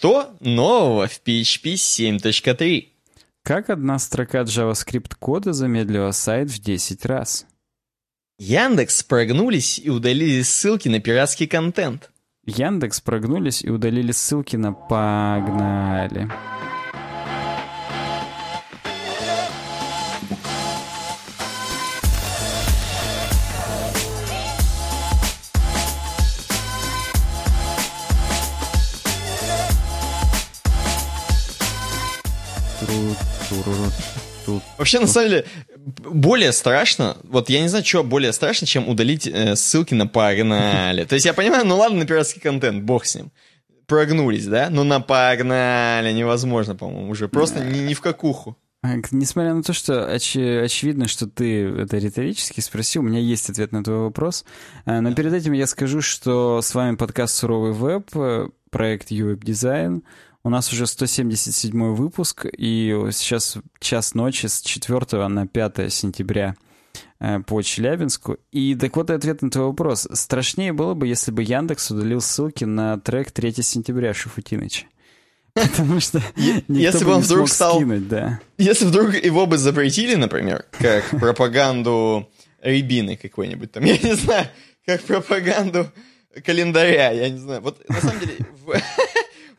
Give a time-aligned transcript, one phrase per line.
[0.00, 2.88] Что нового в PHP 7.3?
[3.42, 7.46] Как одна строка JavaScript кода замедлила сайт в 10 раз?
[8.38, 12.10] Яндекс прогнулись и удалили ссылки на пиратский контент.
[12.46, 16.30] Яндекс прогнулись и удалили ссылки на «Погнали».
[34.78, 35.44] Вообще, на самом деле,
[35.76, 41.04] более страшно, вот я не знаю, что более страшно, чем удалить э, ссылки на погнали.
[41.04, 43.30] То есть я понимаю, ну ладно, на пиратский контент, бог с ним.
[43.86, 44.68] Прогнулись, да?
[44.70, 47.28] Но на погнали невозможно, по-моему, уже.
[47.28, 48.56] Просто ни, ни в какуху.
[49.10, 53.72] Несмотря на то, что оч- очевидно, что ты это риторически спросил, у меня есть ответ
[53.72, 54.44] на твой вопрос.
[54.86, 59.44] А, Но перед этим я скажу, что с вами подкаст «Суровый веб», э, проект «Ювеб
[59.44, 60.02] Дизайн».
[60.42, 66.56] У нас уже 177 выпуск, и сейчас час ночи с 4 на 5 сентября
[67.18, 68.38] э, по Челябинску.
[68.50, 70.08] И так вот и ответ на твой вопрос.
[70.14, 74.86] Страшнее было бы, если бы Яндекс удалил ссылки на трек 3 сентября Шуфутиныча.
[75.54, 76.22] Потому что
[76.68, 78.40] Если бы он вдруг стал- скинуть, да.
[78.56, 82.30] Если вдруг его бы запретили, например, как пропаганду
[82.62, 84.46] Рябины какой-нибудь там, я не знаю,
[84.86, 85.90] как пропаганду
[86.46, 87.60] календаря, я не знаю.
[87.60, 88.36] Вот на самом деле,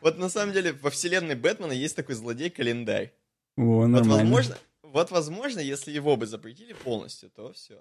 [0.02, 3.12] вот на самом деле во вселенной Бэтмена есть такой злодей календарь.
[3.56, 7.80] О, Вот возможно, вот возможно, если его бы запретили полностью, то все.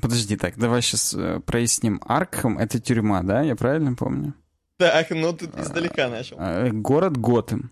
[0.00, 2.00] Подожди, так, давай сейчас проясним.
[2.04, 3.42] Аркхам— это тюрьма, да?
[3.42, 4.34] Я правильно помню?
[4.78, 6.36] Так, ну ты издалека начал.
[6.38, 7.70] Э, Город Готэм.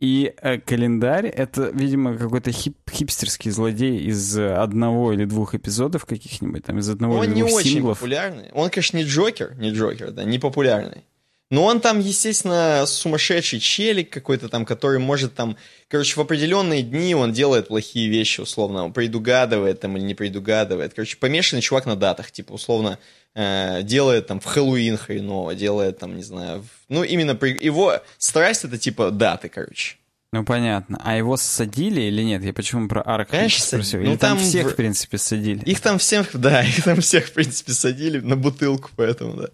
[0.00, 6.04] И э, календарь— это, видимо, какой-то хип хипстерский злодей из э, одного или двух эпизодов
[6.04, 7.98] каких-нибудь, там, из одного Он или не двух очень синглов.
[7.98, 8.50] популярный.
[8.52, 11.04] Он, конечно, не Джокер, не Джокер, да, не популярный.
[11.48, 15.56] Но он там, естественно, сумасшедший челик какой-то там, который может там...
[15.88, 18.84] Короче, в определенные дни он делает плохие вещи, условно.
[18.84, 20.94] Он предугадывает там или не предугадывает.
[20.94, 22.32] Короче, помешанный чувак на датах.
[22.32, 22.98] Типа, условно,
[23.36, 26.62] э, делает там в Хэллоуин хреново, делает там, не знаю...
[26.62, 29.98] в- Ну, именно при- его страсть это типа даты, короче.
[30.32, 31.00] Ну, понятно.
[31.04, 32.42] А его ссадили или нет?
[32.42, 34.00] Я почему про Аркхам Конечно, спросил?
[34.00, 35.60] ну, Или там, там всех, в- в принципе, садили?
[35.64, 39.48] Их там всех, да, их там всех, в принципе, садили на бутылку, поэтому, да.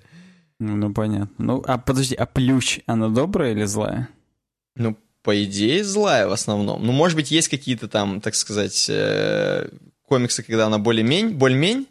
[0.59, 1.35] Ну, понятно.
[1.39, 4.09] Ну, а подожди, а плющ, она добрая или злая?
[4.77, 6.85] Ну, по идее, злая в основном.
[6.85, 9.69] Ну, может быть, есть какие-то там, так сказать, э,
[10.07, 11.87] комиксы, когда она более-мень, более-мень,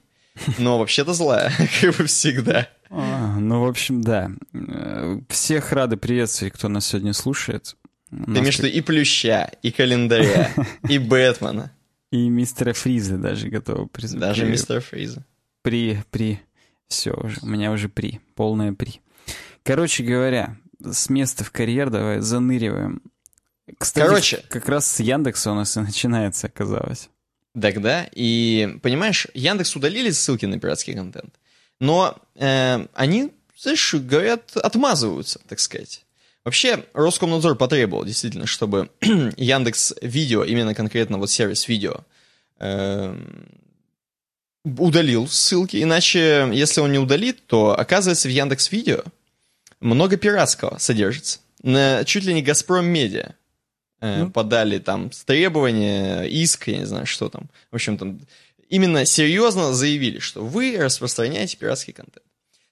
[0.57, 1.51] но вообще-то злая,
[1.81, 2.67] как бы всегда.
[2.89, 4.31] А, ну, в общем, да.
[4.53, 7.75] Э, Всех рады приветствовать, кто нас сегодня слушает.
[8.09, 10.49] Ты имеешь в виду и Плюща, и Календаря,
[10.89, 11.71] и Бэтмена,
[12.11, 15.25] И мистера Фриза даже готовы приз- даже Мистера Фриза.
[15.61, 16.41] При, при.
[16.91, 18.19] Все уже, у меня уже при.
[18.35, 18.99] Полное при.
[19.63, 23.01] Короче говоря, с места в карьер давай заныриваем.
[23.77, 24.43] Кстати, Короче.
[24.49, 27.09] как раз с Яндекса у нас и начинается, оказалось.
[27.59, 31.33] Тогда, и, понимаешь, Яндекс удалили ссылки на пиратский контент,
[31.79, 36.05] но э, они, знаешь, говорят, отмазываются, так сказать.
[36.43, 42.01] Вообще, Роскомнадзор потребовал действительно, чтобы Яндекс Видео, именно конкретно вот сервис видео,
[42.59, 43.15] э,
[44.63, 49.03] удалил ссылки, иначе, если он не удалит, то, оказывается, в Яндекс Видео
[49.79, 51.39] много пиратского содержится.
[51.63, 53.35] На, чуть ли не Газпром Медиа
[53.99, 54.31] э, Ну.
[54.31, 57.49] подали там требования, иск, я не знаю, что там.
[57.71, 58.19] В общем, там
[58.69, 62.25] именно серьезно заявили, что вы распространяете пиратский контент.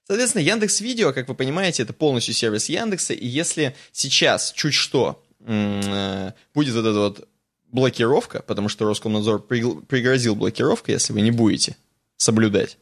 [0.06, 5.22] Соответственно, Яндекс Видео, как вы понимаете, это полностью сервис Яндекса, и если сейчас чуть что
[5.40, 7.28] э, будет вот эта вот
[7.72, 11.76] блокировка, потому что Роскомнадзор пригрозил блокировкой, если вы не будете
[12.16, 12.76] соблюдать,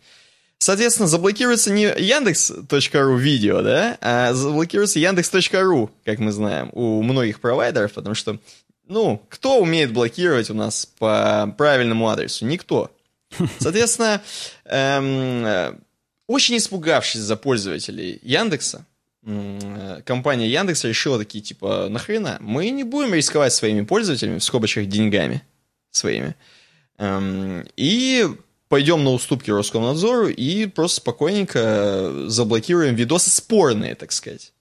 [0.58, 7.92] Соответственно, заблокируется не Яндекс.ру видео, да, а заблокируется Яндекс.ру, как мы знаем, у многих провайдеров,
[7.92, 8.38] потому что,
[8.88, 12.44] ну, кто умеет блокировать у нас по правильному адресу?
[12.44, 12.90] Никто.
[13.60, 14.20] Соответственно,
[14.64, 15.74] эм, э,
[16.26, 18.84] очень испугавшись за пользователей Яндекса,
[20.04, 25.42] компания Яндекс решила такие, типа, нахрена, мы не будем рисковать своими пользователями, в скобочках деньгами
[25.90, 26.34] своими,
[26.98, 28.28] Эм, и
[28.68, 34.52] пойдем на уступки Роскомнадзору и просто спокойненько заблокируем видосы спорные, так сказать.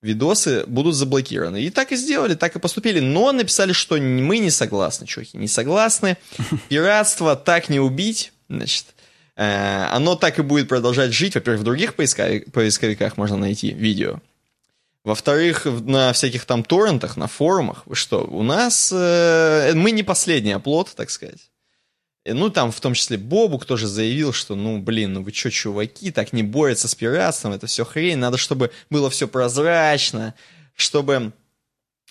[0.00, 1.62] Видосы будут заблокированы.
[1.62, 3.00] И так и сделали, так и поступили.
[3.00, 6.16] Но написали, что мы не согласны, чуваки, не согласны.
[6.68, 8.86] Пиратство так не убить, значит.
[9.36, 11.34] Э, Оно так и будет продолжать жить.
[11.34, 14.20] Во-первых, в других поисковик- поисковиках можно найти видео.
[15.04, 17.84] Во-вторых, на всяких там торрентах, на форумах.
[17.92, 18.90] Что, у нас...
[18.94, 21.50] э, мы не последний оплот, так сказать.
[22.26, 26.10] Ну, там в том числе Бобук тоже заявил, что, ну, блин, ну вы что, чуваки,
[26.10, 30.34] так не борются с пиратством, это все хрень, надо, чтобы было все прозрачно,
[30.74, 31.43] чтобы Э,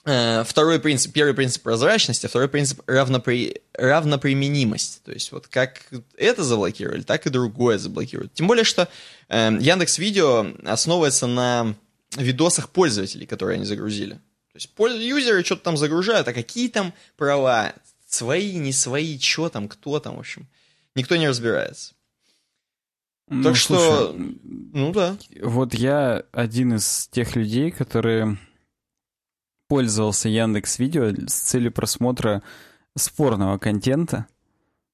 [0.04, 5.02] второй принцип, первый принцип прозрачности, второй принцип равнопри, равноприменимость.
[5.04, 5.82] То есть вот как
[6.18, 8.34] это заблокировали, так и другое заблокируют.
[8.34, 8.90] Тем более, что
[9.30, 11.76] э, Яндекс Видео основывается на
[12.18, 14.16] видосах пользователей, которые они загрузили.
[14.52, 17.74] То есть юзеры что-то там загружают, а какие там права,
[18.08, 20.48] свои, не свои, что там, кто там, в общем,
[20.96, 21.94] никто не разбирается.
[23.30, 25.18] Ну, так что, слушай, ну да.
[25.42, 28.38] Вот я один из тех людей, которые
[29.74, 32.44] пользовался Яндекс Видео с целью просмотра
[32.96, 34.28] спорного контента.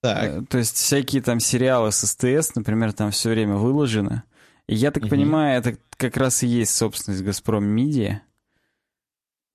[0.01, 0.23] Так.
[0.23, 4.23] Э, то есть всякие там сериалы с СТС, например, там все время выложены.
[4.67, 5.09] И я так угу.
[5.09, 8.21] понимаю, это как раз и есть собственность Газпром Медиа.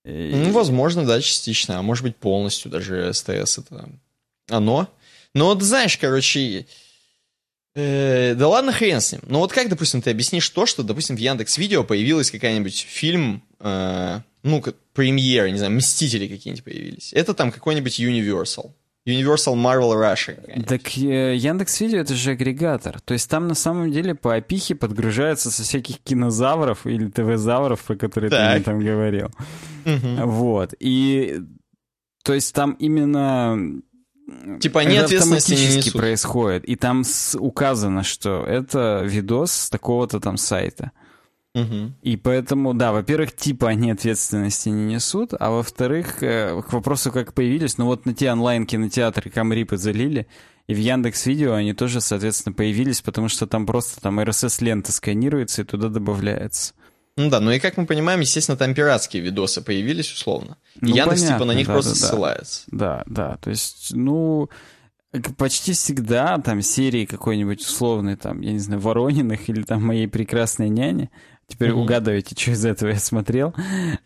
[0.03, 3.89] Ну, возможно, да, частично, а может быть полностью даже СТС это
[4.47, 4.87] оно.
[5.33, 6.67] Но вот знаешь, короче,
[7.73, 9.21] э, да ладно хрен с ним.
[9.25, 13.41] Но вот как, допустим, ты объяснишь то, что, допустим, в Яндекс Видео появилась какая-нибудь фильм,
[13.59, 17.11] э, ну, как премьеры, не знаю, Мстители какие-нибудь появились.
[17.13, 18.71] Это там какой-нибудь Universal.
[19.07, 20.63] Universal Marvel Russia.
[20.65, 22.99] Так э, Яндекс Видео это же агрегатор.
[23.01, 27.95] То есть там на самом деле по опихе подгружаются со всяких кинозавров или ТВ-завров, про
[27.95, 28.39] которые так.
[28.39, 29.29] ты мне там говорил.
[29.85, 30.27] Угу.
[30.27, 30.73] Вот.
[30.79, 31.41] И
[32.23, 33.81] то есть там именно
[34.59, 36.65] Типа они это автоматически не происходит.
[36.65, 37.03] И там
[37.35, 40.91] указано, что это видос с такого-то там сайта.
[41.55, 41.93] Угу.
[42.01, 47.33] И поэтому, да, во-первых, типа они ответственности не несут, а во-вторых, э, к вопросу, как
[47.33, 50.27] появились, ну вот на те онлайн-кинотеатры Камрипы залили,
[50.67, 55.61] и в Яндекс Видео они тоже, соответственно, появились, потому что там просто там RSS-лента сканируется
[55.61, 56.73] и туда добавляется.
[57.15, 60.57] Ну да, ну и как мы понимаем, естественно, там пиратские видосы появились условно.
[60.81, 62.63] И ну, Яндекс понятно, типа на них да, просто да, ссылается.
[62.67, 64.49] Да, да, то есть, ну,
[65.37, 70.67] почти всегда там серии какой-нибудь условной, там, я не знаю, Ворониных или там моей прекрасной
[70.67, 71.09] няни,
[71.47, 71.73] теперь mm-hmm.
[71.73, 73.53] угадывайте, что из этого я смотрел,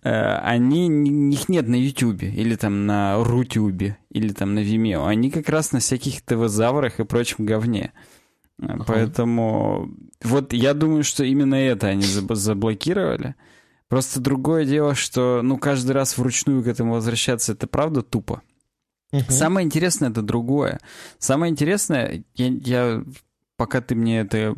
[0.04, 0.88] э, они,
[1.32, 5.08] их нет на Ютубе, или там на Рутюбе, или там на Vimeo.
[5.08, 7.94] Они как раз на всяких ТВ-заврах и прочем говне.
[8.60, 8.84] Uh-huh.
[8.86, 9.90] Поэтому
[10.22, 13.36] вот я думаю, что именно это они заблокировали.
[13.88, 18.42] Просто другое дело, что ну каждый раз вручную к этому возвращаться, это правда тупо.
[19.14, 19.32] Uh-huh.
[19.32, 20.80] Самое интересное это другое.
[21.20, 23.04] Самое интересное, я, я
[23.60, 24.56] пока ты мне это,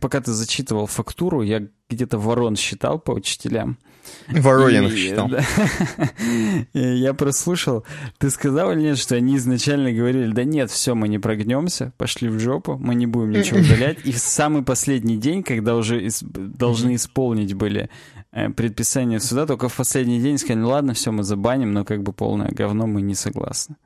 [0.00, 3.78] пока ты зачитывал фактуру, я где-то ворон считал по учителям.
[4.28, 5.28] Воронин считал.
[5.28, 5.44] Да,
[6.72, 7.84] я прослушал.
[8.18, 12.28] Ты сказал или нет, что они изначально говорили, да нет, все, мы не прогнемся, пошли
[12.28, 13.98] в жопу, мы не будем ничего удалять.
[14.04, 17.90] И в самый последний день, когда уже из, должны исполнить были
[18.32, 22.12] э, предписания суда, только в последний день сказали, ладно, все, мы забаним, но как бы
[22.12, 23.76] полное говно, мы не согласны.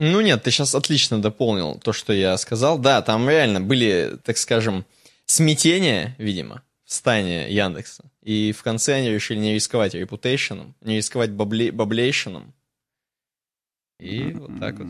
[0.00, 2.78] Ну нет, ты сейчас отлично дополнил то, что я сказал.
[2.78, 4.84] Да, там реально были, так скажем,
[5.26, 8.10] смятения, видимо, в стане Яндекса.
[8.22, 12.54] И в конце они решили не рисковать репутейшеном, не рисковать бабле, баблейшеном.
[13.98, 14.88] И вот так вот.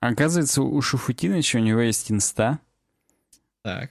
[0.00, 2.60] Оказывается, у Шуфутиныча у него есть инста.
[3.62, 3.90] Так.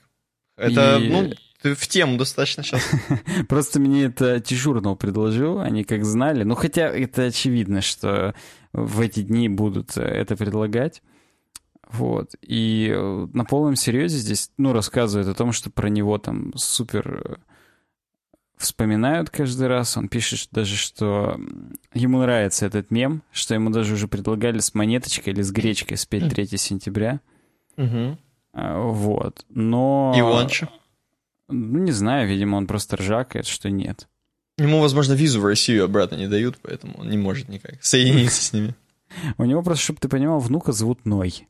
[0.56, 1.08] Это, и...
[1.08, 2.82] ну, ты в тему достаточно сейчас.
[3.48, 6.42] Просто мне это T-журнал предложил, они как знали.
[6.44, 8.34] Ну, хотя это очевидно, что
[8.72, 11.02] в эти дни будут это предлагать.
[11.90, 12.34] Вот.
[12.42, 17.22] И э, на полном серьезе здесь, ну, рассказывают о том, что про него там супер
[17.24, 17.34] э,
[18.56, 19.96] вспоминают каждый раз.
[19.96, 21.38] Он пишет даже, что
[21.94, 26.28] ему нравится этот мем, что ему даже уже предлагали с монеточкой или с гречкой спеть
[26.28, 27.20] 3 сентября.
[27.76, 28.18] Угу.
[28.52, 29.44] Вот.
[29.50, 30.14] Но...
[30.16, 30.68] И он что?
[31.48, 34.08] Ну, не знаю, видимо, он просто ржакает, что нет.
[34.58, 38.52] Ему, возможно, визу в Россию обратно не дают, поэтому он не может никак соединиться с
[38.52, 38.74] ними.
[39.38, 41.46] У него просто, чтобы ты понимал, внука зовут Ной.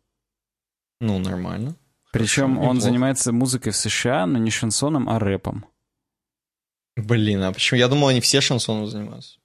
[1.00, 1.76] Ну, нормально.
[2.12, 5.66] Причем он занимается музыкой в США, но не шансоном, а рэпом.
[6.96, 7.78] Блин, а почему?
[7.78, 9.38] Я думал, они все шансоном занимаются.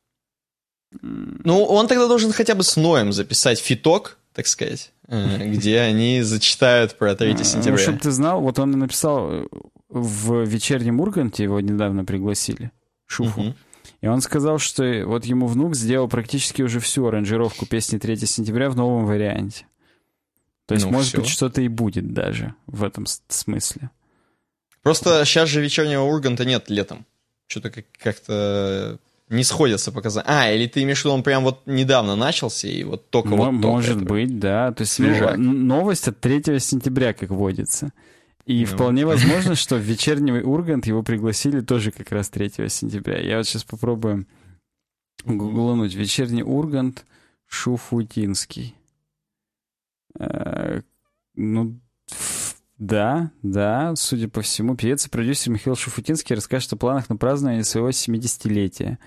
[1.01, 6.21] Ну, он тогда должен хотя бы с Ноем записать фиток, так сказать, э, где они
[6.21, 7.71] зачитают про 3 а, сентября.
[7.71, 9.47] Ну, чтобы ты знал, вот он написал
[9.89, 12.71] в вечернем Урганте, его недавно пригласили,
[13.05, 13.53] Шуфу.
[14.01, 18.69] И он сказал, что вот ему внук сделал практически уже всю аранжировку песни 3 сентября
[18.69, 19.65] в новом варианте.
[20.71, 21.17] То есть, ну, может все.
[21.17, 23.89] быть, что-то и будет даже в этом смысле.
[24.81, 27.05] Просто сейчас же вечернего Урганта нет летом.
[27.47, 28.97] Что-то как-то
[29.27, 30.25] не сходятся показания.
[30.29, 33.37] А, или ты имеешь в виду, он прям вот недавно начался, и вот только М-
[33.37, 34.71] вот Может только быть, да.
[34.71, 37.91] То есть ну, новость от 3 сентября, как водится.
[38.45, 38.65] И ну.
[38.65, 43.19] вполне возможно, что в вечерний Ургант его пригласили тоже как раз 3 сентября.
[43.19, 44.25] Я вот сейчас попробую
[45.25, 45.95] гуглануть.
[45.95, 47.05] Вечерний Ургант
[47.45, 48.75] Шуфутинский.
[50.19, 50.81] Э,
[51.35, 51.79] Ну,
[52.77, 57.63] да, да, судя по всему, певец и продюсер Михаил Шуфутинский расскажет о планах на празднование
[57.63, 58.97] своего 70-летия.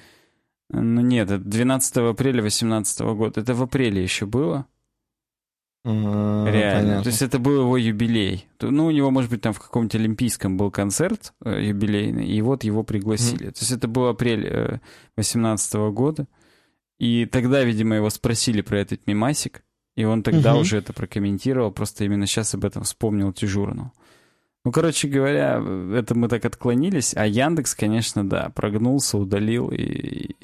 [0.70, 3.40] Ну нет, это 12 апреля 2018 года.
[3.40, 4.66] Это в апреле еще было.
[5.84, 6.80] А, Реально.
[6.80, 7.02] понятно.
[7.02, 8.46] То есть это был его юбилей.
[8.60, 12.64] Ну, у него, может быть, там в каком-то олимпийском был концерт э, юбилейный, и вот
[12.64, 13.50] его пригласили.
[13.50, 14.80] То есть это был апрель
[15.16, 16.26] 2018 года.
[16.98, 19.63] И тогда, видимо, его спросили про этот мимасик,
[19.96, 20.60] и он тогда Мгм.
[20.62, 23.92] уже это прокомментировал, просто именно сейчас об этом вспомнил Тижурнул.
[24.64, 25.62] Ну, короче говоря,
[25.94, 30.36] это мы так отклонились, а Яндекс, конечно, да, прогнулся, удалил, и,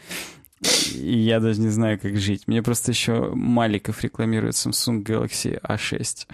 [0.94, 2.44] и я даже не знаю, как жить.
[2.46, 6.26] Мне просто еще Маликов рекламирует Samsung Galaxy A6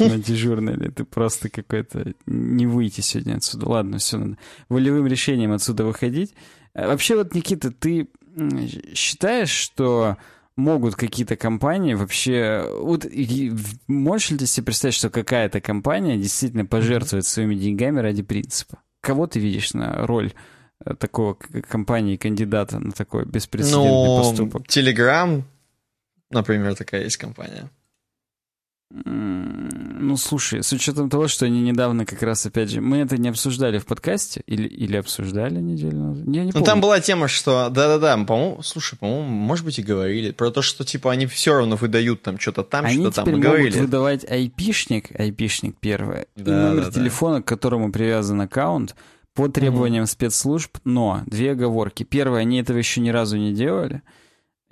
[0.00, 0.74] на дежурной.
[0.88, 2.14] Это просто какой-то...
[2.26, 3.68] Не выйти сегодня отсюда.
[3.68, 6.34] Ладно, все, надо волевым решением отсюда выходить.
[6.74, 8.08] А Вообще вот, Никита, ты
[8.94, 10.16] считаешь, что
[10.56, 12.66] могут какие-то компании вообще...
[12.80, 13.06] Вот,
[13.86, 18.78] можешь ли ты себе представить, что какая-то компания действительно пожертвует своими деньгами ради принципа?
[19.00, 20.32] Кого ты видишь на роль
[20.84, 24.66] э, такого компании, кандидата на такой беспрецедентный Ну, поступок?
[24.66, 25.42] Telegram,
[26.30, 27.70] например, такая есть компания.
[28.94, 33.28] Ну, слушай, с учетом того, что они недавно как раз, опять же, мы это не
[33.30, 36.24] обсуждали в подкасте или, или обсуждали неделю назад?
[36.26, 36.66] Я не Ну, помню.
[36.66, 37.70] там была тема, что...
[37.70, 40.32] Да-да-да, по-моему, слушай, по-моему, может быть, и говорили.
[40.32, 43.24] Про то, что, типа, они все равно выдают там что-то там, Они что-то там.
[43.24, 43.80] теперь Мы могут говорили.
[43.80, 46.92] выдавать айпишник, айпишник первое, и Да, номер да, да.
[46.92, 48.94] телефона, к которому привязан аккаунт,
[49.34, 52.02] по требованиям спецслужб, но две оговорки.
[52.02, 54.02] Первое, они этого еще ни разу не делали,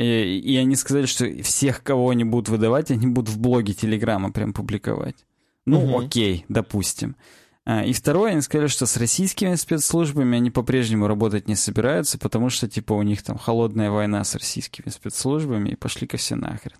[0.04, 4.32] и, и они сказали, что всех, кого они будут выдавать, они будут в блоге Телеграма
[4.32, 5.16] прям публиковать.
[5.66, 5.98] Ну, Мгм.
[5.98, 7.16] окей, допустим.
[7.66, 12.50] А, И второе, они сказали, что с российскими спецслужбами они по-прежнему работать не собираются, потому
[12.50, 16.76] что, типа, у них там холодная война с российскими спецслужбами, и пошли-ка все нахрен.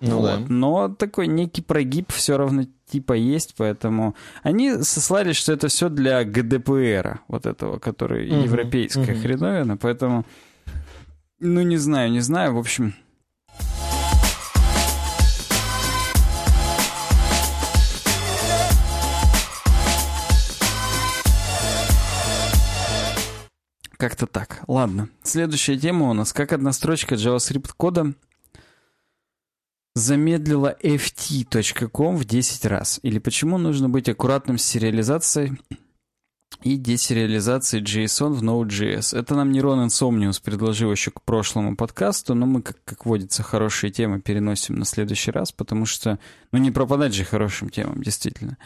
[0.00, 0.38] Ну да.
[0.38, 0.48] Вот.
[0.48, 6.24] Но такой некий прогиб все равно типа есть, поэтому они сослались, что это все для
[6.24, 9.22] ГДПР, вот этого, который Мгм, европейская мгм.
[9.22, 10.24] хреновина, поэтому,
[11.38, 12.94] ну не знаю, не знаю, в общем...
[23.98, 24.62] Как-то так.
[24.68, 25.08] Ладно.
[25.22, 26.34] Следующая тема у нас.
[26.34, 28.12] Как одна строчка JavaScript кода
[29.94, 33.00] замедлила ft.com в 10 раз.
[33.02, 35.58] Или почему нужно быть аккуратным с сериализацией
[36.62, 39.16] и десериализацией JSON в Node.js.
[39.16, 43.90] Это нам Нерон Insomnius предложил еще к прошлому подкасту, но мы, как, как водится, хорошие
[43.90, 46.18] темы переносим на следующий раз, потому что,
[46.52, 48.56] ну, не пропадать же хорошим темам, действительно.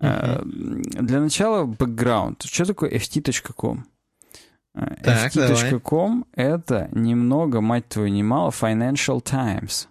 [0.00, 2.42] А, Для начала, бэкграунд.
[2.42, 3.84] Что такое ft.com?
[4.74, 9.88] А, Так, ft.com— это немного, мать твою, немало, Financial Times.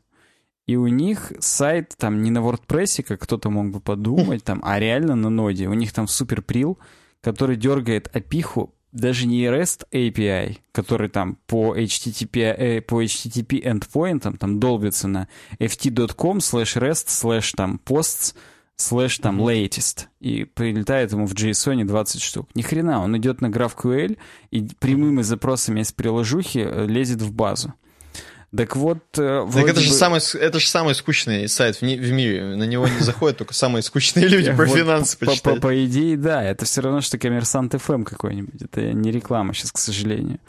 [0.66, 4.80] И у них сайт там не на WordPress, как кто-то мог бы подумать, там, а
[4.80, 5.68] реально на ноде.
[5.68, 6.78] У них там суперприл,
[7.24, 14.38] который дергает опиху даже не REST API, который там по HTTP, э, по HTTP endpoint
[14.38, 15.28] там долбится на
[15.60, 18.36] ft.com slash rest slash там posts
[18.78, 22.50] slash там latest и прилетает ему в JSON 20 штук.
[22.54, 24.18] Ни хрена, он идет на GraphQL
[24.52, 27.74] и прямыми запросами из приложухи э, лезет в базу.
[28.56, 31.82] Так вот, э, Так вроде это же, бы- самый, это же самый скучный сайт в,
[31.82, 32.56] ни- в мире.
[32.56, 35.62] На него не заходят только самые скучные люди про финансы по, по, почитать.
[35.62, 38.62] по идее, да, это все равно, что коммерсант FM какой-нибудь.
[38.62, 40.40] Это не реклама сейчас, к сожалению.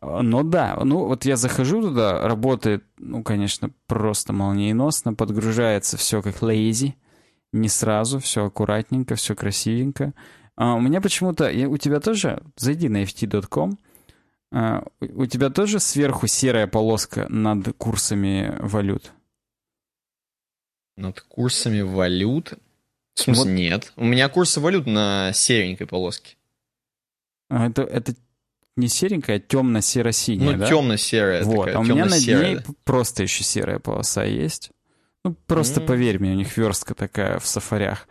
[0.00, 6.36] Но да, ну вот я захожу туда, работает, ну, конечно, просто молниеносно, подгружается все как
[6.42, 6.94] lazy,
[7.52, 10.14] не сразу, все аккуратненько, все красивенько.
[10.56, 13.76] А у меня почему-то, у тебя тоже, зайди на ft.com, а,
[14.54, 19.12] у у тебя тоже сверху серая полоска над курсами валют?
[20.96, 22.54] Над курсами валют?
[23.14, 23.50] В смысле, Вот.
[23.50, 23.92] нет.
[23.96, 26.36] У меня курсы валют на серенькой полоске.
[27.50, 28.14] А Это, это
[28.76, 30.68] не серенькая, а темно-серо-синяя, ну, да?
[30.68, 34.70] темно-серая Вот, такая, а у меня над ней просто еще серая полоса есть.
[35.24, 35.86] Ну, просто М.
[35.86, 38.08] поверь мне, у них верстка такая в сафарях.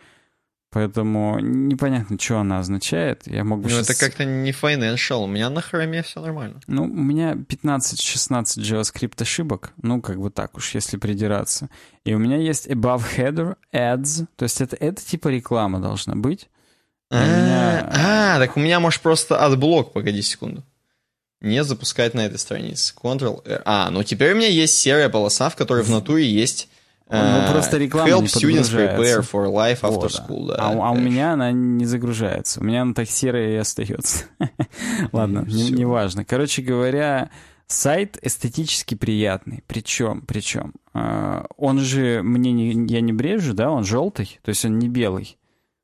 [0.74, 3.28] Поэтому непонятно, что она означает.
[3.28, 5.24] Я мог бы Ну, щас- это как-то не financial.
[5.24, 6.62] У меня на Chrome е все нормально.
[6.66, 9.72] Ну, у меня 15-16 JavaScript ошибок.
[9.82, 11.70] Ну, как бы так уж, если придираться.
[12.06, 14.26] И у меня есть above header ads.
[14.36, 16.50] То есть это, это типа реклама должна быть.
[17.12, 20.64] У меня- А, так у меня, может, просто AdBlock, погоди секунду.
[21.42, 22.94] Не запускать на этой странице.
[23.00, 23.62] Ctrl-R.
[23.66, 26.68] А, ну теперь у меня есть серая полоса, в которой в натуре есть
[27.14, 30.48] Ну, э, просто реклама Help не students prepare for life after Вот, school.
[30.48, 32.60] Да, а, у- а у меня она не загружается.
[32.60, 34.26] У меня она так серая и остается.
[35.12, 36.26] Ладно, Ну, не- неважно.
[36.26, 37.30] Короче говоря,
[37.68, 39.64] Сайт эстетически приятный.
[39.68, 44.66] Причем, причем, э, он же мне не, я не брежу, да, он желтый, то есть
[44.66, 45.38] он не белый.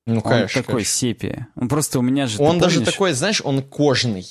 [0.06, 0.62] Ну, он конечно.
[0.62, 0.94] такой конечно.
[0.94, 1.48] сепия.
[1.56, 2.42] Он просто у меня же.
[2.42, 2.94] Он даже помнишь?
[2.94, 4.26] такой, знаешь, он кожный.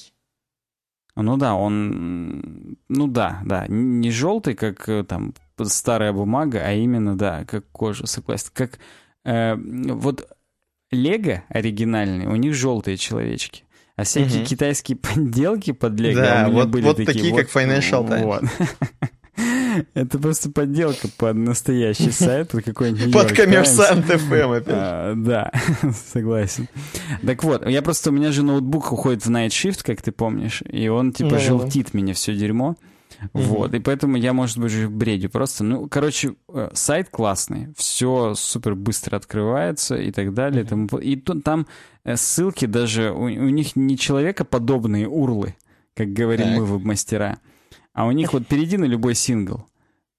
[1.16, 5.34] Ну да, он, ну да, да, не желтый, как э, там
[5.66, 8.48] старая бумага, а именно, да, как кожа, согласен.
[8.54, 8.78] Как
[9.24, 10.28] э, вот
[10.90, 13.64] Лего оригинальный, у них желтые человечки.
[13.96, 14.46] А всякие Мгм.
[14.46, 17.12] китайские подделки под Лего Да, у меня вот- были вот такие.
[17.14, 18.24] такие, как Financial Times.
[18.24, 18.42] вот.
[19.94, 24.74] Это просто подделка под настоящий сайт, под какой-нибудь Под коммерсант ФМ опять.
[24.76, 25.52] А, да,
[26.12, 26.68] согласен.
[27.24, 30.62] Так вот, я просто, у меня же ноутбук уходит в Night Shift, как ты помнишь,
[30.68, 32.76] и он типа желтит мне все дерьмо.
[33.32, 35.64] Вот, и поэтому я, может быть, бредю просто.
[35.64, 40.64] Ну, короче, э, сайт классный, все супер быстро открывается и так далее.
[40.64, 41.66] тому по- И тут там
[42.04, 45.56] э, ссылки даже, у, у них не человекоподобные урлы,
[45.96, 46.58] как говорим Так.
[46.58, 47.38] мы веб-мастера,
[47.92, 49.66] а у них вот перейди на любой сингл.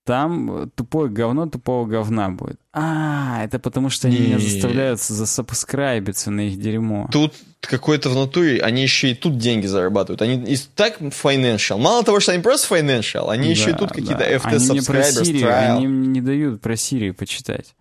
[0.03, 2.59] Там э, тупое говно тупого говна будет.
[2.81, 4.41] А, это потому что они меня Не.
[4.41, 7.09] заставляют засабскрайбиться на их дерьмо.
[7.11, 10.21] Тут какой-то в натуре, они еще и тут деньги зарабатывают.
[10.21, 11.77] Они и так financial.
[11.77, 14.31] Мало того, что они просто financial, они еще и Да, тут какие-то да.
[14.31, 15.75] FT Они мне про subscribers, Сирию, trial.
[15.75, 17.75] они мне не дают про Сирию почитать.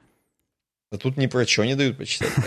[0.90, 2.30] А тут ни про что не дают почитать.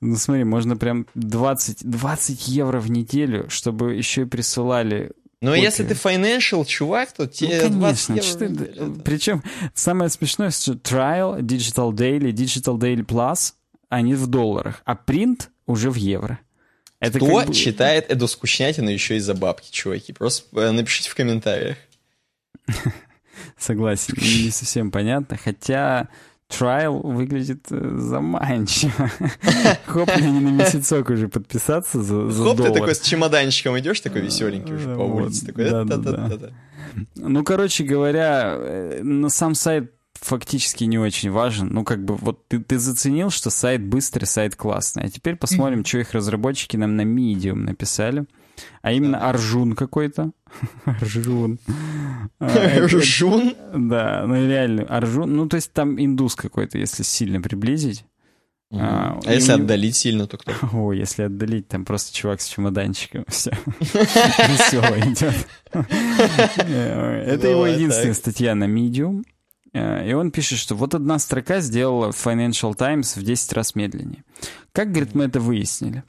[0.00, 5.12] Ну смотри, можно прям 20, 20 евро в неделю, чтобы еще и присылали
[5.42, 5.62] Но Копии.
[5.62, 9.42] если ты financial чувак, то тебе ну, 20 конечно, евро что ты- Причем
[9.74, 13.52] самое смешное, что Trial, Digital Daily, Digital Daily Plus,
[13.90, 16.38] они в долларах, а принт уже в евро.
[17.00, 20.12] Это Кто как бы- читает эту скучнятину еще и за бабки, чуваки?
[20.12, 21.76] Просто э, напишите в комментариях.
[23.58, 26.08] Согласен, не совсем понятно, хотя
[26.52, 29.10] Trial выглядит э, заманчиво.
[29.86, 32.80] Хоп, мне на месяцок уже подписаться за, за Хоть и доллар.
[32.80, 35.46] такой с чемоданчиком идешь, такой веселенький уже по улице.
[35.46, 36.12] Такой, да-да-да.
[36.12, 36.52] «та-та-та-та».
[37.14, 41.68] Ну, короче говоря, э, на сам сайт фактически не очень важен.
[41.72, 45.04] Ну, как бы, вот ты, ты заценил, что сайт быстрый, сайт классный.
[45.04, 48.24] А теперь посмотрим, что их разработчики нам на Medium написали.
[48.82, 50.32] А именно Аржун какой-то.
[50.84, 51.58] Аржун.
[52.38, 53.54] А, это- Жун?
[53.74, 55.34] Да, ну реально, Аржун.
[55.34, 58.04] Ну, то есть там индус какой-то, если сильно приблизить.
[58.74, 60.52] А, А если него- отдалить сильно, то кто?
[60.72, 63.24] О, если отдалить, там просто чувак с чемоданчиком.
[63.28, 63.50] Все.
[63.80, 65.34] Весело идет.
[65.72, 69.24] Это его единственная статья на Medium.
[69.74, 74.24] Э, И он пишет, что вот одна строка сделала Financial Times в 10 раз медленнее.
[74.72, 76.02] Как, говорит, мы это выяснили?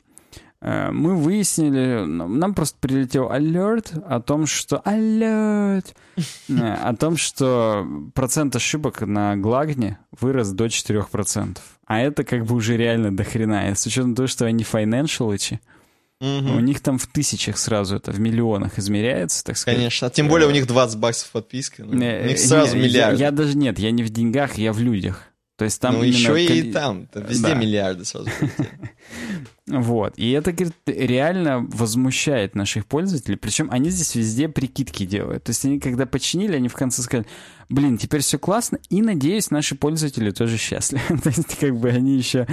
[0.65, 4.81] Э, Мы выяснили, нам нам просто прилетел алерт о том, что...
[4.85, 5.93] Алерт!
[6.49, 11.57] Э, О том, что процент ошибок на Глагне вырос до 4%.
[11.85, 13.71] А это как бы уже реально до хрена.
[13.71, 15.59] И с учетом того, что они финаншалычи,
[16.21, 19.77] у них там в тысячах сразу это, в миллионах измеряется, так сказать.
[19.77, 20.07] Конечно.
[20.07, 21.83] А Тем более у них 20 баксов подписка.
[21.83, 23.19] ну, У них сразу не, миллиард.
[23.19, 25.23] Я, я даже нет, я не в деньгах, я в людях.
[25.57, 27.07] То есть там Ну еще и там.
[27.07, 27.53] там Везде Да.
[27.55, 28.29] миллиарды сразу.
[29.67, 30.13] Вот.
[30.17, 33.37] И это, говорит, реально возмущает наших пользователей.
[33.37, 35.45] Причем они здесь везде прикидки делают.
[35.45, 37.27] То есть они, когда починили, они в конце сказали,
[37.69, 41.17] блин, теперь все классно, и, надеюсь, наши пользователи тоже счастливы.
[41.23, 42.45] То есть как бы они еще...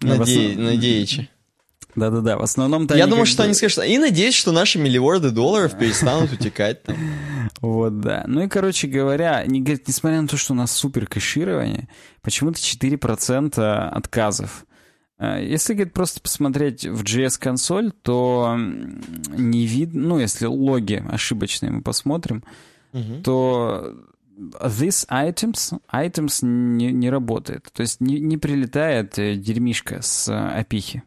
[0.00, 1.30] Наде- Надеючи.
[1.96, 6.32] Да-да-да, в основном-то Я думаю, что они скажут, и надеюсь, что наши миллиарды долларов перестанут
[6.32, 6.96] утекать там.
[7.60, 8.24] Вот, да.
[8.28, 11.88] Ну и, короче говоря, они говорят, несмотря на то, что у нас супер кэширование,
[12.22, 14.64] почему-то 4% отказов.
[15.18, 21.82] Э, Если, говорит, просто посмотреть в JS-консоль, то не видно, ну, если логи ошибочные мы
[21.82, 22.42] посмотрим,
[22.92, 23.22] Мгм.
[23.22, 23.94] то
[24.38, 27.68] this items, items не, не работает.
[27.72, 31.02] То есть не, не прилетает э, дерьмишка с э, опихи.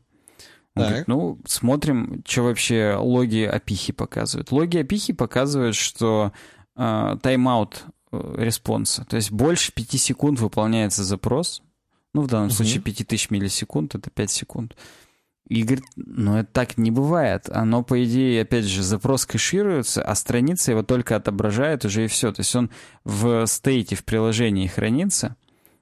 [0.76, 0.90] Он Так.
[0.90, 4.52] говорит, ну, смотрим, что вообще логи опихи показывают.
[4.52, 6.32] Логи опихи показывают, что
[6.76, 11.62] тайм-аут э, response а, то есть больше 5 секунд выполняется запрос,
[12.14, 12.56] ну, в данном Мгм.
[12.56, 14.76] случае 5000 миллисекунд, это 5 секунд.
[15.48, 17.50] И говорит, ну это так не бывает.
[17.50, 22.32] Оно, по идее, опять же, запрос кэшируется, а страница его только отображает уже и все.
[22.32, 22.70] То есть он
[23.04, 25.36] в state е, в приложении хранится,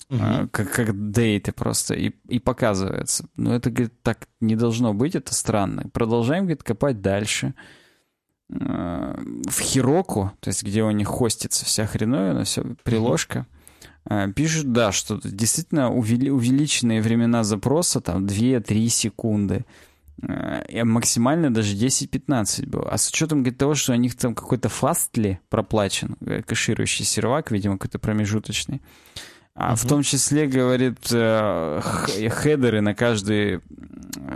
[0.10, 3.26] а, как, как data просто, и, и показывается.
[3.36, 5.84] Но это, говорит, так не должно быть, это странно.
[5.94, 7.54] Продолжаем, говорит, копать дальше.
[8.52, 13.59] А, В Хироку, то есть где у них хостится вся хреновина, все, приложка, а,
[14.36, 19.66] пишут, да, что действительно увели- увеличенные времена запроса, там 2-3 секунды.
[20.68, 22.90] И максимально даже 10-15 было.
[22.90, 27.52] А с учетом говорит, того, что у них там какой-то фастли проплачен, э, кэширующий сервак,
[27.52, 28.82] видимо, какой-то промежуточный,
[29.56, 31.82] А в том числе, говорит, э,
[32.30, 33.60] хедеры на каждый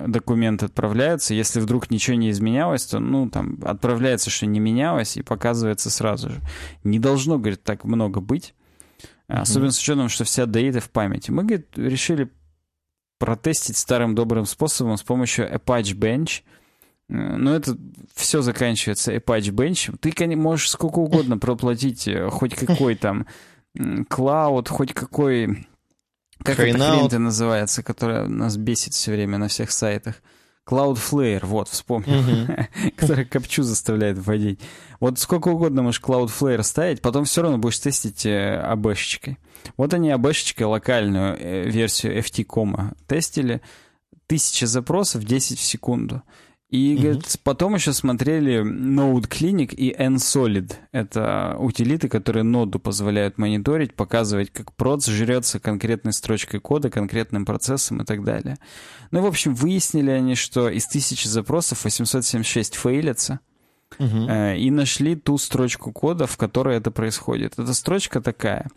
[0.07, 1.33] документ отправляются.
[1.33, 6.29] Если вдруг ничего не изменялось, то, ну, там, отправляется, что не менялось, и показывается сразу
[6.29, 6.41] же.
[6.83, 8.53] Не должно, говорит, так много быть.
[9.41, 11.31] Особенно с учетом, что вся дейта в памяти.
[11.31, 12.31] Мы, говорит, решили
[13.17, 16.43] протестить старым добрым способом с помощью Apache Bench.
[17.07, 17.75] Но это
[18.13, 19.95] все заканчивается Apache Bench.
[19.97, 23.27] Ты можешь сколько угодно проплатить э, хоть какой там
[24.07, 25.67] клауд, хоть какой...
[26.43, 30.21] Как Crying эта хрень называется, которая нас бесит все время на всех сайтах?
[30.65, 32.67] Cloudflare, вот, вспомнил, uh-huh.
[32.95, 34.61] который капчу заставляет вводить.
[34.99, 39.37] Вот сколько угодно можешь Cloudflare ставить, потом все равно будешь тестить э, АБшечкой.
[39.77, 43.61] Вот они АБшечкой локальную э, версию FT.com тестили.
[44.25, 46.23] Тысяча запросов, 10 в секунду.
[46.73, 47.01] И, угу.
[47.03, 50.73] говорит, потом еще смотрели Node Clinic и NSolid.
[50.91, 58.01] Это утилиты, которые ноду позволяют мониторить, показывать, как проц жрется конкретной строчкой кода, конкретным процессом
[58.01, 58.57] и так далее.
[59.11, 63.39] Ну, в общем, выяснили они, что из тысячи запросов 876 фейлятся.
[63.99, 64.27] Угу.
[64.27, 67.53] Э, и нашли ту строчку кода, в которой это происходит.
[67.59, 68.67] Эта строчка такая.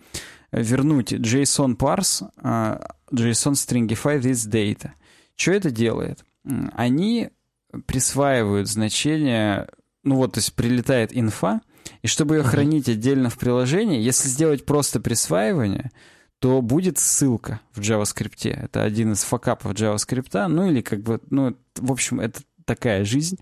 [0.53, 4.91] Вернуть JSON parse, uh, JSON stringify this data.
[5.35, 6.27] Что это делает?
[6.75, 7.31] Они
[7.87, 9.69] присваивают значение,
[10.03, 11.61] ну вот, то есть прилетает инфа,
[12.03, 15.91] и чтобы ее хранить отдельно в приложении, если сделать просто присваивание,
[16.39, 18.51] то будет ссылка в JavaScript.
[18.51, 23.39] Это один из факапов JavaScript, ну или как бы, ну, в общем, это такая жизнь,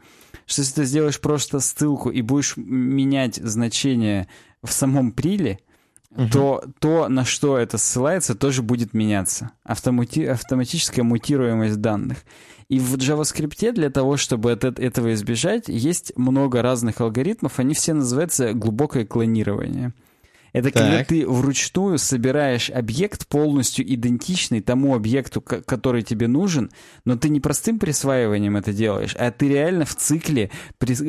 [0.47, 4.29] что если ты сделаешь просто ссылку и будешь менять значение
[4.63, 5.59] в самом приле,
[6.11, 6.29] угу.
[6.29, 9.51] то то, на что это ссылается, тоже будет меняться.
[9.65, 12.19] Автомати автоматическая мутируемость данных.
[12.69, 17.59] И в JavaScript для того, чтобы от этого избежать, есть много разных алгоритмов.
[17.59, 19.93] Они все называются глубокое клонирование.
[20.55, 20.85] Это так.
[20.85, 26.71] когда ты вручную собираешь объект полностью идентичный тому объекту, который тебе нужен,
[27.05, 30.53] но ты не простым присваиванием это делаешь, а ты реально в цикле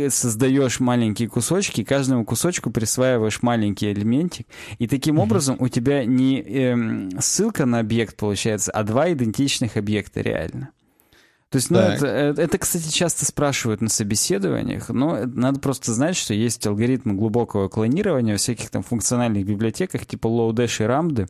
[0.09, 4.47] создаешь маленькие кусочки, каждому кусочку присваиваешь маленький элементик,
[4.79, 5.25] и таким угу.
[5.25, 10.71] образом у тебя не эм, ссылка на объект получается, а два идентичных объекта реально.
[11.55, 16.17] То есть, ну, это, это, это, кстати, часто спрашивают на собеседованиях, но надо просто знать,
[16.17, 21.29] что есть алгоритмы глубокого клонирования в всяких там функциональных библиотеках, типа Lodash и Ramda.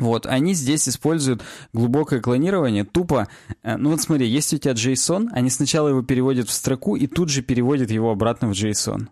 [0.00, 1.40] Вот, они здесь используют
[1.72, 3.28] глубокое клонирование тупо,
[3.62, 7.06] э, ну вот смотри, есть у тебя JSON, они сначала его переводят в строку и
[7.06, 9.06] тут же переводят его обратно в JSON.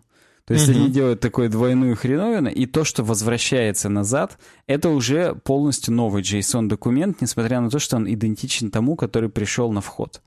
[0.45, 0.77] То есть угу.
[0.77, 7.21] они делают такую двойную хреновину, и то, что возвращается назад, это уже полностью новый JSON-документ,
[7.21, 10.21] несмотря на то, что он идентичен тому, который пришел на вход.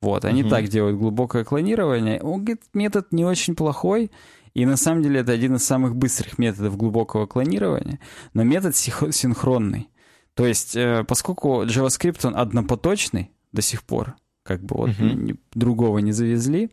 [0.00, 0.50] Вот, они угу.
[0.50, 2.20] так делают глубокое клонирование.
[2.20, 4.10] Он говорит, метод не очень плохой,
[4.52, 8.00] и на самом деле это один из самых быстрых методов глубокого клонирования,
[8.34, 9.88] но метод синхронный.
[10.34, 15.38] То есть, э, поскольку JavaScript, он однопоточный до сих пор, как бы вот uh-huh.
[15.54, 16.70] другого не завезли,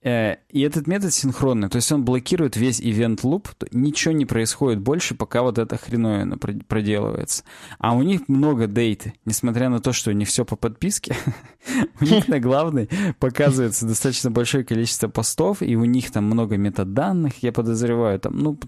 [0.00, 5.16] и этот метод синхронный, то есть он блокирует весь event loop, ничего не происходит больше,
[5.16, 7.42] пока вот эта хреновина проделывается.
[7.78, 11.16] А у них много дейты, несмотря на то, что не все по подписке,
[12.00, 17.42] у них на главной показывается достаточно большое количество постов, и у них там много метаданных,
[17.42, 18.58] я подозреваю, там, ну,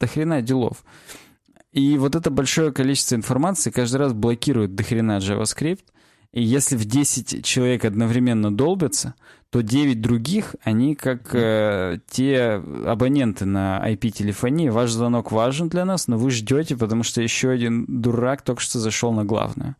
[0.00, 0.84] до хрена делов.
[1.72, 5.84] И вот это большое количество информации каждый раз блокирует до хрена JavaScript,
[6.32, 9.14] и если в 10 человек одновременно долбятся,
[9.50, 14.68] то 9 других, они как э, те абоненты на IP-телефонии.
[14.68, 18.78] Ваш звонок важен для нас, но вы ждете, потому что еще один дурак только что
[18.78, 19.74] зашел на главную.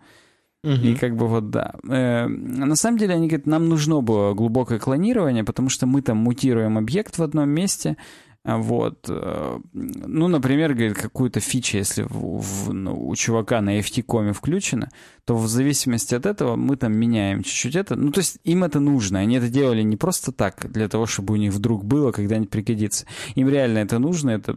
[0.65, 0.73] Угу.
[0.73, 1.75] И как бы вот да.
[1.89, 6.19] Э, на самом деле они говорят, нам нужно было глубокое клонирование, потому что мы там
[6.19, 7.97] мутируем объект в одном месте,
[8.45, 9.05] вот.
[9.09, 14.91] Э, ну, например, говорит, какую-то фичу, если в, в, ну, у чувака на FT-коме включено,
[15.27, 17.97] то в зависимости от этого мы там меняем чуть-чуть это.
[17.97, 19.19] Ну, то есть им это нужно.
[19.19, 23.05] Они это делали не просто так, для того, чтобы у них вдруг было, когда-нибудь пригодится.
[23.35, 24.31] Им реально это нужно.
[24.31, 24.57] Это...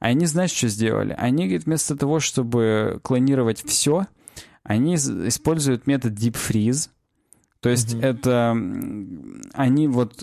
[0.00, 1.14] Они, знаешь, что сделали?
[1.16, 4.06] Они, говорит, вместо того, чтобы клонировать все,
[4.64, 6.88] они используют метод Deep Freeze.
[7.60, 8.04] То есть mm-hmm.
[8.04, 8.50] это
[9.54, 10.22] они вот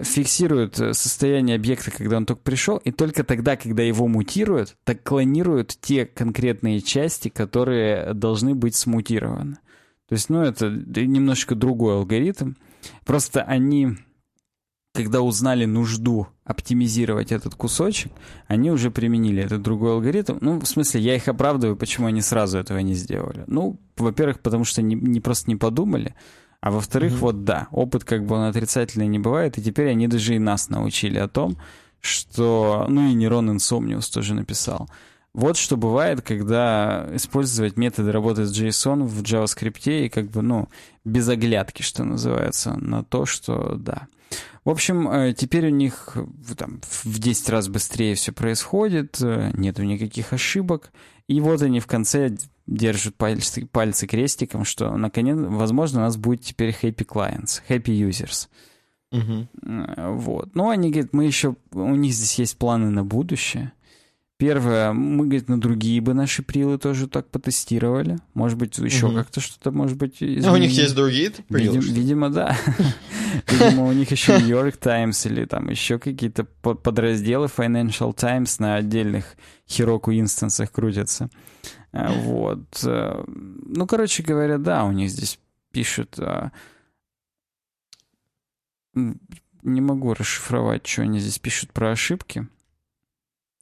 [0.00, 5.02] фиксируют э, состояние объекта, когда он только пришел, и только тогда, когда его мутируют, так
[5.02, 9.58] клонируют те конкретные части, которые должны быть смутированы.
[10.08, 12.54] То есть, ну, это немножечко другой алгоритм.
[13.04, 13.96] Просто они,
[14.92, 18.12] когда узнали нужду оптимизировать этот кусочек,
[18.46, 20.36] они уже применили этот другой алгоритм.
[20.40, 23.44] Ну, в смысле, я их оправдываю, почему они сразу этого не сделали.
[23.46, 26.14] Ну, во-первых, потому что не, не просто не подумали,
[26.64, 27.18] а во-вторых, mm-hmm.
[27.18, 30.70] вот да, опыт как бы он отрицательный не бывает, и теперь они даже и нас
[30.70, 31.58] научили о том,
[32.00, 34.88] что, ну и Нерон Инсомниус тоже написал,
[35.34, 40.70] Вот что бывает, когда использовать методы работы с JSON в JavaScript и как бы, ну,
[41.04, 44.06] без оглядки, что называется, на то, что да.
[44.64, 46.16] В общем, э, теперь у них
[46.56, 50.92] там, в 10 раз быстрее все происходит, э, нету никаких ошибок.
[51.28, 52.34] И вот они в конце
[52.66, 58.48] держат пальцы, пальцы крестиком, что, наконец, возможно, у нас будет теперь happy clients, happy users.
[59.12, 59.48] Угу.
[60.16, 60.54] Вот.
[60.54, 63.72] Но они говорят, мы еще, у них здесь есть планы на будущее.
[64.36, 68.18] Первое, мы, говорит, на другие бы наши прилы тоже так потестировали.
[68.34, 69.14] Может быть, еще угу.
[69.14, 70.46] как-то что-то, может быть, изменили.
[70.46, 71.76] А у них есть другие прилы?
[71.76, 72.58] Видим, видимо, да.
[73.48, 78.74] Видимо, у них еще New York Times или там еще какие-то подразделы Financial Times на
[78.74, 79.36] отдельных
[79.68, 81.30] Heroku инстансах крутятся.
[81.92, 82.82] А, вот.
[82.84, 85.38] Э, ну, короче говоря, да, у них здесь
[85.70, 86.18] пишут...
[86.18, 86.50] А,
[88.94, 92.46] не могу расшифровать, что они здесь пишут про ошибки.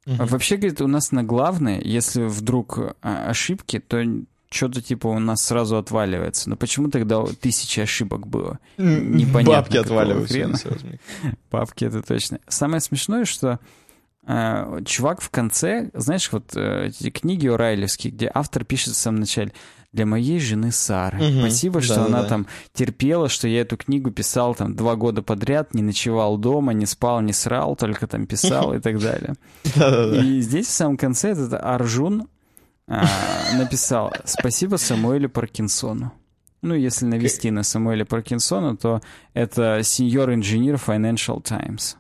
[0.07, 0.27] Угу.
[0.27, 4.05] Вообще, говорит, у нас на главное, если вдруг а, ошибки, то
[4.51, 6.51] что-то типа у нас сразу отваливается.
[6.51, 8.59] Но почему тогда тысячи ошибок было?
[8.77, 9.63] Непонятно.
[9.63, 10.79] Бабки отваливаются.
[11.51, 12.41] Бабки, это точно.
[12.49, 13.59] Самое смешное, что э,
[14.25, 19.53] чувак в конце, знаешь, вот э, эти книги Орайлевские, где автор пишет в самом начале,
[19.93, 21.19] для моей жены Сары.
[21.19, 22.29] Угу, Спасибо, что да, она да.
[22.29, 26.87] там терпела, что я эту книгу писал там два года подряд, не ночевал дома, не
[26.87, 29.35] спал, не срал, только там писал и так далее.
[30.25, 32.29] И здесь в самом конце этот Аржун
[32.89, 33.07] а,
[33.55, 36.13] написал «Спасибо Самуэлю Паркинсону».
[36.63, 39.03] Ну, если навести на Самуэля Паркинсона, то
[39.35, 41.97] это сеньор-инженер Financial Times.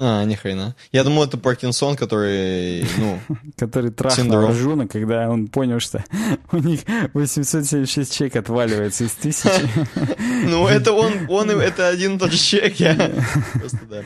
[0.00, 0.76] А, ни хрена.
[0.92, 3.18] Я думал, это Паркинсон, который, ну...
[3.56, 6.04] Который трахнул Аржуна, когда он понял, что
[6.52, 6.82] у них
[7.14, 9.48] 876 человек отваливается из тысячи.
[10.44, 12.94] Ну, это он, он, это один и тот же человек, я...
[13.54, 14.02] Просто, да.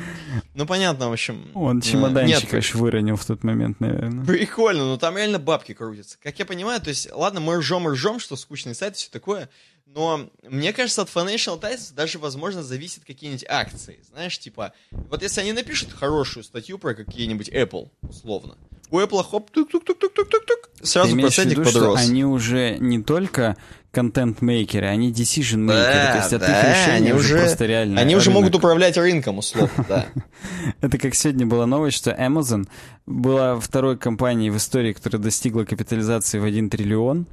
[0.54, 1.50] Ну, понятно, в общем.
[1.54, 4.24] Он чемоданчик, конечно, выронил в тот момент, наверное.
[4.24, 6.16] Прикольно, но там реально бабки крутятся.
[6.22, 9.50] Как я понимаю, то есть, ладно, мы ржем ржем, что скучный сайт и все такое,
[9.94, 14.00] но мне кажется, от Financial Times даже, возможно, зависит какие-нибудь акции.
[14.10, 18.56] Знаешь, типа, вот если они напишут хорошую статью про какие-нибудь Apple, условно,
[18.90, 21.72] у Apple хоп, тук-тук-тук-тук-тук-тук, сразу виду, подрос.
[21.72, 23.56] Что они уже не только
[23.90, 25.66] контент-мейкеры, они decision-мейкеры.
[25.68, 28.20] Да, то есть от да, их решения они уже просто реально Они рынок.
[28.22, 30.06] уже могут управлять рынком, условно, да.
[30.80, 32.66] Это как сегодня была новость, что Amazon
[33.06, 37.26] была второй компанией в истории, которая достигла капитализации в 1 триллион.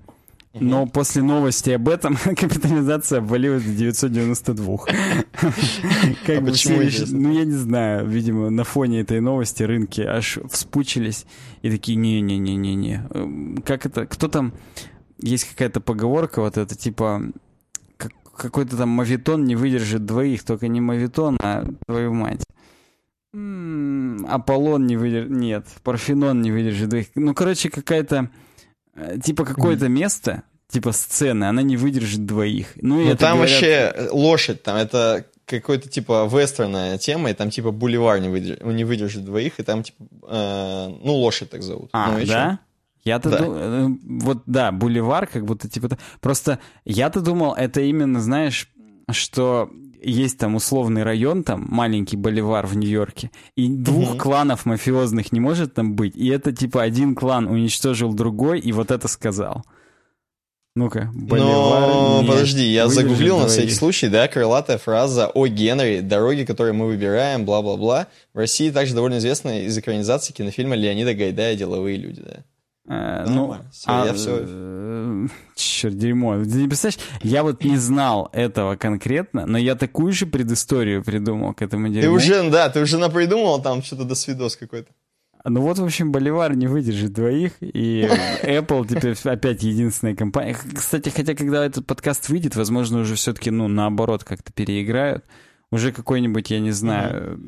[0.54, 4.78] Но после новости об этом капитализация обвалилась до 992.
[6.26, 6.82] Как а бы почему,
[7.12, 8.08] Ну, я не знаю.
[8.08, 11.26] Видимо, на фоне этой новости рынки аж вспучились
[11.62, 13.08] и такие, не-не-не-не-не.
[13.12, 14.08] Эм, как это?
[14.08, 14.54] Кто там...
[15.22, 17.22] Есть какая-то поговорка вот это, типа...
[18.36, 22.44] Какой-то там мавитон не выдержит двоих, только не мавитон, а твою мать.
[23.34, 25.30] Аполлон не выдержит...
[25.30, 27.08] Нет, Парфенон не выдержит двоих.
[27.16, 28.32] Ну, короче, какая-то
[29.24, 32.74] типа какое-то место, типа сцены, она не выдержит двоих.
[32.82, 33.52] Ну, ну там говорят...
[33.52, 38.64] вообще э, лошадь, там это какой-то типа вестерная тема, и там типа бульвар не выдержит,
[38.64, 41.90] не выдержит двоих, и там типа, э, ну, лошадь так зовут.
[41.92, 42.60] А, ну, да?
[43.04, 43.38] Я-то да.
[43.40, 45.98] думал, э, вот да, бульвар, как будто типа...
[46.22, 48.70] Просто я-то думал, это именно, знаешь,
[49.12, 54.18] что есть там условный район, там маленький боливар в Нью-Йорке, и двух угу.
[54.18, 58.92] кланов мафиозных не может там быть, и это типа один клан уничтожил другой, и вот
[58.92, 59.64] это сказал.
[60.76, 61.90] Ну-ка, боливар.
[61.90, 63.44] Но, подожди, я загуглил двоих.
[63.44, 68.08] на всякий случай, да, крылатая фраза о Генри, дороги, которые мы выбираем, бла-бла-бла.
[68.34, 72.44] В России также довольно известна из экранизации кинофильма Леонида Гайдая «Деловые люди», да.
[72.90, 74.40] Э, ну, все, а, я все...
[74.42, 76.44] Э, черт, дерьмо.
[76.44, 81.54] Ты не представляешь, я вот не знал этого конкретно, но я такую же предысторию придумал
[81.54, 82.02] к этому дерьму.
[82.02, 84.92] Ты уже, да, ты уже напридумал там что-то до свидос какой-то.
[85.46, 88.10] Ну вот, в общем, Боливар не выдержит двоих, и
[88.44, 90.58] Apple теперь опять единственная компания.
[90.76, 95.26] Кстати, хотя когда этот подкаст выйдет, возможно, уже все-таки, ну, наоборот, как-то переиграют.
[95.72, 97.40] Уже какой-нибудь, я не знаю,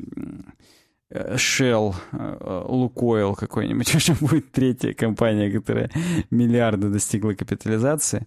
[1.12, 5.90] Shell, э, Лукойл какой-нибудь, уже будет третья компания, которая
[6.30, 8.24] миллиарды достигла капитализации.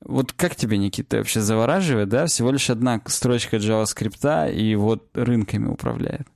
[0.00, 2.26] Вот как тебе, Никита, вообще завораживает, да?
[2.26, 6.26] Всего лишь одна строчка JavaScript, и вот рынками управляет.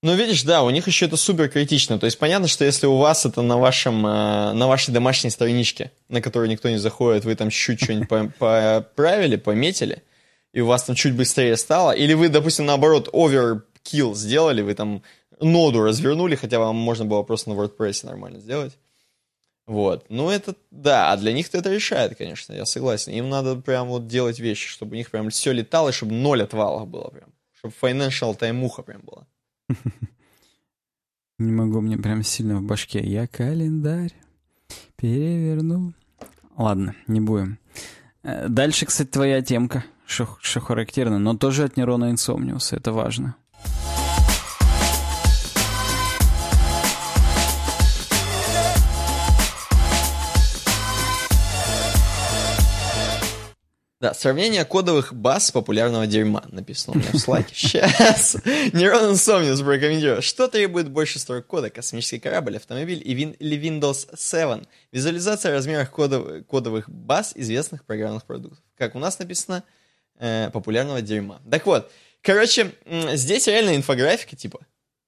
[0.00, 1.98] Ну, видишь, да, у них еще это супер критично.
[1.98, 5.90] То есть понятно, что если у вас это на, вашем, э, на вашей домашней страничке,
[6.08, 10.04] на которую никто не заходит, вы там чуть-чуть что-нибудь поправили, пометили,
[10.52, 15.02] и у вас там чуть быстрее стало, или вы, допустим, наоборот, overkill сделали, вы там
[15.40, 18.78] ноду развернули, хотя вам можно было просто на WordPress нормально сделать.
[19.66, 20.06] Вот.
[20.08, 23.12] Ну, это, да, а для них-то это решает, конечно, я согласен.
[23.12, 26.88] Им надо прям вот делать вещи, чтобы у них прям все летало, чтобы ноль отвалов
[26.88, 27.28] было прям.
[27.52, 29.26] Чтобы financial таймуха прям была.
[31.38, 33.00] Не могу, мне прям сильно в башке.
[33.00, 34.14] Я календарь.
[34.96, 35.92] Переверну.
[36.56, 37.58] Ладно, не будем.
[38.24, 43.36] Э, дальше, кстати, твоя темка, что характерно, но тоже от нейрона инсомниуса, это важно.
[54.00, 57.52] Да, сравнение кодовых баз популярного дерьма написано у меня в слайке.
[57.52, 58.36] Сейчас.
[58.72, 60.22] Нейрон Insomnius прокомментировал.
[60.22, 61.68] Что требует больше строк кода?
[61.68, 64.66] Космический корабль, автомобиль или Windows 7?
[64.92, 68.62] Визуализация размеров кодов, кодовых баз известных программных продуктов.
[68.76, 69.64] Как у нас написано,
[70.20, 71.40] э, популярного дерьма.
[71.50, 71.90] Так вот,
[72.22, 72.70] короче,
[73.14, 74.60] здесь реально инфографика, типа.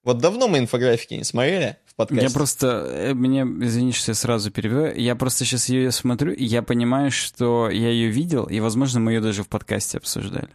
[0.02, 2.26] Вот давно мы инфографики не смотрели подкасте.
[2.26, 6.44] Я просто, э, мне, извини, что я сразу перебиваю, я просто сейчас ее смотрю, и
[6.44, 10.50] я понимаю, что я ее видел, и, возможно, мы ее даже в подкасте обсуждали.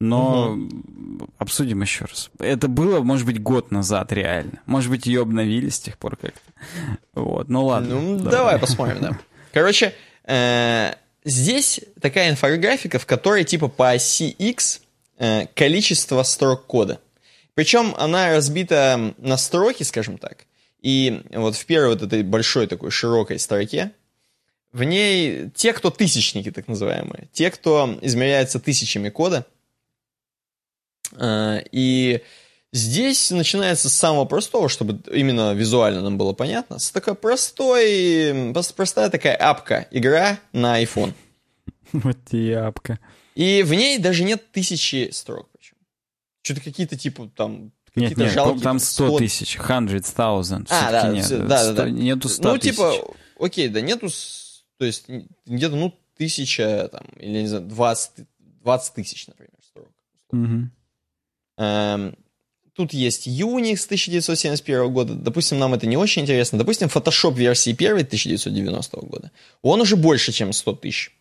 [0.00, 1.28] Но угу.
[1.38, 2.30] обсудим еще раз.
[2.38, 4.60] Это было, может быть, год назад реально.
[4.64, 6.40] Может быть, ее обновили с тех пор как-то.
[7.14, 8.00] Вот, ну ладно.
[8.00, 9.18] Ну, давай, давай посмотрим, да.
[9.52, 9.94] Короче,
[10.24, 10.94] э,
[11.24, 14.80] здесь такая инфографика, в которой типа по оси X
[15.18, 16.98] э, количество строк кода.
[17.54, 20.46] Причем она разбита на строки, скажем так.
[20.82, 23.92] И вот в первой вот этой большой такой широкой строке,
[24.72, 29.44] в ней те, кто тысячники, так называемые, те, кто измеряется тысячами кода.
[31.16, 32.22] Э, и
[32.72, 39.10] здесь начинается с самого простого, чтобы именно визуально нам было понятно, с такой простой, простая
[39.10, 41.14] такая апка, игра на iPhone.
[41.92, 43.00] Вот и апка.
[43.34, 45.48] И в ней даже нет тысячи строк.
[46.42, 50.66] Что-то какие-то типа там нет, нет, жалкие, там 100 тысяч, hundred thousand.
[50.70, 51.90] А, да, нет, да, 100, да, да.
[51.90, 53.04] Нету 100 Ну, типа, тысяч.
[53.38, 54.08] окей, да нету,
[54.78, 55.06] то есть
[55.46, 58.26] где-то, ну, тысяча, там, или, не знаю, 20,
[58.62, 59.88] 20 тысяч, например, строк.
[60.32, 60.70] Угу.
[61.58, 62.16] Эм,
[62.74, 65.14] тут есть Unix 1971 года.
[65.14, 66.58] Допустим, нам это не очень интересно.
[66.58, 69.30] Допустим, Photoshop версии 1 1990 года.
[69.62, 71.12] Он уже больше, чем 100 тысяч.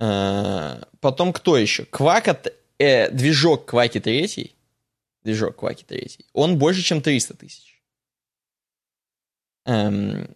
[0.00, 1.84] Э, потом кто еще?
[1.84, 4.53] Quack э, движок Кваки 3,
[5.24, 7.82] движок Кваки 3, он больше, чем 300 тысяч.
[9.66, 10.28] Эм,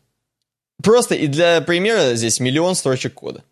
[0.83, 3.45] просто и для примера здесь миллион строчек кода.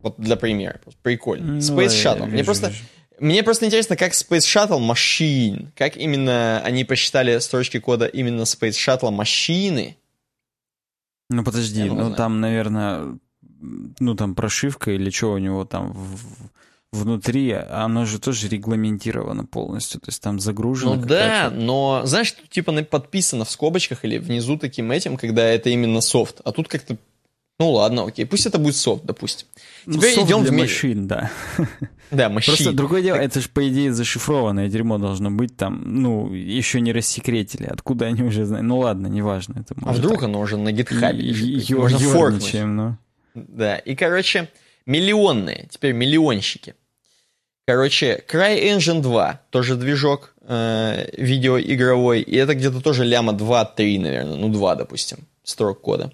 [0.00, 0.80] Вот для примера.
[1.02, 1.54] Прикольно.
[1.54, 2.24] Ну, Space Shuttle.
[2.24, 2.68] Вижу, мне просто...
[2.68, 2.84] Вижу.
[3.20, 8.70] Мне просто интересно, как Space Shuttle Machine, как именно они посчитали строчки кода именно Space
[8.70, 9.96] Shuttle машины.
[11.30, 13.16] Ну подожди, ну там, наверное,
[14.00, 16.50] ну там прошивка или что у него там в,
[16.92, 20.94] внутри, оно же тоже регламентировано полностью, то есть там загружено.
[20.94, 26.00] Ну да, но знаешь, типа подписано в скобочках или внизу таким этим, когда это именно
[26.00, 26.96] софт, а тут как-то
[27.58, 29.46] ну ладно, окей, пусть это будет софт, допустим.
[29.86, 30.64] Ну, Теперь софт идем для в мир...
[30.64, 31.30] машин, да.
[32.10, 32.56] Да, машин.
[32.56, 36.92] Просто другое дело, это же, по идее, зашифрованное дерьмо должно быть там, ну, еще не
[36.92, 37.64] рассекретили.
[37.64, 38.66] Откуда они уже знают?
[38.66, 39.60] Ну ладно, неважно.
[39.60, 40.24] Это а вдруг так.
[40.24, 41.32] оно уже на гитхабе
[41.70, 42.52] Можно форкнуть.
[42.52, 42.98] Ну.
[43.34, 44.50] Да, и, короче,
[44.84, 46.74] миллионные, теперь миллионщики.
[47.64, 54.48] Короче, CryEngine 2, тоже движок э, видеоигровой, и это где-то тоже ляма 2-3, наверное, ну
[54.48, 56.12] 2, допустим, строк кода.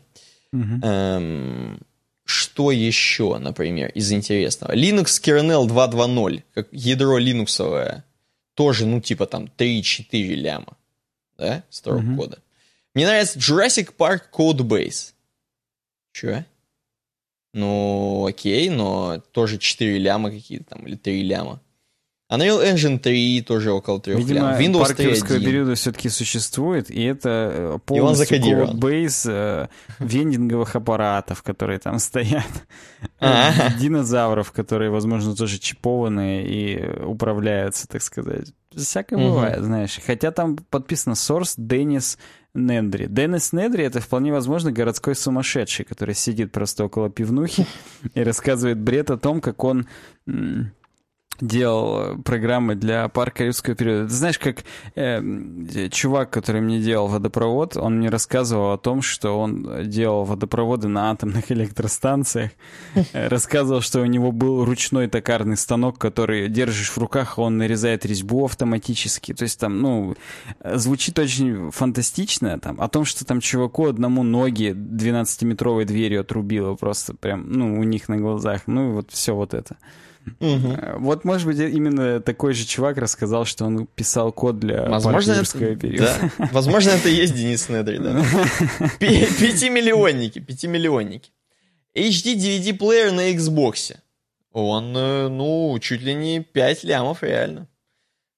[0.54, 0.80] Mm-hmm.
[0.82, 1.80] Эм,
[2.24, 4.72] что еще, например, из интересного?
[4.72, 8.04] Linux kernel 2.2.0, как ядро линуксовое,
[8.52, 10.76] тоже, ну, типа там 3-4 ляма,
[11.38, 12.16] да, строк mm-hmm.
[12.16, 12.38] кода.
[12.94, 15.12] Мне нравится Jurassic Park Codebase.
[16.12, 16.44] Че?
[17.58, 21.60] Ну, окей, но тоже 4 ляма какие-то там, или 3 ляма.
[22.30, 24.60] Unreal Engine 3 тоже около 3 Видимо, лям.
[24.60, 25.40] Windows 3.1.
[25.42, 29.68] периода все-таки существует, и это э, полностью кодбейс э,
[29.98, 32.44] вендинговых аппаратов, которые там стоят.
[33.18, 33.78] А-а-а.
[33.80, 38.52] Динозавров, которые, возможно, тоже чипованные и управляются, так сказать.
[38.76, 39.30] Всякое угу.
[39.30, 39.98] бывает, знаешь.
[40.06, 42.18] Хотя там подписано Source Денис
[42.54, 43.06] Недри.
[43.08, 47.66] Деннис Недри— это вполне возможно городской сумасшедший, который сидит просто около пивнухи
[48.14, 49.86] и рассказывает бред о том, как он
[51.40, 54.08] делал программы для парка юрского периода.
[54.08, 59.38] Ты знаешь, как э, чувак, который мне делал водопровод, он мне рассказывал о том, что
[59.38, 62.50] он делал водопроводы на атомных электростанциях.
[63.12, 68.44] Рассказывал, что у него был ручной токарный станок, который держишь в руках, он нарезает резьбу
[68.44, 69.34] автоматически.
[69.34, 70.16] То есть там, ну,
[70.64, 72.58] звучит очень фантастично.
[72.58, 77.84] Там, о том, что там чуваку одному ноги 12-метровой дверью отрубило просто прям, ну, у
[77.84, 78.62] них на глазах.
[78.66, 79.76] Ну, и вот все вот это.
[80.40, 80.76] Угу.
[80.98, 85.76] Вот, может быть, именно такой же чувак рассказал, что он писал код для Возможно, это,
[85.76, 86.30] периода.
[86.38, 86.48] Да.
[86.52, 88.22] Возможно, это и есть Денис Недри, да.
[88.98, 91.30] Пятимиллионники, пятимиллионники.
[91.94, 93.96] HD DVD-плеер на Xbox.
[94.52, 97.68] Он, э, ну, чуть ли не 5 лямов, реально.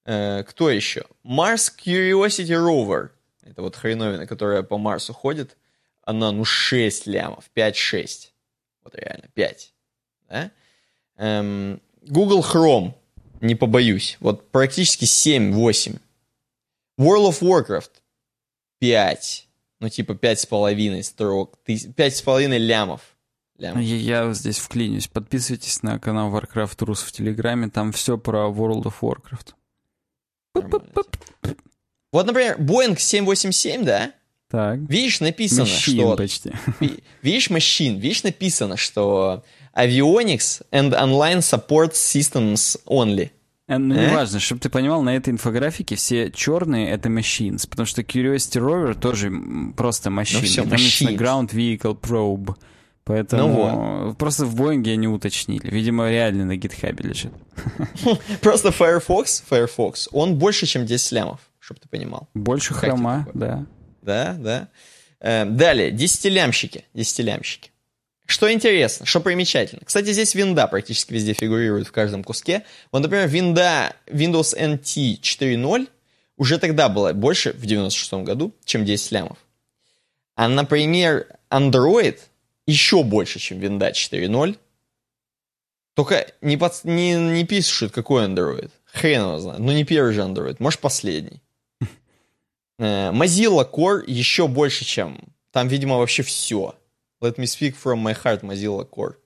[0.04, 1.04] Э, кто еще?
[1.24, 3.10] Mars Curiosity Rover.
[3.42, 5.56] Это вот хреновина, которая по Марсу ходит.
[6.02, 8.30] она, ну, 6 лямов, 5-6.
[8.82, 9.74] Вот реально, 5.
[10.28, 10.50] Да?
[11.20, 12.94] Эм, Google Chrome,
[13.42, 15.98] не побоюсь, вот практически 7-8.
[16.98, 17.90] World of Warcraft
[18.78, 19.48] 5.
[19.80, 23.02] Ну, типа 5,5 строк, 5,5 лямов.
[23.58, 23.82] лямов.
[23.82, 25.08] Я, здесь вклинюсь.
[25.08, 29.54] Подписывайтесь на канал Warcraft Рус в Телеграме, там все про World of Warcraft.
[32.12, 34.14] Вот, например, Boeing 787, да?
[34.48, 34.78] Так.
[34.80, 36.16] Видишь, написано, Machine что...
[36.16, 36.52] почти.
[37.22, 39.44] Видишь, machine, видишь, написано, что
[39.76, 43.30] avionics and online support systems only.
[43.68, 44.08] Э, ну, э?
[44.08, 48.94] неважно, чтобы ты понимал, на этой инфографике все черные— это machines, потому что Curiosity Rover
[48.94, 49.32] тоже
[49.76, 50.40] просто machine.
[50.40, 52.56] Ну, все, Там написано Ground Vehicle Probe.
[53.04, 54.18] Поэтому ну вот.
[54.18, 55.68] просто в Боинге они уточнили.
[55.68, 57.32] Видимо, реально на гитхабе лежит.
[58.40, 62.28] Просто Firefox, Firefox, он больше, чем 10 лямов, чтобы ты понимал.
[62.34, 63.66] Больше хрома, да.
[64.02, 64.68] Да, да.
[65.18, 67.70] Э, далее, десятилямщики, десятилямщики.
[68.30, 69.82] Что интересно, что примечательно.
[69.84, 72.64] Кстати, здесь винда практически везде фигурирует в каждом куске.
[72.92, 75.88] Вот, например, винда Windows NT 4.0
[76.36, 79.36] уже тогда была больше, в 96 году, чем 10 лямов.
[80.36, 82.20] А, например, Android
[82.68, 84.56] еще больше, чем винда 4.0.
[85.94, 88.70] Только не, под, не, не пишут, какой Android.
[88.84, 89.58] Хрен его знает.
[89.58, 91.42] Ну, не первый же Android, может, последний.
[92.78, 95.18] Э, Mozilla Core еще больше, чем...
[95.50, 96.76] Там, видимо, вообще все.
[97.20, 99.16] Let me speak from my heart, Mozilla Core.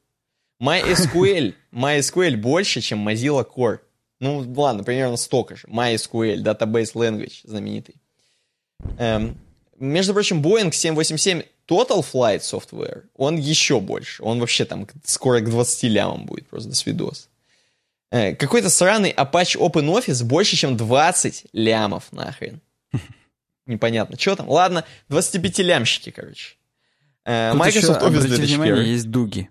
[0.61, 3.79] MySQL, MySQL больше, чем Mozilla Core.
[4.21, 5.67] Ну, ладно, примерно столько же.
[5.69, 7.97] MySQL, Database Language знаменитый.
[8.99, 9.39] Эм,
[9.79, 14.23] между прочим, Boeing 787 Total Flight Software, он еще больше.
[14.23, 17.29] Он вообще там скоро к 20 лямам будет, просто до свидос.
[18.11, 22.61] Э, какой-то сраный Apache OpenOffice больше, чем 20 лямов нахрен.
[23.67, 24.49] Непонятно, что там.
[24.49, 26.57] Ладно, 25-лямщики, короче.
[27.25, 28.61] Э, Microsoft еще, Office 2001.
[28.61, 29.49] внимание, есть дуги.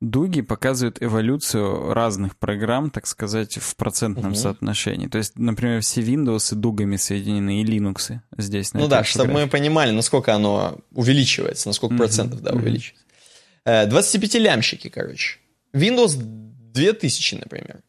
[0.00, 4.34] Дуги показывают эволюцию разных программ, так сказать, в процентном угу.
[4.34, 5.08] соотношении.
[5.08, 8.72] То есть, например, все Windows дугами соединены, и Linux здесь.
[8.72, 11.98] ну да, чтобы мы понимали, насколько оно увеличивается, насколько угу.
[11.98, 13.04] процентов, да, увеличивается.
[13.66, 15.38] 25-лямщики, э, короче.
[15.74, 17.80] Windows 2000, например.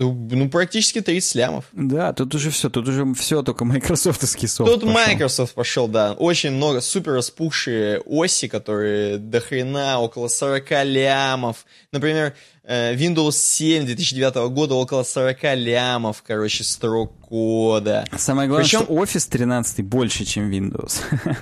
[0.00, 1.66] Ну, ну, практически 30 лямов.
[1.72, 4.94] Да, тут уже все, тут уже все, только майкрософтовский софт Тут пошел.
[4.94, 6.14] Microsoft пошел, да.
[6.14, 11.66] Очень много супер распухшие оси, которые до хрена около 40 лямов.
[11.92, 12.34] Например,
[12.64, 18.06] э, Windows 7 2009 года около 40 лямов, короче, строк кода.
[18.16, 18.84] Самое главное, Причем...
[18.84, 21.02] что Office 13 больше, чем Windows.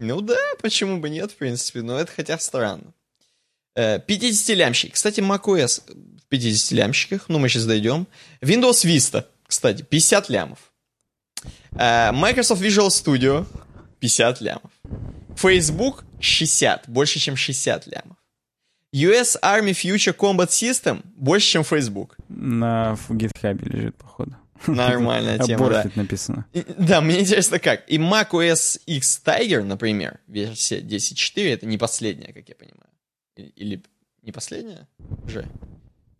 [0.00, 2.92] Ну да, почему бы нет, в принципе, но это хотя странно.
[3.78, 4.90] 50-лямщик.
[4.90, 5.82] Э, Кстати, macOS
[6.34, 8.06] 50 лямщиках, ну мы сейчас дойдем.
[8.40, 10.58] Windows Vista, кстати, 50 лямов.
[11.72, 13.46] Uh, Microsoft Visual Studio
[14.00, 14.70] 50 лямов.
[15.36, 18.16] Facebook 60, больше, чем 60 лямов.
[18.92, 22.16] US Army Future Combat System больше, чем Facebook.
[22.28, 24.36] На GitHub лежит, походу.
[24.66, 25.90] Нормальная тема, да.
[25.94, 26.46] написано.
[26.78, 27.88] да, мне интересно как.
[27.88, 32.90] И macOS X Tiger, например, версия 10.4, это не последняя, как я понимаю.
[33.36, 33.82] Или
[34.22, 34.88] не последняя?
[35.24, 35.48] Уже.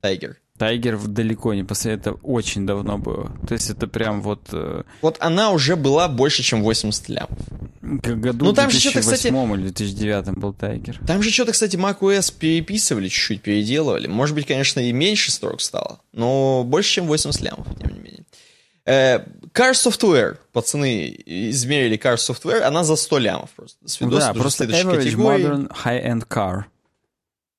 [0.04, 0.36] Тайгер.
[0.58, 3.32] Тайгер далеко не после это очень давно было.
[3.48, 4.42] То есть это прям вот...
[4.52, 4.82] Э...
[5.00, 7.38] Вот она уже была больше, чем 80 лямов.
[8.02, 11.00] Как году ну, там 2008 же кстати, или 2009 был Тайгер.
[11.06, 14.06] Там же что-то, кстати, macOS переписывали, чуть-чуть переделывали.
[14.06, 18.24] Может быть, конечно, и меньше строк стало, но больше, чем 80 лямов, тем не менее.
[18.84, 19.20] Э,
[19.54, 23.88] Car Software, пацаны измерили Car Software, она за 100 лямов просто.
[23.88, 26.64] Свидос, да, просто average modern high-end car.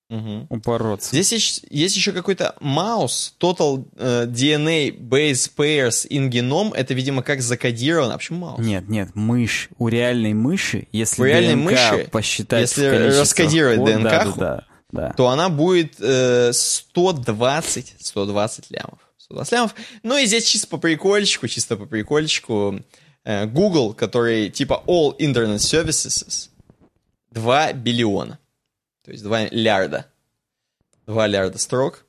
[0.10, 0.48] Угу.
[0.50, 1.10] Упороться.
[1.10, 6.76] Здесь есть, есть еще какой-то mouse, Total uh, DNA Base Pairs in Genome.
[6.76, 8.14] Это, видимо, как закодировано.
[8.14, 8.60] А почему маус?
[8.60, 9.70] Нет, нет, мышь.
[9.80, 12.86] У реальной мыши, если У реальной ДНК мыши, посчитать если
[13.20, 19.00] раскодировать код, ДНК, да, да, да, то она будет э, 120, 120 лямов.
[19.18, 19.76] 120 лямов.
[20.04, 22.80] Ну и здесь чисто по прикольчику, чисто по прикольчику.
[23.24, 26.50] Э, Google, который типа All Internet Services,
[27.32, 28.38] 2 биллиона.
[29.06, 30.08] То есть 2 лярда.
[31.06, 32.06] 2 лярда строк.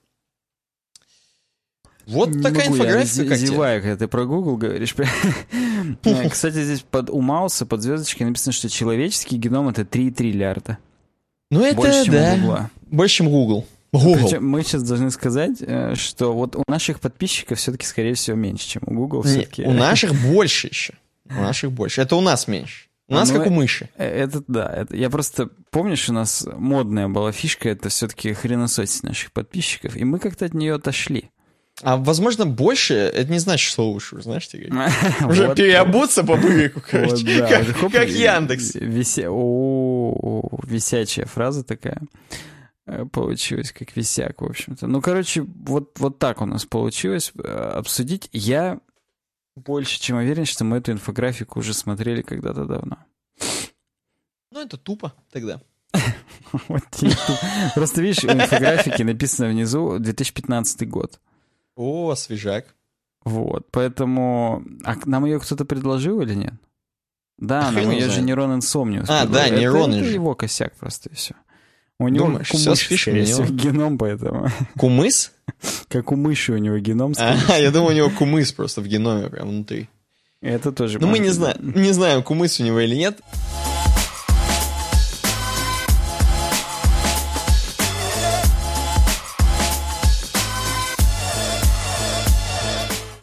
[2.06, 3.22] Вот не такая могу, инфографика.
[3.22, 4.94] Я как зеваю, когда ты про Google говоришь.
[6.30, 10.78] Кстати, здесь под, у Мауса под звездочкой написано, что человеческий геном это 3 триллиарда.
[11.50, 12.36] Ну это Больше, чем да.
[12.36, 12.58] Google.
[12.86, 13.66] Больше, чем Google.
[13.92, 14.14] Google.
[14.14, 18.66] Причем мы сейчас должны сказать, э, что вот у наших подписчиков все-таки, скорее всего, меньше,
[18.68, 19.24] чем у Google.
[19.24, 20.94] Не, у наших больше еще.
[21.28, 22.00] У наших больше.
[22.00, 22.85] Это у нас меньше.
[23.08, 23.88] У нас ну, как у мыши.
[23.96, 24.68] Э, это да.
[24.68, 25.48] Это, я просто...
[25.70, 30.54] Помнишь, у нас модная была фишка, это все-таки хреносотить наших подписчиков, и мы как-то от
[30.54, 31.30] нее отошли.
[31.82, 34.72] А возможно больше, это не значит, что лучше, знаешь, тебе
[35.28, 37.46] Уже переобуться по быку, короче.
[37.92, 38.74] Как Яндекс.
[40.64, 42.00] Висячая фраза такая
[42.86, 44.86] э, получилась, как висяк, в общем-то.
[44.86, 48.30] Ну, короче, вот, вот так у нас получилось э, обсудить.
[48.32, 48.80] Я
[49.56, 52.98] больше чем уверен, что мы эту инфографику уже смотрели когда-то давно.
[54.52, 55.60] Ну, это тупо тогда.
[57.74, 61.20] Просто видишь, у инфографики написано внизу 2015 год.
[61.74, 62.74] О, свежак.
[63.24, 64.64] Вот, поэтому...
[64.84, 66.54] А нам ее кто-то предложил или нет?
[67.38, 69.08] Да, нам ее же Нейрон Инсомниус.
[69.10, 71.34] А, да, Нейрон Это его косяк просто и все.
[71.98, 74.50] У него Думаешь, все спишем геном, поэтому...
[74.78, 75.32] Кумыс?
[75.88, 77.14] Как у мыши у него геном.
[77.18, 79.88] А, я думаю, у него кумыс просто в геноме прям внутри.
[80.42, 80.98] Это тоже...
[80.98, 83.18] Ну, мы не знаем, не знаем, кумыс у него или нет.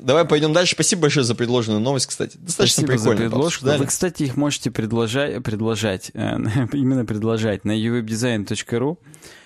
[0.03, 0.73] Давай пойдем дальше.
[0.73, 2.37] Спасибо большое за предложенную новость, кстати.
[2.37, 3.17] Достаточно Спасибо прикольно.
[3.17, 3.65] За предложку.
[3.65, 6.35] Вы, кстати, их можете предложать, предложать э,
[6.73, 8.97] именно предложать на uwebdesign.ru, угу.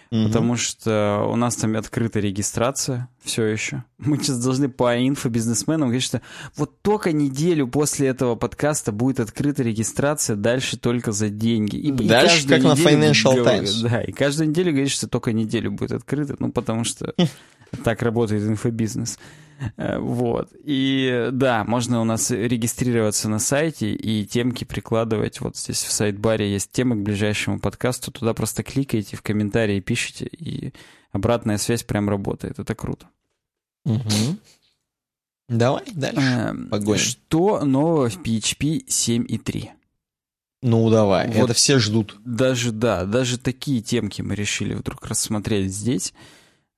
[0.09, 3.83] потому что у нас там открыта регистрация все еще.
[3.99, 6.23] Мы сейчас должны по инфобизнесменам говорить, что
[6.55, 11.75] вот только неделю после этого подкаста будет открыта регистрация, дальше только за деньги.
[11.75, 13.81] И, дальше и как на Financial Times.
[13.83, 17.13] Да, и каждую неделю говорит, что только неделю будет открыто, ну потому что
[17.83, 19.19] так работает инфобизнес.
[19.75, 20.49] Э, вот.
[20.63, 25.41] И да, можно у нас регистрироваться на сайте и темки прикладывать.
[25.41, 28.11] Вот здесь в сайт-баре есть темы к ближайшему подкасту.
[28.11, 30.73] Туда просто кликаете, в комментарии пишите, и
[31.11, 32.59] обратная связь прям работает.
[32.59, 33.07] Это круто.
[33.85, 34.37] Угу.
[35.49, 36.19] Давай дальше.
[36.19, 36.99] Эм, Погоним.
[36.99, 39.69] Что нового в PHP 7.3?
[40.63, 42.19] Ну, давай, вот это все ждут.
[42.25, 46.13] Даже, да, даже такие темки мы решили вдруг рассмотреть здесь.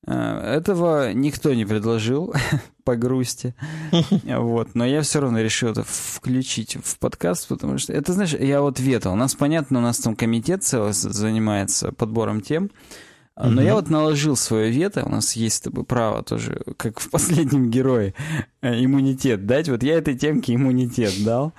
[0.07, 2.33] Э, этого никто не предложил
[2.83, 3.53] по грусти.
[4.23, 4.75] Вот.
[4.75, 8.79] Но я все равно решил это включить в подкаст, потому что это, знаешь, я вот
[8.79, 9.09] вето.
[9.11, 12.71] У нас, понятно, у нас там комитет целый занимается подбором тем.
[13.41, 17.09] Но я вот наложил свое вето, у нас есть с тобой право тоже, как в
[17.09, 18.13] последнем герое,
[18.61, 19.69] э, иммунитет дать.
[19.69, 21.53] Вот я этой темке иммунитет дал.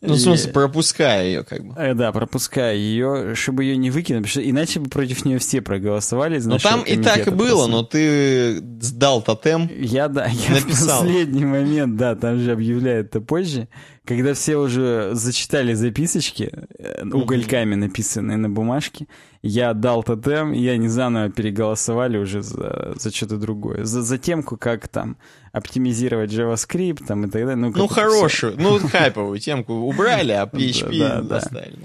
[0.00, 1.74] Ну, в смысле, пропуская ее как бы.
[1.76, 5.60] Э, да, пропуская ее, чтобы ее не выкинуть, потому что иначе бы против нее все
[5.60, 6.40] проголосовали.
[6.40, 9.70] Ну, там и так и было, но ты сдал тотем.
[9.78, 11.00] Я, да, я написал.
[11.00, 13.68] в последний момент, да, там же объявляют это позже,
[14.04, 19.06] когда все уже зачитали записочки, э, угольками написанные на бумажке,
[19.42, 23.84] я дал тотем, и они заново переголосовали уже за, за что-то другое.
[23.84, 25.16] За, за темку, как там
[25.52, 27.56] оптимизировать JavaScript там, и так далее.
[27.56, 28.60] Ну, ну хорошую, все.
[28.60, 31.78] ну хайповую темку убрали, а PHP да, да, оставили.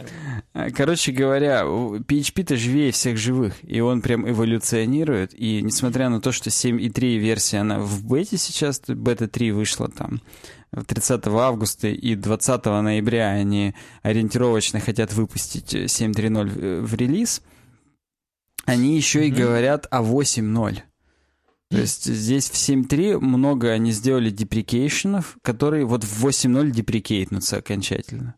[0.54, 0.70] Да.
[0.72, 6.50] Короче говоря, PHP-то живее всех живых, и он прям эволюционирует, и несмотря на то, что
[6.50, 10.22] 7.3 версия, она в бете сейчас, бета 3 вышла там,
[10.88, 17.42] 30 августа и 20 ноября они ориентировочно хотят выпустить 7.3.0 в релиз,
[18.66, 19.28] они еще mm-hmm.
[19.28, 20.82] и говорят о 8.0.
[21.70, 28.36] То есть здесь в 7.3 много они сделали деприкейшенов, которые вот в 8.0 деприкейтнутся окончательно.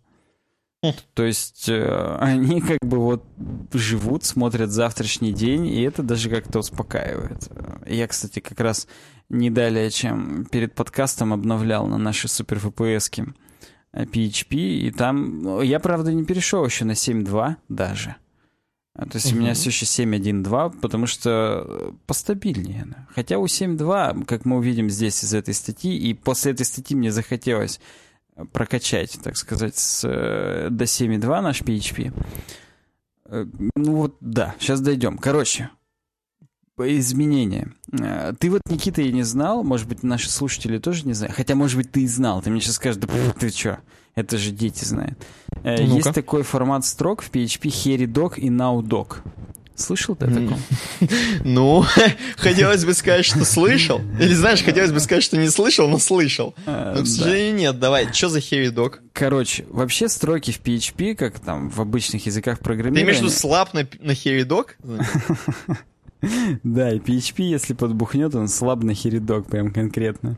[0.82, 0.94] Хм.
[1.14, 3.26] То есть э, они как бы вот
[3.74, 7.50] живут, смотрят завтрашний день, и это даже как-то успокаивает.
[7.88, 8.88] Я, кстати, как раз
[9.30, 13.34] не далее, чем перед подкастом обновлял на наши супер FPS
[13.94, 15.42] PHP, и там...
[15.42, 18.16] Ну, я, правда, не перешел еще на 7.2 даже.
[18.94, 19.36] А, то есть uh-huh.
[19.36, 22.88] у меня все еще 7.1.2, потому что постабильнее.
[23.14, 27.12] Хотя у 7.2, как мы увидим здесь из этой статьи, и после этой статьи мне
[27.12, 27.80] захотелось
[28.52, 32.14] прокачать, так сказать, с, э, до 7.2 наш PHP.
[33.26, 33.46] Э,
[33.76, 35.18] ну вот, да, сейчас дойдем.
[35.18, 35.70] Короче,
[36.78, 37.72] изменения.
[37.92, 41.36] Э, ты вот, Никита, я не знал, может быть, наши слушатели тоже не знают.
[41.36, 42.42] Хотя, может быть, ты и знал.
[42.42, 43.08] Ты мне сейчас скажешь, да
[43.40, 43.80] ты что,
[44.16, 45.18] это же дети знают.
[45.64, 49.18] Э, ну Есть такой формат строк в PHP HairyDoc и NowDoc.
[49.76, 50.58] Слышал ты о таком?
[51.44, 51.84] Ну,
[52.38, 54.02] хотелось бы сказать, что слышал.
[54.20, 56.56] Или знаешь, хотелось бы сказать, что не слышал, но слышал.
[56.66, 57.80] Э, но, к сожалению, нет.
[57.80, 59.00] Давай, что за HairyDoc?
[59.12, 63.02] Короче, вообще строки в PHP, как там в обычных языках программирования...
[63.02, 64.68] Ты имеешь в виду слаб на, на HairyDoc?
[66.64, 70.38] Да, и PHP, если подбухнет, он слаб на херидок прям конкретно.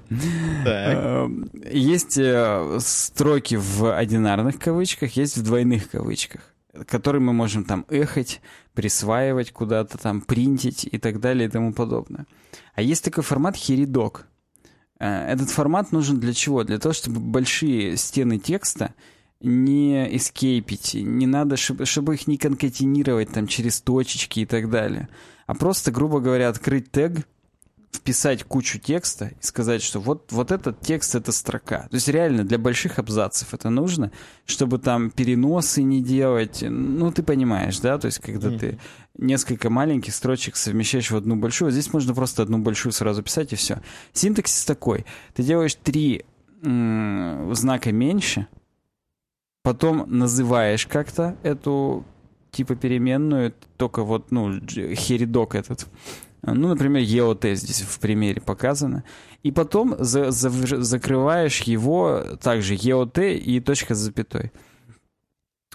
[0.65, 6.41] Эм, есть э, строки в одинарных кавычках, есть в двойных кавычках,
[6.88, 8.41] которые мы можем там эхать,
[8.73, 12.25] присваивать куда-то, там принтить и так далее и тому подобное.
[12.75, 14.28] А есть такой формат херидок.
[14.99, 16.63] Э, этот формат нужен для чего?
[16.63, 18.93] Для того, чтобы большие стены текста
[19.40, 25.10] не эскейпить, не надо, чтобы, чтобы их не конкатинировать там через точечки и так далее
[25.48, 27.26] а просто, грубо говоря, открыть тег,
[27.92, 31.88] вписать кучу текста и сказать, что вот, вот этот текст— это строка.
[31.90, 34.12] То есть реально для больших абзацев это нужно,
[34.46, 36.62] чтобы там переносы не делать.
[36.62, 37.98] Ну, ты понимаешь, да?
[37.98, 38.60] То есть когда mm-hmm.
[38.60, 38.80] ты
[39.18, 43.56] несколько маленьких строчек совмещаешь в одну большую, здесь можно просто одну большую сразу писать и
[43.56, 43.82] все.
[44.12, 45.06] Синтаксис такой.
[45.34, 46.26] Ты делаешь три
[46.62, 48.48] знака меньше,
[49.68, 52.05] потом называешь как-то эту
[52.51, 54.61] типа переменную, только вот, ну,
[54.95, 55.88] херидок этот,
[56.41, 59.03] ну, например, EOT здесь в примере показано.
[59.43, 60.49] И потом за, за,
[60.82, 64.53] закрываешь его также EOT и точка с запятой.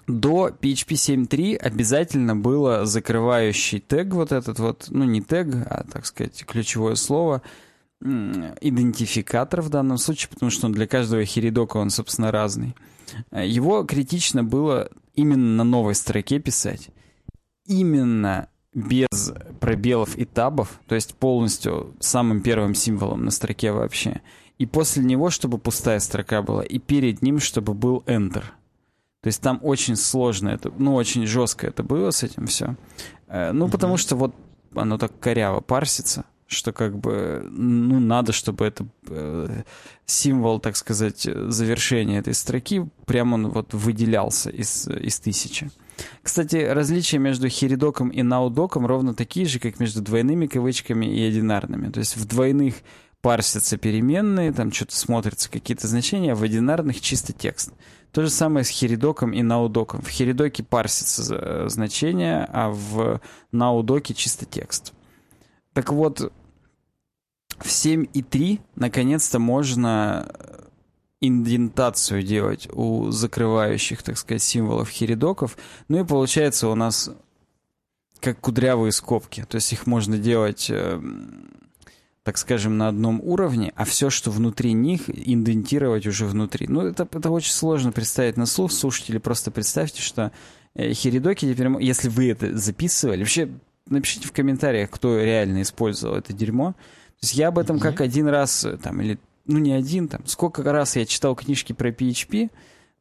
[0.07, 6.07] До PHP 7.3 обязательно было закрывающий тег вот этот вот, ну не тег, а, так
[6.07, 7.43] сказать, ключевое слово,
[8.01, 12.75] идентификатор в данном случае, потому что для каждого херидока он, собственно, разный.
[13.31, 16.89] Его критично было именно на новой строке писать.
[17.65, 24.21] Именно без пробелов и табов, то есть полностью самым первым символом на строке вообще.
[24.57, 28.43] И после него, чтобы пустая строка была, и перед ним, чтобы был Enter.
[29.21, 32.75] То есть там очень сложно это, ну, очень жестко это было с этим все.
[33.27, 33.71] Э, ну, mm-hmm.
[33.71, 34.35] потому что вот
[34.75, 39.63] оно так коряво парсится, что как бы, ну, надо, чтобы это э,
[40.05, 45.69] символ, так сказать, завершения этой строки, прямо он вот выделялся из, из тысячи.
[46.21, 51.91] Кстати, различия между херидоком и наудоком ровно такие же, как между двойными кавычками и одинарными.
[51.91, 52.75] То есть в двойных
[53.21, 57.71] парсятся переменные, там что-то смотрятся какие-то значения, а в одинарных чисто текст.
[58.11, 60.01] То же самое с херидоком и наудоком.
[60.01, 64.93] В херидоке парсятся э, значения, а в наудоке чисто текст.
[65.73, 66.31] Так вот,
[67.63, 70.29] в 7.3 наконец-то можно
[71.21, 75.57] индентацию делать у закрывающих, так сказать, символов херидоков.
[75.87, 77.09] Ну и получается у нас
[78.19, 79.45] как кудрявые скобки.
[79.47, 81.01] То есть их можно делать, э,
[82.23, 86.67] так скажем, на одном уровне, а все, что внутри них, индентировать уже внутри.
[86.67, 88.73] Ну, это, это очень сложно представить на слух.
[88.73, 90.33] Слушатели, просто представьте, что
[90.75, 93.49] э, херидоки теперь, если вы это записывали, вообще
[93.87, 96.75] напишите в комментариях, кто реально использовал это дерьмо.
[97.23, 97.81] Есть я об этом mm-hmm.
[97.81, 101.73] как один раз э, там или ну не один, там, сколько раз я читал книжки
[101.73, 102.49] про PHP,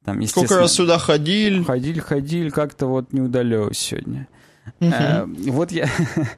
[0.05, 1.65] там, Сколько раз сюда ходил?
[1.65, 4.27] Ходил, ходил, как-то вот не удалось сегодня.
[4.79, 5.89] Uh, вот я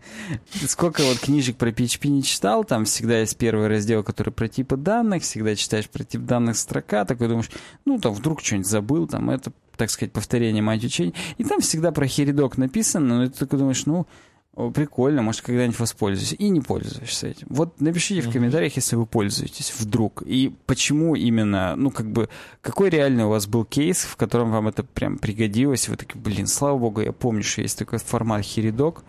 [0.66, 4.78] сколько вот книжек про PHP не читал, там всегда есть первый раздел, который про типы
[4.78, 7.50] данных, всегда читаешь про тип данных строка, такой думаешь,
[7.84, 11.12] ну там вдруг что-нибудь забыл, там это, так сказать, повторение мать учения.
[11.36, 14.06] И там всегда про херидок написано, но ты такой думаешь, ну,
[14.54, 16.34] прикольно, может, когда-нибудь воспользуюсь.
[16.38, 17.46] И не пользуешься этим.
[17.50, 20.22] Вот напишите в комментариях, если вы пользуетесь вдруг.
[20.22, 22.28] И почему именно, ну, как бы,
[22.60, 26.46] какой реально у вас был кейс, в котором вам это прям пригодилось, вы такие, блин,
[26.46, 29.02] слава богу, я помню, что есть такой формат херидок,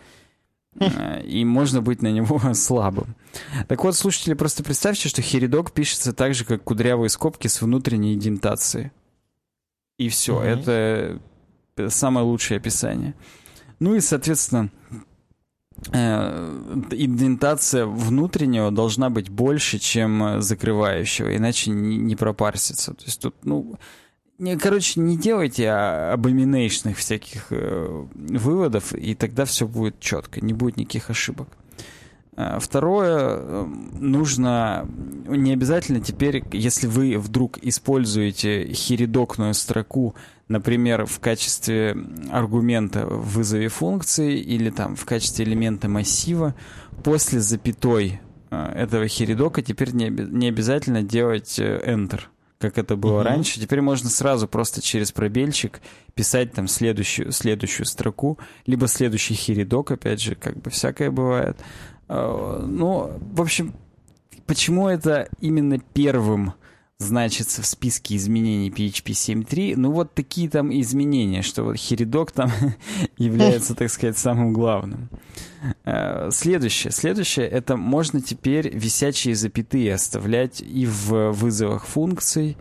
[0.79, 3.15] э, и можно быть на него слабым.
[3.67, 8.15] Так вот, слушатели, просто представьте, что херидок пишется так же, как кудрявые скобки с внутренней
[8.15, 8.91] идентацией.
[9.97, 11.19] И все, mm-hmm.
[11.75, 13.13] это самое лучшее описание.
[13.79, 14.71] Ну и, соответственно,
[15.91, 22.93] Э, индентация внутреннего должна быть больше, чем закрывающего, иначе не, пропарсится.
[22.93, 23.75] То есть тут, ну,
[24.37, 30.77] не, короче, не делайте абоминейшных всяких э, выводов, и тогда все будет четко, не будет
[30.77, 31.47] никаких ошибок.
[32.35, 33.65] Э, второе, э,
[33.99, 34.87] нужно
[35.27, 40.15] не обязательно теперь, если вы вдруг используете херидокную строку
[40.47, 41.97] например, в качестве
[42.31, 46.55] аргумента в вызове функции или там в качестве элемента массива
[47.03, 48.21] после запятой
[48.51, 52.21] э, этого херидока теперь не, не обязательно делать э, enter,
[52.59, 53.23] как это было uh-huh.
[53.23, 53.59] раньше.
[53.59, 55.81] Теперь можно сразу просто через пробельчик
[56.13, 61.57] писать там следующую, следующую строку, либо следующий херидок, опять же, как бы всякое бывает.
[62.07, 63.73] Э, ну, в общем,
[64.45, 66.53] почему это именно первым
[66.97, 69.73] значится в списке изменений PHP 7.3.
[69.75, 72.51] Ну вот такие там изменения, что вот херидок там
[73.17, 75.09] является, так сказать, самым главным.
[75.83, 76.91] Э, следующее.
[76.91, 82.57] Следующее, это можно теперь висячие запятые оставлять и в вызовах функций,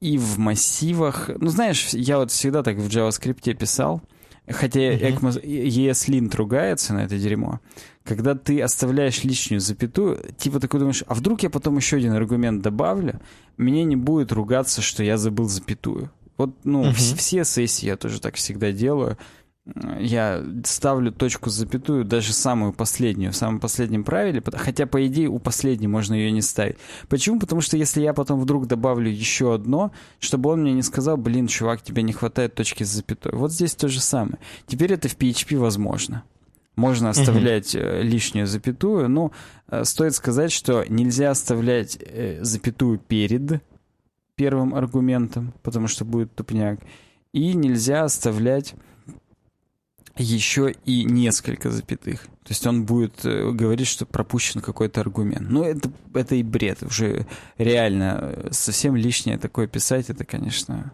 [0.00, 1.28] и в массивах.
[1.38, 4.00] Ну, знаешь, я вот всегда так в JavaScript писал,
[4.48, 7.60] хотя ESLint ругается на это дерьмо
[8.08, 12.62] когда ты оставляешь лишнюю запятую, типа такой думаешь, а вдруг я потом еще один аргумент
[12.62, 13.20] добавлю,
[13.58, 16.10] мне не будет ругаться, что я забыл запятую.
[16.38, 16.94] Вот, ну, uh-huh.
[16.94, 19.18] все, все сессии я тоже так всегда делаю.
[20.00, 25.38] Я ставлю точку запятую, даже самую последнюю, в самом последнем правиле, хотя, по идее, у
[25.38, 26.76] последней можно ее не ставить.
[27.10, 27.38] Почему?
[27.38, 31.48] Потому что если я потом вдруг добавлю еще одно, чтобы он мне не сказал, блин,
[31.48, 33.32] чувак, тебе не хватает точки с запятой.
[33.32, 34.38] Вот здесь то же самое.
[34.66, 36.24] Теперь это в PHP возможно.
[36.78, 37.84] Можно оставлять угу.
[38.02, 39.32] лишнюю запятую, но
[39.68, 41.98] э, стоит сказать, что нельзя оставлять
[42.40, 43.60] запятую перед
[44.36, 46.78] первым аргументом, потому что будет тупняк.
[47.32, 48.74] И нельзя оставлять
[50.16, 52.22] еще и несколько запятых.
[52.22, 55.50] То есть он будет говорить, что пропущен какой-то аргумент.
[55.50, 56.84] Ну, это, это и бред.
[56.84, 57.26] Уже
[57.56, 60.92] реально совсем лишнее такое писать, это, конечно,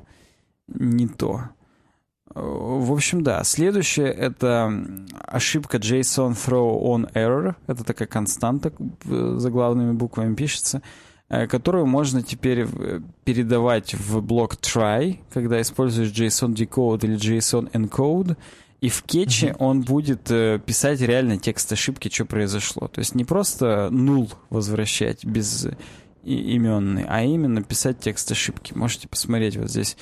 [0.66, 1.50] не то.
[2.34, 3.44] В общем, да.
[3.44, 4.82] Следующее— это
[5.20, 7.54] ошибка JSON throw on error.
[7.68, 8.72] Это такая константа,
[9.04, 10.82] за главными буквами пишется,
[11.28, 12.66] э, которую можно теперь
[13.24, 18.36] передавать в блок try, когда используешь JSON decode или JSON encode,
[18.80, 19.56] и в кетче mm-hmm.
[19.60, 22.88] он будет э, писать реально текст ошибки, что произошло.
[22.88, 25.68] То есть не просто null возвращать без
[26.24, 28.72] именный, а именно писать текст ошибки.
[28.74, 29.96] Можете посмотреть вот здесь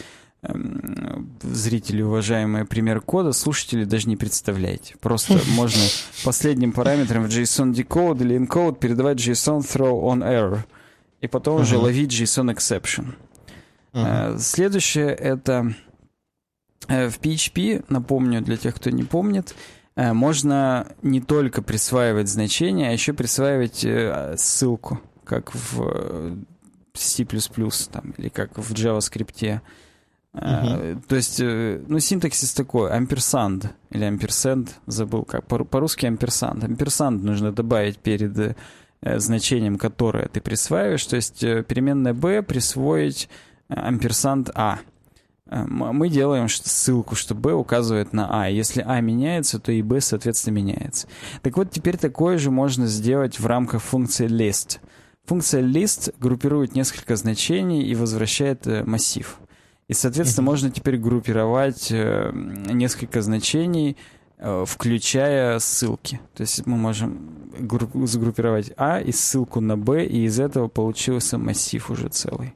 [1.42, 4.96] зрители, уважаемые, пример кода, слушатели даже не представляете.
[5.00, 5.82] Просто можно
[6.24, 10.60] последним параметром в JSON decode или encode передавать JSON throw on error.
[11.20, 11.62] И потом uh-huh.
[11.62, 13.14] уже ловить JSON exception.
[13.92, 14.38] Uh-huh.
[14.38, 15.74] Следующее это
[16.88, 19.54] э, в PHP, напомню для тех, кто не помнит,
[19.94, 23.86] э, можно не только присваивать значение, а еще присваивать
[24.40, 26.36] ссылку, как в
[26.94, 27.24] C++
[27.92, 29.60] там, или как в JavaScript.
[30.34, 30.98] Uh-huh.
[31.08, 36.64] То есть, э, ну, синтаксис такой, амперсанд или амперсенд, забыл как, по-русски амперсанд.
[36.64, 38.54] Амперсанд нужно добавить перед э,
[39.18, 43.28] значением, которое ты присваиваешь, то есть переменная b присвоить
[43.68, 44.78] амперсанд а.
[45.50, 48.48] Мы делаем ссылку, что b указывает на а.
[48.48, 51.08] Если а меняется, то и b, соответственно, меняется.
[51.42, 54.78] Так вот, теперь такое же можно сделать в рамках функции list.
[55.26, 59.38] Функция list группирует несколько значений и возвращает массив.
[59.88, 63.96] И, соответственно, можно теперь группировать э, несколько значений,
[64.38, 66.20] э, включая ссылки.
[66.34, 67.50] То есть мы можем
[68.06, 72.54] загруппировать А и ссылку на Б, и из этого получился массив уже целый.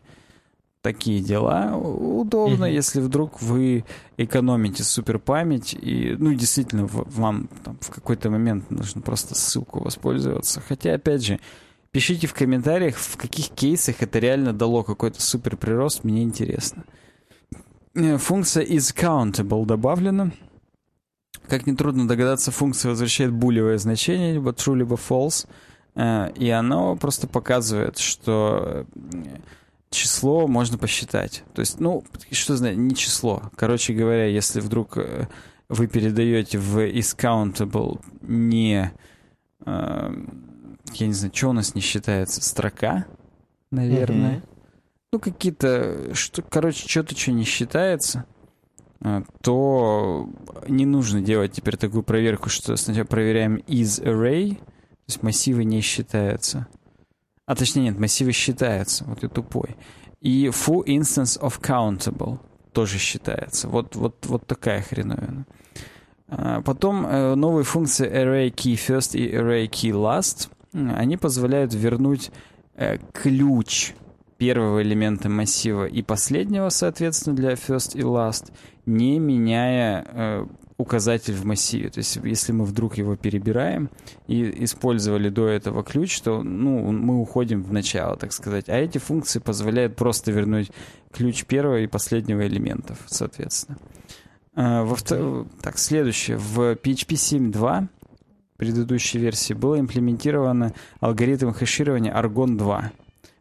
[0.83, 1.77] Такие дела.
[1.77, 2.73] Удобно, mm-hmm.
[2.73, 3.85] если вдруг вы
[4.17, 10.63] экономите супер память, и, ну, действительно, вам там, в какой-то момент нужно просто ссылку воспользоваться.
[10.67, 11.41] Хотя, опять же,
[11.91, 16.85] пишите в комментариях, в каких кейсах это реально дало какой-то супер прирост, мне интересно.
[16.87, 17.06] Э,
[18.19, 20.33] функция isCountable добавлена.
[21.49, 25.47] Как нетрудно догадаться, функция возвращает булевое значение, либо true, либо false.
[25.95, 29.39] Э, и оно просто показывает, что э,
[29.91, 31.45] число можно посчитать.
[31.55, 33.43] То есть, ну, что знает, не число.
[33.57, 34.99] Короче говоря, если вдруг
[35.69, 38.93] вы передаете в isCountable не...
[39.65, 42.41] Я не знаю, что у нас не считается?
[42.41, 43.07] Строка,
[43.71, 44.37] наверное.
[44.37, 44.56] Mm-hmm
[45.13, 48.27] ну, какие-то, что, короче, что-то, что не считается,
[49.01, 50.29] а, то
[50.69, 55.81] не нужно делать теперь такую проверку, что сначала проверяем is array, то есть массивы не
[55.81, 56.67] считаются.
[57.47, 59.77] А точнее нет, массивы считаются, вот я тупой.
[60.21, 62.41] И full instance of countable
[62.73, 63.69] тоже считается.
[63.69, 65.47] Вот, вот, вот такая хреновина.
[66.29, 72.33] А, потом э, новые функции array key first и array key last, они позволяют вернуть
[72.75, 73.95] э, ключ
[74.39, 78.53] первого элемента массива и последнего, соответственно, для first и last,
[78.85, 81.89] не меняя э, указатель в массиве.
[81.89, 83.91] То есть, если мы вдруг его перебираем
[84.27, 88.69] и использовали до этого ключ, то ну, мы уходим в начало, так сказать.
[88.69, 90.71] А эти функции позволяют просто вернуть
[91.13, 93.79] ключ первого и последнего элементов, соответственно.
[94.55, 95.47] Э, во втор...
[95.63, 96.37] Так, следующее.
[96.37, 97.15] В PHP
[97.53, 97.89] 7.2
[98.59, 102.93] предыдущей версии было имплементировано алгоритм хэширования Argon 2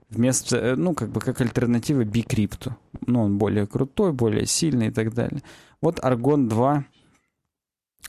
[0.10, 2.72] вместо, э, ну, как бы как альтернатива Bcrypt.
[3.06, 5.42] Ну, он более крутой, более сильный и так далее.
[5.82, 6.86] Вот Argon 2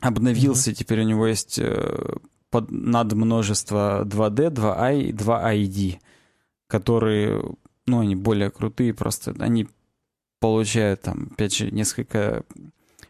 [0.00, 0.74] обновился, mm-hmm.
[0.74, 2.16] теперь у него есть э,
[2.50, 5.98] под, над множество 2D, 2i и 2ID,
[6.66, 7.42] которые,
[7.86, 9.34] ну, они более крутые просто.
[9.38, 9.68] Они
[10.40, 12.44] получают там, опять же, несколько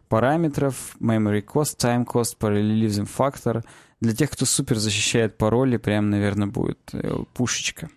[0.08, 3.64] параметров, memory cost, time cost, parallelism factor.
[4.00, 7.88] Для тех, кто супер защищает пароли, прям, наверное, будет э, пушечка.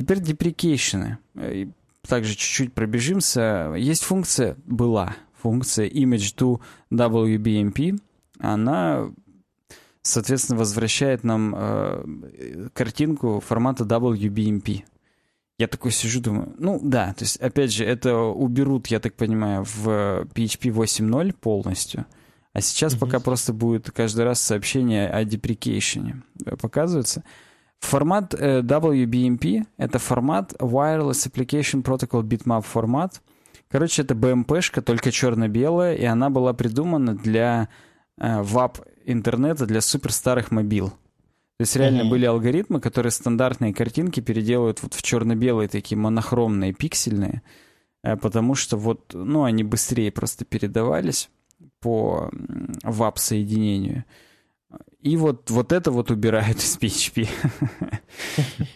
[0.00, 1.18] Теперь деприкейшены.
[2.08, 3.74] Также чуть-чуть пробежимся.
[3.76, 6.58] Есть функция, была функция image to
[6.90, 8.00] WBMP.
[8.38, 9.12] Она,
[10.00, 14.84] соответственно, возвращает нам э, картинку формата WBMP.
[15.58, 19.64] Я такой сижу, думаю, ну да, то есть, опять же, это уберут, я так понимаю,
[19.64, 22.06] в PHP 8.0 полностью.
[22.54, 22.98] А сейчас mm-hmm.
[23.00, 26.22] пока просто будет каждый раз сообщение о деприкейшене
[26.58, 27.22] показывается.
[27.80, 33.20] Формат э, WBMP— это формат Wireless Application Protocol Bitmap формат.
[33.68, 37.68] Короче, это BMP-шка, только черно-белая, и она была придумана для
[38.18, 40.90] э, WAP интернета для суперстарых мобил.
[40.90, 42.10] То есть реально Мгм.
[42.10, 47.42] были алгоритмы, которые стандартные картинки переделывают вот в черно-белые такие монохромные, пиксельные,
[48.02, 51.30] э, потому что вот, ну, они быстрее просто передавались
[51.80, 54.04] по м, вап-соединению.
[55.02, 57.28] И вот, вот это вот убирают из PHP.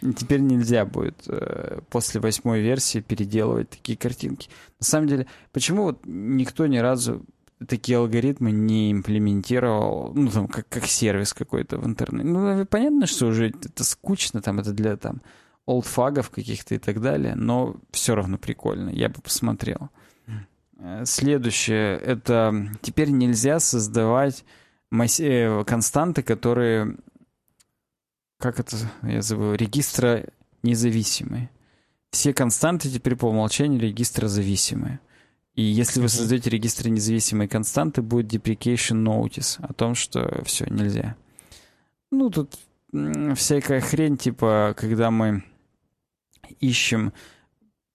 [0.17, 4.49] Теперь нельзя будет э, после восьмой версии переделывать такие картинки.
[4.81, 7.27] На самом деле, почему вот никто ни разу
[7.69, 12.29] такие алгоритмы не имплементировал, ну, там, как, как сервис какой-то в интернете.
[12.29, 15.21] Ну, понятно, что уже это скучно, там, это для, там,
[15.67, 19.91] олдфагов каких-то и так далее, но все равно прикольно, я бы посмотрел.
[20.79, 24.45] Э, Следующее, это теперь нельзя создавать
[25.65, 26.97] константы, которые,
[28.39, 30.25] как это, я забыл, регистра
[30.63, 31.51] независимые.
[32.11, 35.01] Все константы теперь по умолчанию регистра зависимые.
[35.55, 41.17] И если вы создаете регистр независимой константы, будет deprecation notice о том, что все, нельзя.
[42.11, 42.59] Ну, тут
[43.37, 45.45] всякая хрень, типа, когда мы
[46.61, 47.13] ищем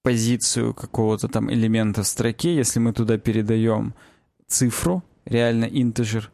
[0.01, 3.93] позицию какого-то там элемента в строке, если мы туда передаем
[4.47, 6.31] цифру, реально интежер,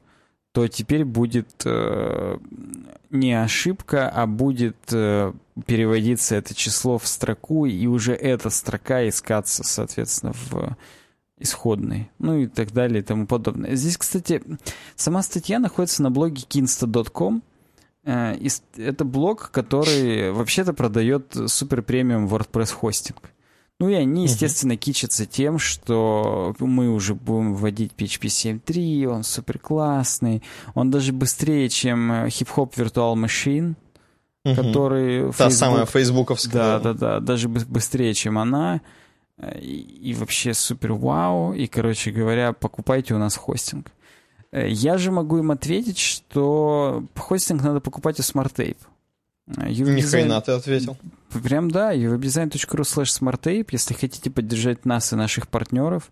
[0.55, 2.37] то теперь будет э,
[3.09, 5.33] не ошибка, а будет э,
[5.65, 10.77] переводиться это число в строку, и уже эта строка искаться, соответственно, в
[11.37, 13.75] исходной, ну и так далее и тому подобное.
[13.75, 14.41] Здесь, кстати,
[14.95, 17.43] сама статья находится на блоге kinsta.com.
[18.05, 18.37] Э,
[18.77, 23.29] Это блог, который вообще-то продает супер премиум WordPress хостинг.
[23.79, 28.27] Ну и они, естественно, кичатся тем, что мы уже будем вводить PHP
[28.65, 30.41] 7.3, он супер классный,
[30.75, 33.75] он даже быстрее, чем э, Hop Virtual Machine,
[34.45, 34.55] Мгм.
[34.55, 36.53] который Та Facebook- самая фейсбуковская.
[36.53, 38.79] да, да, да, даже бы- быстрее, чем она.
[39.37, 41.53] Э, И, и вообще супер вау.
[41.53, 43.91] И, короче говоря, покупайте у нас хостинг.
[44.53, 48.77] Э, Я же могу им ответить, что хостинг надо покупать у SmartTape.
[49.47, 50.97] Э, Ни хрена ты ответил.
[51.43, 53.67] Прям да, uwebdesign.ru slash smarttape.
[53.71, 56.11] Если хотите поддержать нас и наших партнеров,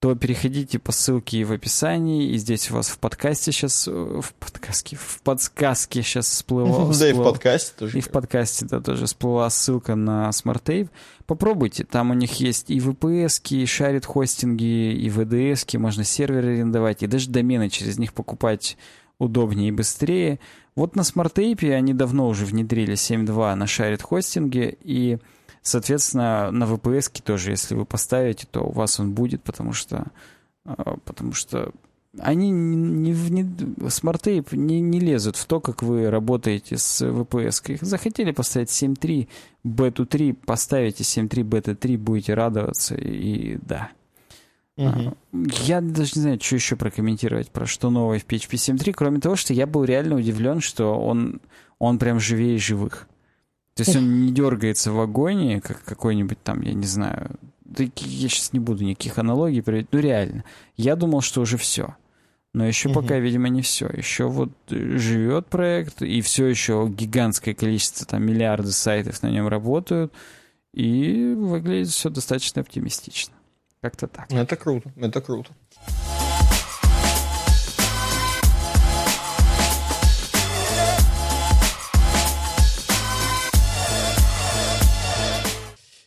[0.00, 4.96] то переходите по ссылке в описании, и здесь у вас в подкасте сейчас, в подкасте,
[4.96, 6.92] в подсказке сейчас всплыло.
[6.98, 7.98] Да и в подкасте тоже.
[7.98, 10.90] и в подкасте, да, тоже всплыла ссылка на SmartTape.
[11.24, 17.02] Попробуйте, там у них есть и VPS, и шарит хостинги, и VDS, можно серверы арендовать,
[17.02, 18.76] и даже домены через них покупать
[19.18, 20.38] удобнее и быстрее.
[20.76, 25.18] Вот на SmartTape они давно уже внедрили 7.2 на шарит хостинге, и,
[25.62, 30.06] соответственно, на VPS тоже, если вы поставите, то у вас он будет, потому что,
[30.64, 31.72] э, потому что
[32.18, 37.62] они не, не, SmartTape не, не лезут в то, как вы работаете с VPS.
[37.62, 37.78] -кой.
[37.80, 39.28] Захотели поставить 7.3,
[39.62, 43.90] бету 3, поставите 7.3, бета 3, будете радоваться, и да.
[44.76, 45.16] Мгм.
[45.32, 49.36] Я даже не знаю, что еще прокомментировать, про что новое в PHP 7.3, кроме того,
[49.36, 51.40] что я был реально удивлен, что он,
[51.78, 53.06] он прям живее живых.
[53.74, 57.30] То есть он не дергается в агонии, как какой-нибудь там, я не знаю,
[57.64, 60.44] да я сейчас не буду никаких аналогий приводить, ну реально.
[60.76, 61.96] Я думал, что уже все.
[62.52, 63.02] Но еще Мгм.
[63.02, 63.88] пока, видимо, не все.
[63.88, 69.48] Еще вот э, живет проект, и все еще гигантское количество, там миллиарды сайтов на нем
[69.48, 70.12] работают,
[70.72, 73.34] и выглядит все достаточно оптимистично.
[73.84, 74.32] Как-то так.
[74.32, 75.52] Это круто, это круто.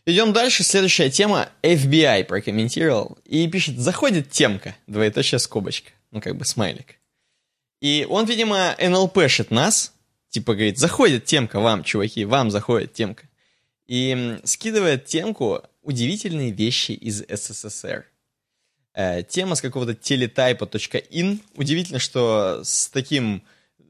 [0.08, 0.64] Идем дальше.
[0.64, 1.50] Следующая тема.
[1.62, 5.92] FBI прокомментировал и пишет, заходит темка, двоеточие скобочка.
[6.10, 6.96] Ну, как бы смайлик.
[7.80, 9.94] И он, видимо, НЛПшит нас.
[10.30, 13.30] Типа говорит, заходит темка вам, чуваки, вам заходит темка.
[13.86, 18.06] И скидывает темку «Удивительные вещи из СССР».
[18.94, 21.40] Э, тема с какого-то teletype.in.
[21.56, 23.42] Удивительно, что с таким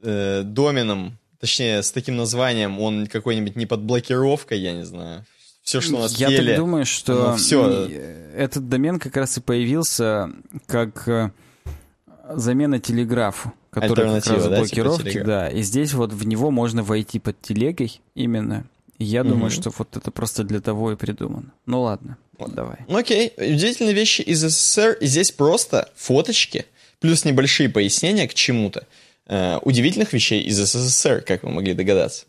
[0.02, 5.24] э, доменом, точнее, с таким названием он какой-нибудь не под блокировкой, я не знаю.
[5.62, 6.52] Все, что у нас Я теле.
[6.52, 10.30] так думаю, что э, этот домен как раз и появился
[10.66, 11.30] как э,
[12.30, 15.26] замена телеграфу, который как раз в да, типа блокировке, телеграф.
[15.26, 15.48] да.
[15.48, 18.66] И здесь вот в него можно войти под телегой именно.
[18.98, 21.52] Я думаю, что вот это просто для того и придумано.
[21.66, 22.54] Ну ладно, Вот.
[22.54, 22.78] давай.
[22.88, 24.98] Ну окей, удивительные вещи из СССР.
[25.00, 26.66] Здесь просто фоточки,
[26.98, 28.86] плюс небольшие пояснения к чему-то.
[29.30, 32.24] э, удивительных вещей из СССР, как вы могли догадаться.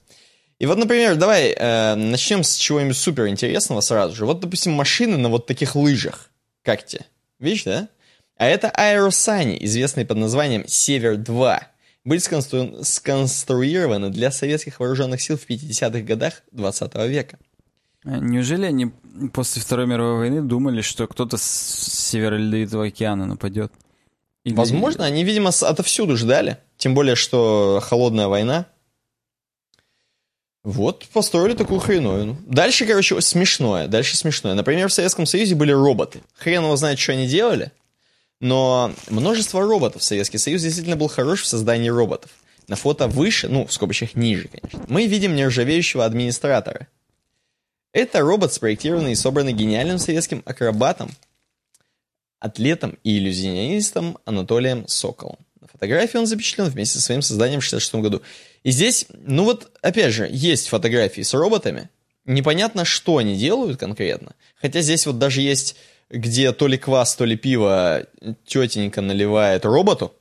[0.60, 4.26] И вот, например, давай э, начнем с чего-нибудь супер интересного сразу же.
[4.26, 6.30] Вот, допустим, машины на вот таких лыжах.
[6.62, 7.06] Как тебе?
[7.40, 7.88] Видишь, да?
[8.36, 11.60] А это аэросани, известные под названием «Север-2».
[12.10, 17.38] Были сконстру- сконструированы для советских вооруженных сил в 50-х годах 20 века.
[18.04, 18.92] Э, Неужели они
[19.32, 23.72] после Второй мировой войны думали, что кто-то с Северо-Ледовитого океана нападет?
[24.44, 26.58] Или- Возможно, они, видимо, отовсюду ждали.
[26.78, 28.66] Тем более, что холодная война.
[30.64, 32.38] Вот, построили такую хреновину.
[32.48, 33.88] Дальше, короче, смешное.
[33.88, 34.56] Дальше смешное.
[34.56, 36.22] Например, в Советском Союзе были роботы.
[36.36, 37.72] Хрен его знает, что они делали.
[38.40, 40.04] Но множество роботов.
[40.04, 42.32] Советский Союз действительно был хорош в создании роботов.
[42.68, 46.88] На фото выше, ну, в скобочках ниже, конечно, мы видим нержавеющего администратора.
[47.92, 51.10] Это робот, спроектированный и собранный гениальным советским акробатом,
[52.40, 55.38] атлетом и иллюзионистом Анатолием Соколом.
[55.60, 58.22] На фотографии он запечатлен вместе со своим созданием в 1966 году.
[58.64, 61.90] И здесь, ну вот, опять же, есть фотографии с роботами.
[62.26, 64.36] Непонятно, что они делают конкретно.
[64.62, 65.76] Хотя здесь вот даже есть,
[66.10, 68.06] где то ли квас, то ли пиво
[68.46, 70.14] тетенька наливает роботу,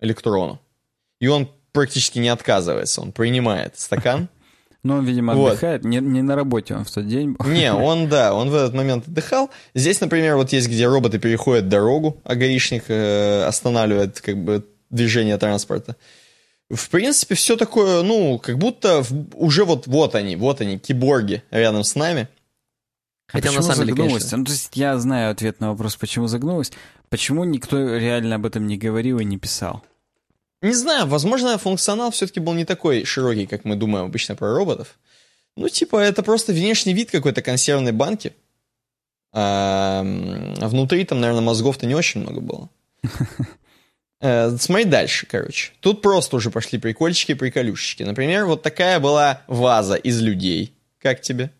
[0.00, 0.60] электрону,
[1.20, 4.28] и он практически не отказывается, он принимает стакан.
[4.82, 5.50] Ну, он, видимо, вот.
[5.50, 5.84] отдыхает.
[5.84, 7.44] Не, не на работе он в тот день был.
[7.44, 9.50] Не, он, да, он в этот момент отдыхал.
[9.74, 15.36] Здесь, например, вот есть, где роботы переходят дорогу, а гаишник э, останавливает как бы движение
[15.36, 15.96] транспорта.
[16.70, 21.84] В принципе, все такое, ну, как будто уже вот, вот они, вот они, киборги рядом
[21.84, 22.28] с нами.
[23.32, 24.38] А Хотя почему на самом деле, конечно...
[24.38, 26.72] Ну, то есть я знаю ответ на вопрос, почему загнулась.
[27.08, 29.84] Почему никто реально об этом не говорил и не писал?
[30.62, 34.98] Не знаю, возможно, функционал все-таки был не такой широкий, как мы думаем обычно про роботов.
[35.56, 38.34] Ну, типа, это просто внешний вид какой-то консервной банки.
[39.32, 42.68] А, внутри там, наверное, мозгов-то не очень много было.
[44.22, 45.72] Э, смотри дальше, короче.
[45.80, 48.02] Тут просто уже пошли прикольчики, приколюшечки.
[48.02, 50.74] Например, вот такая была ваза из людей.
[50.98, 51.50] Как тебе?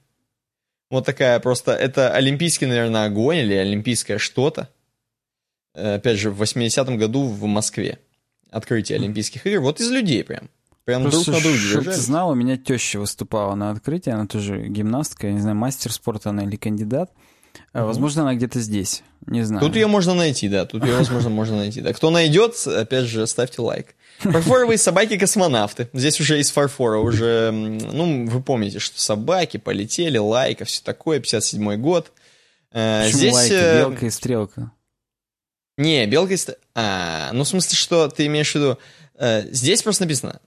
[0.91, 1.72] Вот такая просто...
[1.72, 4.68] Это олимпийский, наверное, огонь или олимпийское что-то.
[5.74, 7.99] Э, опять же, в 80-м году в Москве
[8.51, 10.51] открытие Олимпийских игр, вот из людей прям.
[10.84, 11.84] Прям Просто друг на друге лежали.
[11.84, 15.93] ты знал, у меня теща выступала на открытии, она тоже гимнастка, я не знаю, мастер
[15.93, 17.12] спорта она или кандидат.
[17.72, 17.84] Mm-hmm.
[17.84, 19.64] Возможно, она где-то здесь, не знаю.
[19.64, 21.80] Тут ее можно найти, да, тут ее, возможно, можно найти.
[21.80, 21.92] Да.
[21.92, 23.94] Кто найдет, опять же, ставьте лайк.
[24.18, 25.88] Фарфоровые собаки-космонавты.
[25.92, 31.76] Здесь уже из фарфора уже, ну, вы помните, что собаки полетели, лайка, все такое, 57-й
[31.76, 32.12] год.
[32.72, 33.34] Э, Почему Здесь...
[33.34, 34.72] лайка, э, белка и стрелка?
[35.78, 36.34] Не, белка...
[36.74, 38.78] А, ну, в смысле, что ты имеешь в виду...
[39.53, 40.40] Здесь просто написано...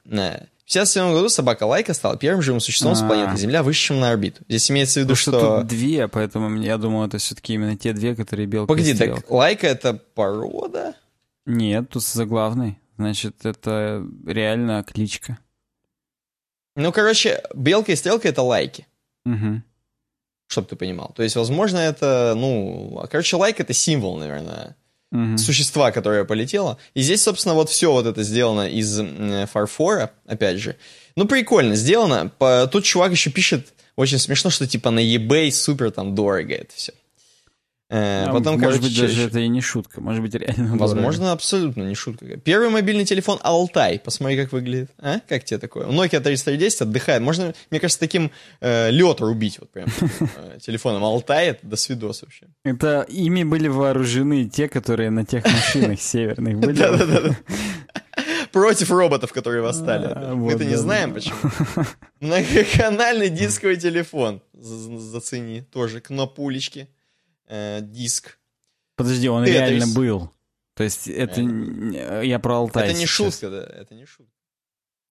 [0.66, 3.07] В 57 году собака Лайка стала первым живым существом с а.
[3.07, 4.43] планеты Земля, вышедшим на орбиту.
[4.47, 5.32] Здесь имеется в виду, что...
[5.32, 5.57] что...
[5.59, 9.68] тут две, поэтому я думал, это все-таки именно те две, которые белка Погоди, так Лайка—
[9.70, 10.95] это порода?
[11.45, 12.80] Нет, тут заглавный.
[12.97, 15.38] Значит, это реально кличка.
[16.76, 18.88] Ну, короче, белка и стрелка— это лайки.
[19.26, 19.61] Угу.
[20.47, 21.11] Чтоб ты понимал.
[21.16, 23.05] То есть, возможно, это, ну...
[23.11, 24.78] Короче, лайк— это символ, наверное,
[25.14, 25.38] угу.
[25.38, 26.78] существа, которое полетело.
[26.93, 28.99] И здесь, собственно, вот все вот это сделано из
[29.49, 30.76] фарфора, опять же.
[31.16, 32.32] Ну, прикольно сделано.
[32.72, 36.93] Тут чувак еще пишет, очень смешно, что типа на eBay супер там дорого это все.
[37.94, 41.20] Э, а, потом, может короче, быть, даже это и не шутка, может быть, реально Возможно,
[41.20, 41.32] дорого.
[41.34, 42.38] абсолютно не шутка.
[42.38, 44.89] Первый мобильный телефон Алтай, посмотри, как выглядит.
[44.98, 45.20] А?
[45.30, 45.86] Как тебе такое?
[45.86, 47.22] Nokia 3310 отдыхает.
[47.22, 48.32] Можно, мне кажется, таким
[48.62, 52.48] э, лед рубить, вот прям э, телефоном Алтай, это до свидос вообще.
[52.64, 56.76] Это ими были вооружены те, которые на тех машинах северных были.
[56.76, 57.38] Да-да-да.
[58.52, 60.08] Против роботов, которые восстали.
[60.10, 61.36] А, Мы-то не знаем, почему.
[62.22, 64.41] Многоканальный дисковый телефон.
[64.54, 65.62] Зацени.
[65.72, 66.88] Тоже кнопулечки
[67.48, 68.38] э, диск.
[68.96, 69.52] Подожди, он Tetris.
[69.52, 70.32] реально был.
[70.76, 72.22] То есть это реально.
[72.22, 73.10] я про Алтай Это не сейчас.
[73.39, 74.32] шутка, да, это не шутка.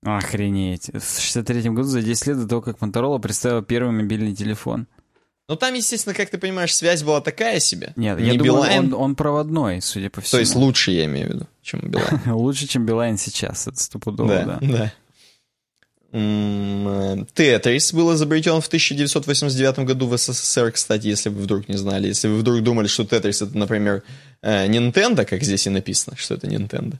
[0.05, 0.89] Охренеть.
[0.93, 4.89] В 63 году, за 10 лет до того, как Motorola представил первый мобильный телефон.
[5.49, 7.93] Ну там, естественно, как ты понимаешь, связь была такая себе.
[7.97, 8.89] Нет, не я Билайн.
[8.89, 10.39] думаю, он, он проводной, судя по всему.
[10.39, 12.33] То есть лучше, я имею в виду, чем Билайн.
[12.33, 14.59] лучше, чем Билайн сейчас, это стопудово, да.
[14.61, 14.93] Да,
[16.13, 22.09] Тетрис был изобретен в 1989 году в СССР, кстати, если вы вдруг не знали.
[22.09, 24.03] Если вы вдруг думали, что Тетрис это, например,
[24.43, 26.97] э, Nintendo, как здесь и написано, что это Nintendo,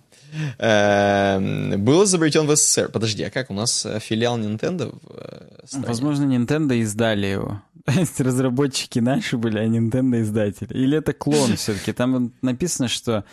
[0.59, 2.89] э, был изобретен в СССР.
[2.89, 5.87] Подожди, а как у нас э, филиал Nintendo в?
[5.87, 7.63] Возможно, Nintendo издали его.
[8.19, 10.73] Разработчики наши были, а Nintendo издатели.
[10.73, 11.93] Или это клон все-таки?
[11.93, 13.25] Там написано, что...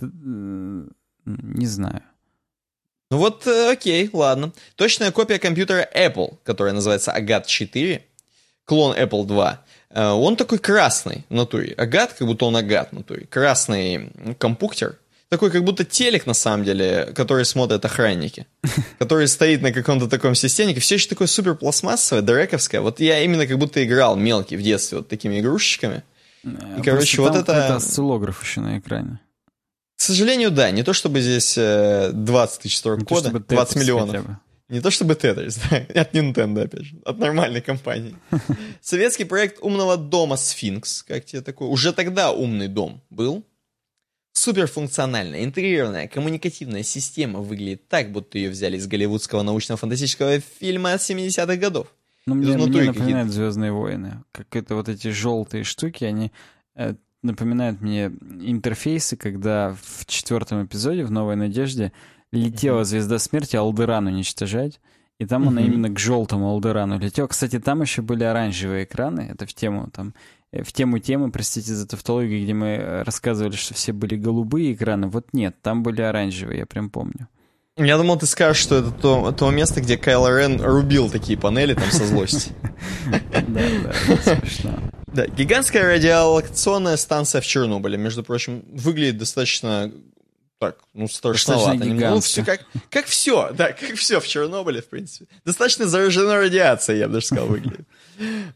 [0.00, 2.02] Не знаю.
[3.10, 4.52] Ну вот, э, окей, ладно.
[4.76, 8.04] Точная копия компьютера Apple, которая называется Agat 4,
[8.66, 9.64] клон Apple 2.
[9.90, 11.72] Э, он такой красный в натуре.
[11.72, 13.26] Агат, как будто он агат в натуре.
[13.26, 14.98] Красный компьютер.
[15.30, 18.46] Такой, как будто телек, на самом деле, который смотрят охранники.
[18.98, 20.80] Который стоит на каком-то таком системнике.
[20.80, 22.80] Все еще такое супер пластмассовое, дрековское.
[22.80, 26.02] Вот я именно как будто играл мелкий в детстве вот такими игрушечками.
[26.44, 27.52] И, короче, вот это...
[27.52, 29.20] Это осциллограф еще на экране.
[29.98, 30.70] К сожалению, да.
[30.70, 34.26] Не то чтобы здесь 20 э, тысяч строк кода, 20 миллионов.
[34.68, 38.14] Не то чтобы Tetris, да, от Nintendo, опять же, от нормальной компании.
[38.80, 41.68] Советский проект умного дома Сфинкс, как тебе такой?
[41.68, 43.44] Уже тогда умный дом был.
[44.34, 51.88] суперфункциональная, интегрированная, коммуникативная система выглядит так, будто ее взяли из голливудского научно-фантастического фильма 70-х годов.
[52.26, 54.22] Ну, мне, мне напоминает «Звездные войны».
[54.30, 56.30] Как это вот эти желтые штуки, они
[57.22, 58.06] напоминают мне
[58.40, 61.92] интерфейсы, когда в четвертом эпизоде, в «Новой надежде»,
[62.30, 64.80] летела звезда смерти Алдеран уничтожать,
[65.18, 65.48] и там mm-hmm.
[65.48, 67.26] она именно к желтому Алдерану летела.
[67.26, 70.14] Кстати, там еще были оранжевые экраны, это в тему там
[70.52, 74.72] Э, в тему темы, простите за тавтологию, где мы э, рассказывали, что все были голубые
[74.72, 75.08] экраны.
[75.08, 77.28] Вот нет, там были оранжевые, я прям помню.
[77.76, 81.74] Я думал, ты скажешь, что это то, то место, где Кайло Рен рубил такие панели
[81.74, 82.52] там со злости.
[83.48, 83.92] Да, да,
[84.36, 84.78] смешно.
[85.12, 89.92] Да, гигантская радиолокационная станция в Чернобыле, между прочим, выглядит достаточно
[90.58, 91.84] так, ну, страшновато.
[91.84, 95.26] Ну, все, как, как все, да, как все в Чернобыле, в принципе.
[95.44, 97.86] Достаточно заражено радиацией, я бы даже сказал, выглядит.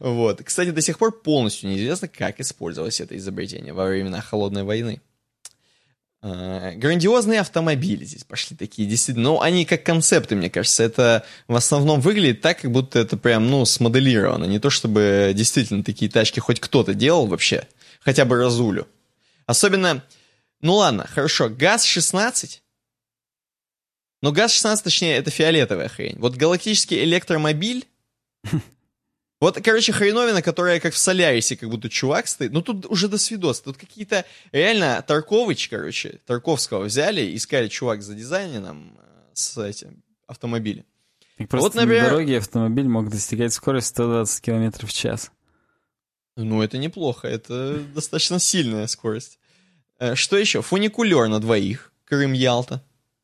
[0.01, 0.43] Вот.
[0.43, 5.01] Кстати, до сих пор полностью неизвестно, как использовалось это изобретение во времена Холодной войны.
[6.23, 9.31] А, грандиозные автомобили здесь пошли такие, действительно.
[9.31, 10.83] Ну, они как концепты, мне кажется.
[10.83, 14.45] Это в основном выглядит так, как будто это прям, ну, смоделировано.
[14.45, 17.67] Не то, чтобы действительно такие тачки хоть кто-то делал вообще.
[18.01, 18.87] Хотя бы разулю.
[19.47, 20.03] Особенно
[20.63, 22.61] ну ладно, хорошо, ГАЗ-16.
[24.23, 26.17] Но ГАЗ-16, точнее, это фиолетовая хрень.
[26.19, 27.87] Вот галактический электромобиль...
[29.43, 32.53] Вот, короче, хреновина, которая как в Солярисе, как будто чувак стоит.
[32.53, 33.61] Ну, тут уже до свидос.
[33.61, 34.25] Тут какие-то...
[34.53, 40.85] Реально, Таркович, короче, Тарковского взяли, искали чувак за дизайном э, с этим автомобилем.
[41.39, 42.05] Так просто вот, например...
[42.05, 45.33] на дороге автомобиль мог достигать скорости 120 км в час.
[46.37, 47.27] Ну, это неплохо.
[47.27, 49.41] Это достаточно сильная скорость.
[49.99, 50.63] Э, что еще?
[50.63, 51.93] Фуникулер на двоих.
[52.09, 52.81] Крым-Ялта.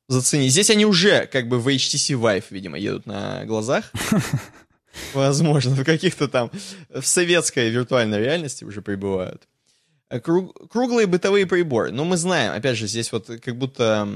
[0.09, 0.49] Зацени.
[0.49, 3.93] Здесь они уже как бы в HTC Vive, видимо, едут на глазах.
[5.15, 6.51] Возможно, в каких-то там...
[6.89, 9.49] В советской виртуальной реальности уже прибывают.
[10.23, 11.93] Круг, круглые бытовые приборы.
[11.93, 14.09] Ну, мы знаем, опять же, здесь вот как будто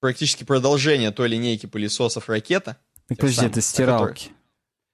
[0.00, 2.76] практически продолжение той линейки пылесосов ракета.
[3.08, 4.30] Так, подожди, это стиралки.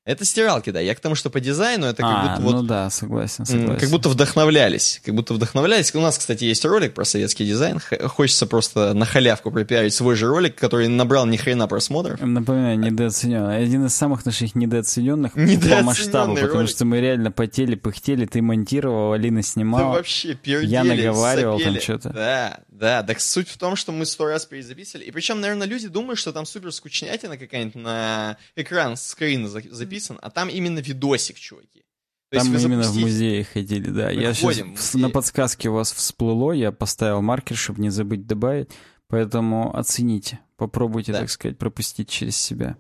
[0.06, 0.78] Это стиралки, да.
[0.78, 2.54] Я к тому, что по дизайну это как а, будто ну вот...
[2.54, 3.76] ну да, согласен, согласен.
[3.76, 5.00] Как будто вдохновлялись.
[5.04, 5.92] Как будто вдохновлялись.
[5.96, 7.80] У нас, кстати, есть ролик про советский дизайн.
[8.04, 12.20] Хочется просто на халявку пропиарить свой же ролик, который набрал ни хрена просмотров.
[12.20, 13.56] Напоминаю, недооцененный.
[13.56, 16.70] Один из самых наших недооцененных по масштабу, потому ролик.
[16.70, 19.86] что мы реально потели, пыхтели, ты монтировал, Алина снимала.
[19.86, 21.74] Да вообще, пердели, Я наговаривал сопели.
[21.74, 22.10] там что-то.
[22.10, 23.02] Да, да.
[23.02, 25.04] Так суть в том, что мы сто раз перезаписывали.
[25.04, 30.30] И причем, наверное, люди думают, что там супер скучнятина какая-нибудь на экран скрина записан, а
[30.30, 31.84] там именно видосик, чуваки.
[32.30, 34.06] То Там именно в музее ходили, да.
[34.06, 38.70] Мы я сейчас на подсказке у вас всплыло, я поставил маркер, чтобы не забыть добавить,
[39.06, 41.20] поэтому оцените, попробуйте, да.
[41.20, 42.76] так сказать, пропустить через себя.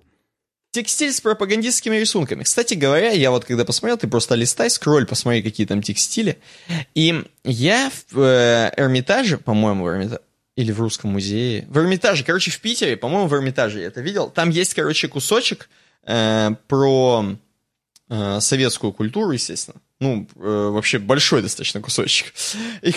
[0.76, 2.42] Текстиль с пропагандистскими рисунками.
[2.42, 6.36] Кстати говоря, я вот когда посмотрел, ты просто листай, скроль, посмотри, какие там текстили.
[6.94, 10.20] И я в э, Эрмитаже, по-моему, в Эрмитаже,
[10.54, 14.28] или в Русском музее, в Эрмитаже, короче, в Питере, по-моему, в Эрмитаже я это видел.
[14.28, 15.70] Там есть, короче, кусочек
[16.02, 17.24] э, про
[18.10, 19.80] э, советскую культуру, естественно.
[19.98, 22.34] Ну, э, вообще большой достаточно кусочек.
[22.82, 22.92] И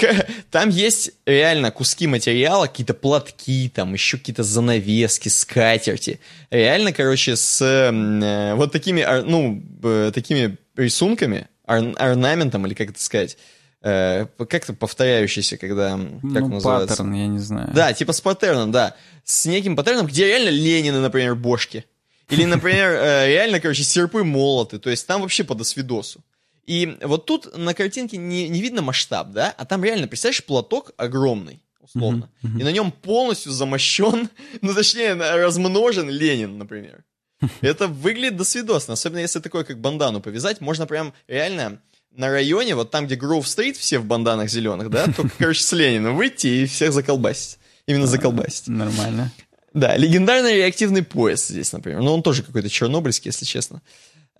[0.51, 6.19] там есть реально куски материала, какие-то платки, там еще какие-то занавески, скатерти.
[6.49, 13.01] Реально, короче, с э, вот такими, ну, э, такими рисунками, ор- орнаментом, или как это
[13.01, 13.37] сказать,
[13.81, 15.91] э, как-то повторяющийся, когда...
[15.91, 16.97] Как ну, называется?
[16.97, 17.71] паттерн, я не знаю.
[17.73, 18.95] Да, типа с паттерном, да.
[19.23, 21.85] С неким паттерном, где реально Ленины, например, бошки.
[22.29, 24.79] Или, например, э, реально, короче, серпы молоты.
[24.79, 26.21] То есть там вообще по досвидосу.
[26.69, 29.51] И вот тут на картинке не, не видно масштаб, да?
[29.57, 32.29] А там реально, представляешь, платок огромный, условно.
[32.43, 32.59] Uh-huh, uh-huh.
[32.59, 34.29] И на нем полностью замощен,
[34.61, 37.03] ну, точнее, размножен Ленин, например.
[37.61, 38.93] Это выглядит досвидосно.
[38.93, 40.61] Особенно если такое, как бандану повязать.
[40.61, 41.81] Можно прям реально
[42.15, 46.15] на районе, вот там, где Гроув-стрит, все в банданах зеленых, да, только, короче, с Лениным
[46.15, 47.57] выйти и всех заколбасить.
[47.87, 48.67] Именно заколбасить.
[48.67, 49.31] Нормально.
[49.73, 52.01] Да, легендарный реактивный пояс здесь, например.
[52.01, 53.81] Но он тоже какой-то чернобыльский, если честно.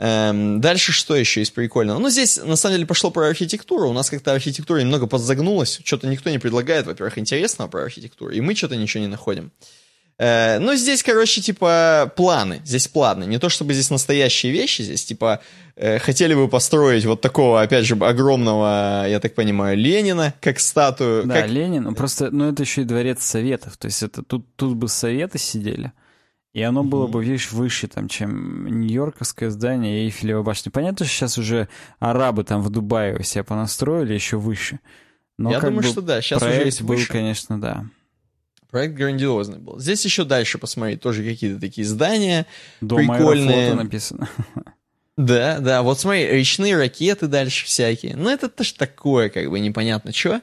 [0.01, 1.99] Эм, дальше что еще есть прикольного?
[1.99, 3.89] Ну, здесь, на самом деле, пошло про архитектуру.
[3.89, 5.81] У нас как-то архитектура немного подзагнулась.
[5.83, 8.31] Что-то никто не предлагает, во-первых, интересного про архитектуру.
[8.31, 9.51] И мы что-то ничего не находим.
[10.17, 12.61] Э, ну, здесь, короче, типа, планы.
[12.63, 13.25] Здесь планы.
[13.25, 14.83] Не то, чтобы здесь настоящие вещи.
[14.83, 15.41] Здесь, типа,
[15.75, 21.25] э, хотели бы построить вот такого, опять же, огромного, я так понимаю, Ленина, как статую.
[21.25, 21.49] Да, как...
[21.49, 21.83] Ленин.
[21.83, 23.75] Ну, просто, ну, это еще и дворец Советов.
[23.75, 25.91] То есть это тут, тут бы Советы сидели.
[26.53, 30.71] И оно было бы, видишь, выше, там, чем Нью-Йорковское здание и Эйфелева башня.
[30.71, 31.69] Понятно, что сейчас уже
[31.99, 34.79] арабы там в Дубае себя понастроили еще выше.
[35.37, 37.07] Но Я думаю, что да, сейчас проект уже есть был, выше.
[37.09, 37.85] конечно, да.
[38.71, 39.79] Проект грандиозный был.
[39.79, 42.45] Здесь еще дальше посмотреть, тоже какие-то такие здания
[42.81, 43.73] Дом прикольные.
[43.75, 44.27] написано.
[45.17, 48.15] Да, да, вот смотри, речные ракеты дальше всякие.
[48.15, 50.41] Ну, это тоже такое, как бы, непонятно что.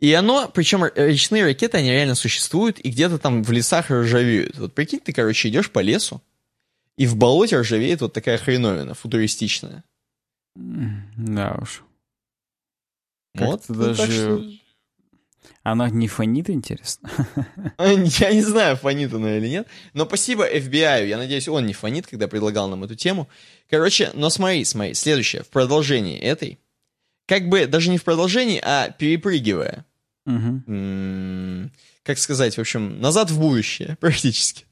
[0.00, 4.56] И оно, причем речные ракеты, они реально существуют, и где-то там в лесах ржавеют.
[4.58, 6.22] Вот прикинь, ты, короче, идешь по лесу,
[6.96, 9.82] и в болоте ржавеет вот такая хреновина, футуристичная.
[10.54, 11.82] Да уж.
[13.34, 14.12] Вот, ну, так даже...
[14.40, 14.50] что-
[15.62, 17.10] Она не фонит, интересно?
[17.78, 19.68] Я не знаю, фонит она или нет.
[19.94, 21.06] Но спасибо FBI.
[21.06, 23.28] Я надеюсь, он не фонит, когда предлагал нам эту тему.
[23.68, 24.94] Короче, но смотри, смотри.
[24.94, 25.42] Следующее.
[25.42, 26.58] В продолжении этой.
[27.26, 29.84] Как бы даже не в продолжении, а перепрыгивая.
[30.28, 31.72] М,
[32.02, 34.64] Как сказать, в общем, назад в будущее, практически.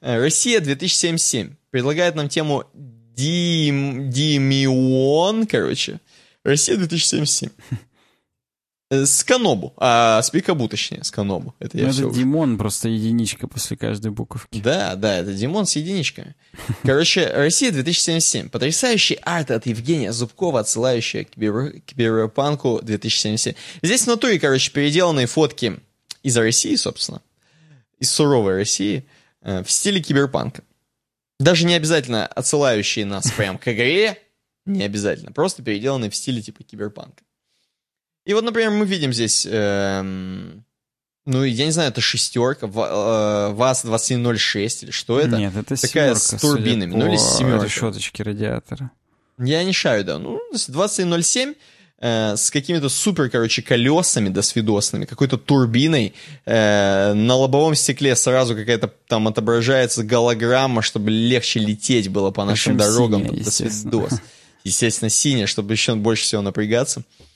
[0.00, 4.10] Э, Россия 2077 предлагает нам тему Дим...
[4.10, 6.00] Димион, короче.
[6.44, 7.50] Россия 2077.
[8.90, 9.72] Э, С Канобу.
[9.76, 11.54] А, с Пикабу, точнее, с Канобу.
[11.60, 14.60] Это я Ну, это Димон, просто единичка после каждой буковки.
[14.60, 16.34] да, да, это Димон с единичками.
[16.82, 18.48] Короче, Россия 2077.
[18.48, 23.54] Потрясающий арт от Евгения Зубкова, отсылающая к кибер- киберпанку 2077.
[23.82, 25.78] Здесь в натуре, короче, переделанные фотки
[26.24, 27.22] из России, собственно,
[28.00, 29.04] из суровой России,
[29.42, 30.64] э, в стиле киберпанка.
[31.38, 34.18] Даже не обязательно отсылающие нас прям к игре,
[34.66, 37.22] не обязательно, просто переделанные в стиле типа киберпанка.
[38.30, 40.64] И вот, например, мы видим здесь, эм,
[41.26, 45.36] ну, я не знаю, это шестерка, э, ВАЗ-2106 или что это?
[45.36, 47.64] Нет, это Такая с турбинами, ну или семерка.
[47.64, 48.92] решеточке радиатора.
[49.36, 50.20] Я не шаю, да.
[50.20, 51.54] Ну, то есть 2107
[51.98, 56.14] э, с какими-то супер, короче, колесами досвидосными, какой-то турбиной.
[56.44, 62.76] э, на лобовом стекле сразу какая-то там отображается голограмма, чтобы легче лететь было по нашим
[62.76, 63.22] Причем дорогам.
[63.22, 63.90] синяя, там, естественно.
[63.90, 64.20] досвидос.
[64.62, 67.00] Естественно, синяя, чтобы еще больше всего напрягаться.
[67.00, 67.29] Э,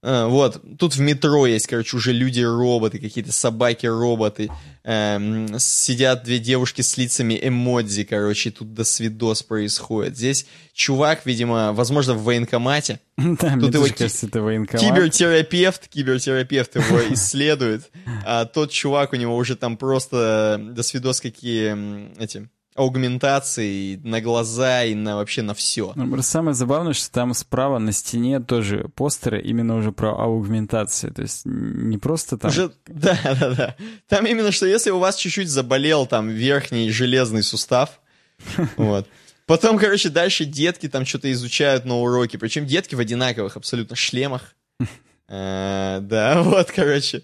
[0.00, 4.48] Вот, тут в метро есть, короче, уже люди-роботы, какие-то собаки-роботы.
[4.84, 10.16] Эм, сидят две девушки с лицами эмодзи, короче, тут досвидос происходит.
[10.16, 13.00] Здесь чувак, видимо, возможно, в военкомате.
[13.16, 14.80] Да, Тут его кажется, это военкомат.
[14.80, 17.90] Кибертерапевт, кибертерапевт его исследует,
[18.24, 22.48] а тот чувак, у него уже там просто досвидос какие м, эти
[22.78, 25.92] аугментации на глаза и на вообще на все.
[25.96, 31.12] Ну, самое забавное, что там справа на стене тоже постеры именно уже про аугментацию.
[31.12, 32.50] То есть не просто там...
[32.50, 33.76] Уже, да, да, да.
[34.08, 38.00] Там именно, что если у вас чуть-чуть заболел там верхний железный сустав,
[38.76, 39.08] вот.
[39.46, 44.54] Потом, короче, дальше детки там что-то изучают на уроке, причем детки в одинаковых абсолютно шлемах.
[45.30, 47.22] Э, Да, вот, короче.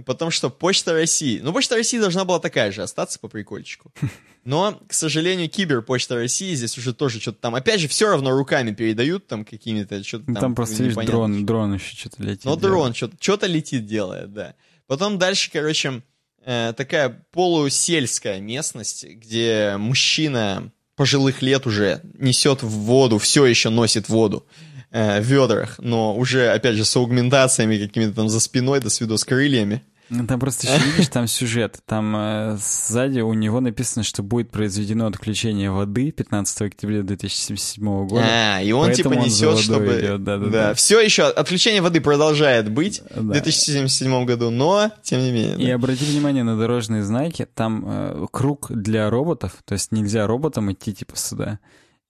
[0.00, 1.40] Потом что, Почта России.
[1.42, 3.92] Ну, Почта России должна была такая же остаться по прикольчику.
[4.44, 8.30] Но, к сожалению, Кибер Почта России здесь уже тоже что-то там, опять же, все равно
[8.30, 10.40] руками передают там какими-то, что-то Ну, там.
[10.40, 12.44] там просто, видишь, дрон, дрон еще что-то летит.
[12.44, 12.62] но делает.
[12.62, 14.54] дрон что-то, что-то летит, делает, да.
[14.86, 16.02] Потом дальше, короче,
[16.44, 24.08] э, такая полусельская местность, где мужчина пожилых лет уже несет в воду, все еще носит
[24.08, 24.46] воду
[24.92, 29.22] э, в ведрах, но уже, опять же, с аугментациями какими-то там за спиной, до свидос
[29.22, 29.82] с крыльями.
[30.14, 31.78] Ну, Там просто еще видишь, там сюжет.
[31.86, 38.26] Там э, сзади у него написано, что будет произведено отключение воды 15 октября 2077 года.
[38.28, 39.98] А, и он типа он несет, чтобы...
[39.98, 40.74] идет, да-да-да.
[40.74, 43.32] все еще, отключение воды продолжает быть в Да.
[43.32, 45.56] 2077 году, но, тем не менее.
[45.56, 45.74] И да.
[45.76, 50.92] обрати внимание на дорожные знаки, там э, круг для роботов, то есть нельзя роботам идти
[50.92, 51.58] типа сюда.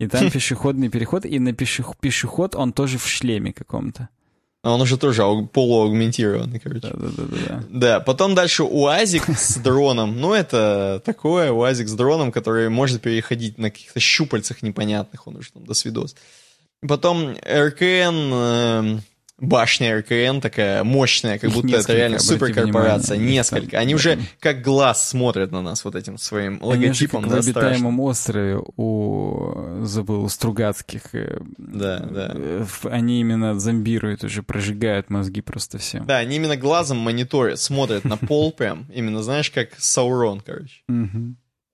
[0.02, 4.08] И там пешеходный переход, и на пешех- пешеход он тоже в шлеме каком-то.
[4.64, 6.80] А он уже тоже ауг- полуаугментированный, короче.
[6.80, 7.64] Да-да-да.
[7.68, 10.20] Да, потом дальше УАЗик с дроном.
[10.20, 15.52] Ну, это такое, УАЗик с дроном, который может переходить на каких-то щупальцах непонятных, он уже
[15.52, 16.16] там до свидос.
[16.86, 18.98] Потом РКН, э,
[19.42, 23.16] башня РКН такая мощная, как Их будто это реально суперкорпорация.
[23.16, 23.78] внимание, Несколько.
[23.78, 23.96] Они да.
[23.96, 27.22] уже как глаз смотрят на нас вот этим своим Они же логотипом.
[27.24, 27.64] как в да, страшным.
[27.66, 31.02] обитаемом острове у, забыл, у Стругацких.
[31.14, 32.32] э, Да, да.
[32.34, 36.00] э, в- Они именно зомбируют уже, прожигают мозги просто все.
[36.00, 38.86] Да, они именно глазом мониторят, смотрят на пол прям.
[38.94, 40.82] Именно, знаешь, как Саурон, короче.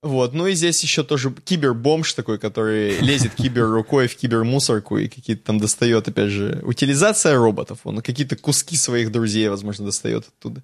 [0.01, 5.09] Вот, ну и здесь еще тоже кибербомж такой, который лезет кибер рукой в кибермусорку и
[5.09, 7.79] какие-то там достает, опять же, утилизация роботов.
[7.83, 10.63] Он какие-то куски своих друзей, возможно, достает оттуда.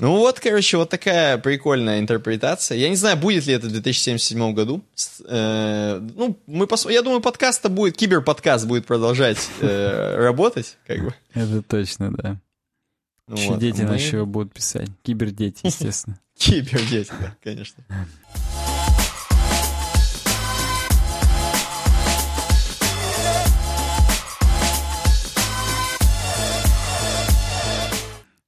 [0.00, 2.78] Ну вот, короче, вот такая прикольная интерпретация.
[2.78, 4.84] Я не знаю, будет ли это в 2077 году.
[5.26, 6.86] Э, ну, мы пос...
[6.88, 11.14] я думаю, подкаст-то будет, киберподкаст будет продолжать э, работать, как бы.
[11.34, 12.40] Это точно, да.
[13.28, 14.88] Ну Еще вот, дети мы- его будут писать.
[15.02, 16.18] Кибердети, естественно.
[16.38, 17.84] Кибердети, да, конечно.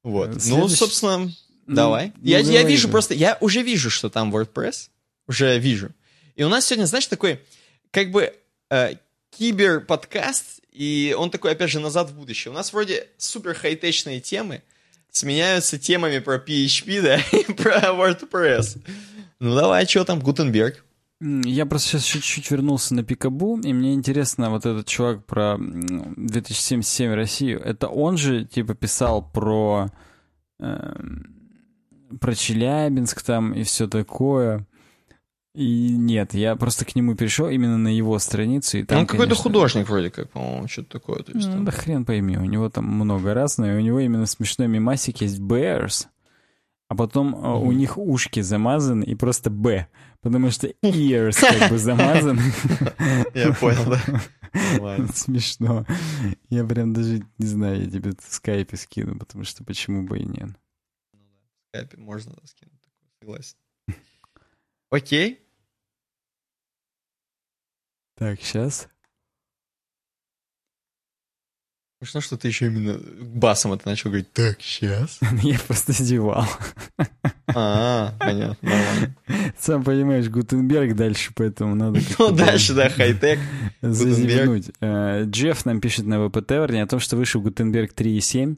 [0.03, 0.31] Вот.
[0.47, 1.33] Ну, собственно, Ну,
[1.67, 2.13] давай.
[2.17, 4.89] ну, Я, я вижу просто, я уже вижу, что там WordPress.
[5.29, 5.91] Уже вижу.
[6.37, 7.41] И у нас сегодня, знаешь, такой,
[7.91, 8.35] как бы,
[8.71, 8.95] э,
[9.39, 12.51] кибер-подкаст, и он такой, опять же, назад в будущее.
[12.51, 14.63] У нас вроде супер хай-течные темы,
[15.13, 18.81] сменяются темами про PHP, да, и про WordPress.
[19.41, 20.85] Ну давай, что там, Гутенберг?
[21.21, 27.13] Я просто сейчас чуть-чуть вернулся на Пикабу, и мне интересно, вот этот чувак про 2077
[27.13, 29.91] Россию, это он же, типа, писал про,
[30.61, 30.95] э,
[32.19, 34.67] про Челябинск там и все такое.
[35.55, 38.79] И нет, я просто к нему перешел именно на его страницу.
[38.79, 41.23] И там, Он какой-то художник вроде как, по-моему, что-то такое.
[41.25, 41.65] То есть, ну, там...
[41.65, 45.41] да хрен пойми, у него там много разного, и у него именно смешной мемасик есть
[45.41, 46.07] Bears,
[46.89, 47.63] а потом mm-hmm.
[47.63, 49.89] у них ушки замазаны и просто Б,
[50.21, 52.43] потому что ears как бы замазаны.
[53.35, 55.07] Я понял, да.
[55.15, 55.85] Смешно.
[56.49, 60.25] Я прям даже не знаю, я тебе в скайпе скину, потому что почему бы и
[60.25, 60.51] нет.
[61.13, 62.81] Ну да, в скайпе можно скинуть,
[63.21, 63.57] согласен.
[64.91, 65.41] Окей.
[68.17, 68.89] Так, сейчас.
[72.03, 74.33] Смешно, что ты еще именно басом это начал говорить.
[74.33, 75.19] Так, сейчас.
[75.43, 76.47] Я просто зевал.
[77.47, 79.17] А, понятно, нормально.
[79.59, 82.01] Сам понимаешь, Гутенберг дальше, поэтому надо...
[82.19, 83.39] Ну, дальше, да, хай-тек.
[83.83, 84.71] Зазевнуть.
[84.81, 88.57] Э, Джефф нам пишет на ВП-таверне о том, что вышел Гутенберг 3.7.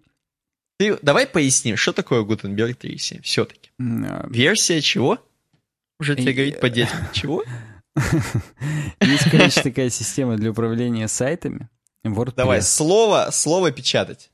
[0.79, 3.71] Ты давай поясним, что такое Гутенберг 3.7 все-таки.
[3.81, 5.19] А, Версия чего?
[6.03, 6.99] Уже тебе говорить по детям.
[7.13, 7.45] Чего?
[9.01, 11.69] Есть, короче, такая система для управления сайтами.
[12.05, 12.35] WordPress.
[12.35, 14.33] Давай, слово, слово печатать.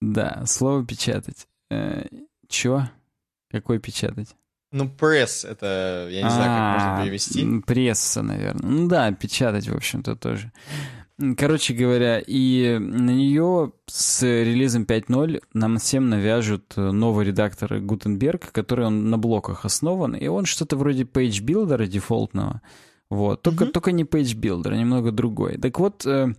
[0.00, 1.46] Да, слово печатать.
[1.70, 2.04] Э,
[2.48, 2.88] чё?
[3.48, 4.34] Какой печатать?
[4.72, 7.60] Ну, пресс, это, я не знаю, как можно перевести.
[7.64, 8.68] Пресса, наверное.
[8.68, 10.50] Ну да, печатать, в общем-то, тоже.
[11.36, 18.86] Короче говоря, и на нее с релизом 5.0 нам всем навяжут новый редактор Gutenberg, который
[18.86, 22.62] он на блоках основан, и он что-то вроде page builder а дефолтного.
[23.10, 23.42] Вот.
[23.42, 23.70] Только, mm-hmm.
[23.70, 25.56] только не page builder, а немного другой.
[25.58, 26.34] Так вот, э,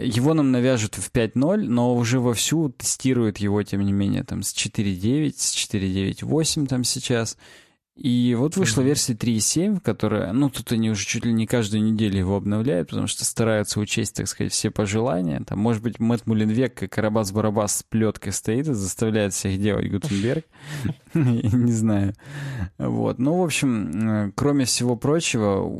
[0.00, 4.54] его нам навяжут в 5.0, но уже вовсю тестируют его, тем не менее, там с
[4.54, 7.36] 4.9, с 4.9.8 там сейчас.
[8.00, 12.16] И вот вышла версия 3.7, которая, ну, тут они уже чуть ли не каждую неделю
[12.16, 15.42] его обновляют, потому что стараются учесть, так сказать, все пожелания.
[15.46, 20.46] Там, может быть, Мэтт Мулинвек, как Карабас-Барабас с плеткой стоит и заставляет всех делать Гутенберг.
[21.14, 22.14] Не знаю.
[22.78, 23.18] Вот.
[23.18, 25.70] Ну, в общем, э, кроме всего прочего,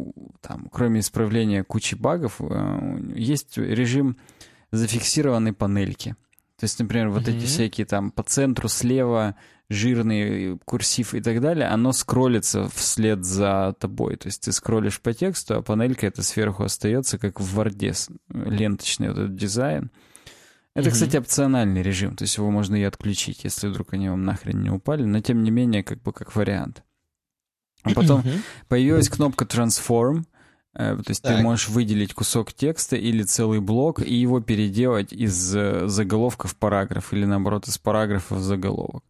[0.42, 4.18] там, кроме исправления кучи багов, э, есть режим
[4.72, 6.16] зафиксированной панельки.
[6.61, 9.35] То есть, например, вот эти всякие там по центру слева
[9.70, 14.16] жирный курсив и так далее, оно скроллится вслед за тобой.
[14.16, 17.95] То есть ты скроллишь по тексту, а панелька это сверху остается, как в Варде,
[18.28, 19.91] ленточный вот этот дизайн.
[20.74, 24.27] Это, mm кстати, опциональный режим, то есть его можно и отключить, если вдруг они вам
[24.27, 26.85] нахрен не упали, но тем не менее, как бы как вариант.
[27.85, 30.24] А потом mm появилась кнопка Transform, э,
[30.72, 31.36] то есть так.
[31.36, 36.56] ты можешь выделить кусок текста или целый блок и его переделать из э, заголовка в
[36.56, 39.02] параграф или наоборот из параграфа в заголовок.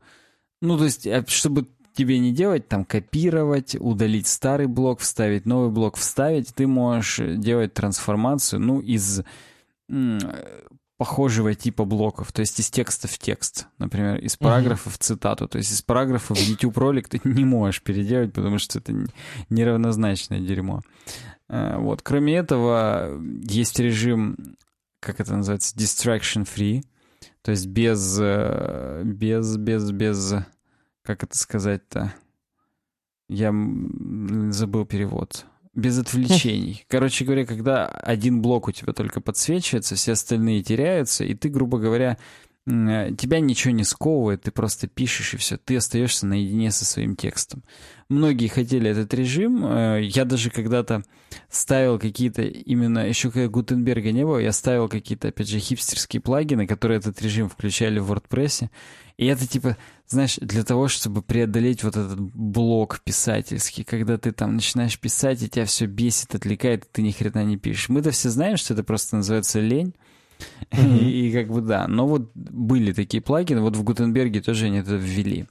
[0.63, 5.71] Ну, то есть, а чтобы тебе не делать, там, копировать, удалить старый блок, вставить новый
[5.71, 9.23] блок, вставить, ты можешь делать трансформацию, ну, из
[11.01, 15.57] похожего типа блоков, то есть из текста в текст, например, из параграфа в цитату, то
[15.57, 19.07] есть из параграфа в YouTube ролик ты не можешь переделать, потому что это
[19.49, 20.83] неравнозначное дерьмо.
[21.51, 22.03] Э, вот.
[22.03, 24.37] Кроме этого, есть режим,
[25.01, 26.83] как это называется, distraction free,
[27.43, 30.35] то есть без, э, без, без, без,
[31.03, 32.15] как это сказать-то?
[33.29, 33.53] Я
[34.51, 35.47] забыл перевод.
[35.75, 36.85] Без отвлечений.
[36.89, 41.79] Короче говоря, когда один блок у тебя только подсвечивается, все остальные теряются, и ты, грубо
[41.79, 42.19] говоря,
[43.17, 47.63] тебя ничего не сковывает, ты просто пишешь и все, ты остаешься наедине со своим текстом.
[48.09, 51.05] Многие хотели этот режим, э, я даже когда-то
[51.49, 56.67] ставил какие-то, именно еще когда Гутенберга не было, я ставил какие-то, опять же, хипстерские плагины,
[56.67, 58.69] которые этот режим включали в WordPress,
[59.17, 59.77] и это типа,
[60.09, 65.49] знаешь, для того, чтобы преодолеть вот этот блок писательский, когда ты там начинаешь писать, и
[65.49, 67.91] тебя все бесит, отвлекает, и ты ни хрена не пишешь.
[67.91, 69.95] Мы-то все знаем, что это просто называется лень,
[70.71, 70.99] Mm-hmm.
[71.01, 71.89] И, и как бы да.
[71.89, 75.47] Но вот были такие плагины, вот в Гутенберге тоже они это ввели.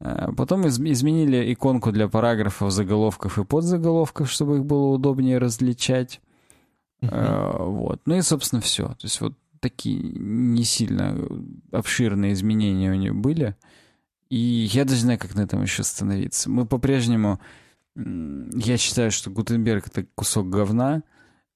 [0.00, 6.20] А, потом из, изменили иконку для параграфов, заголовков и подзаголовков, чтобы их было удобнее различать.
[7.02, 7.64] Uh-huh.
[7.64, 8.00] Вот.
[8.06, 8.88] Ну и, собственно, все.
[8.88, 11.16] То есть вот такие не сильно
[11.72, 13.56] обширные изменения у нее были.
[14.28, 16.50] И я даже не знаю, как на этом еще остановиться.
[16.50, 17.40] Мы по-прежнему...
[17.96, 21.02] Я считаю, что Гутенберг— это кусок говна.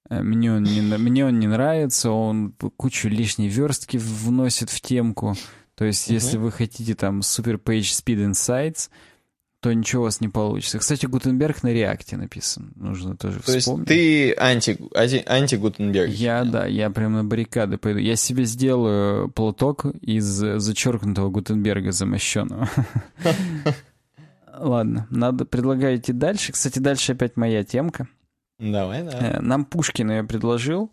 [0.09, 5.35] Э, мне он, не, мне он не нравится, он кучу лишней верстки вносит в темку.
[5.75, 6.13] То есть, uh-huh.
[6.13, 8.89] если вы хотите там Super Page Speed Insights,
[9.61, 10.79] то ничего у вас не получится.
[10.79, 12.71] Кстати, Гутенберг на реакте написан.
[12.75, 13.89] Нужно тоже То вспомнить.
[13.89, 16.09] есть ты анти, анти, анти-Гутенберг.
[16.09, 17.99] Я, да, я прям на баррикады пойду.
[17.99, 22.69] Я себе сделаю платок из зачеркнутого Гутенберга замощенного.
[24.57, 26.53] Ладно, надо, предлагаю идти дальше.
[26.53, 28.07] Кстати, дальше опять моя темка.
[28.59, 29.11] Давай, да.
[29.11, 30.91] Э, Нам Пушкин ее предложил,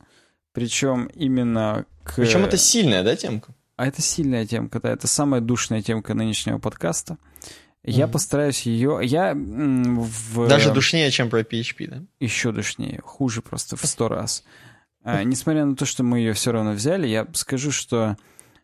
[0.53, 2.17] причем именно к...
[2.17, 3.55] Причем это сильная, да, темка?
[3.77, 7.19] А это сильная темка, да, это самая душная темка нынешнего подкаста.
[7.83, 8.13] Я Мгм.
[8.15, 9.01] постараюсь ее...
[9.03, 10.49] Я в...
[10.49, 12.03] Даже душнее, чем про PHP, да?
[12.21, 14.45] Еще душнее, хуже просто в сто раз.
[15.05, 18.17] А, несмотря на то, что мы ее все равно взяли, я скажу, что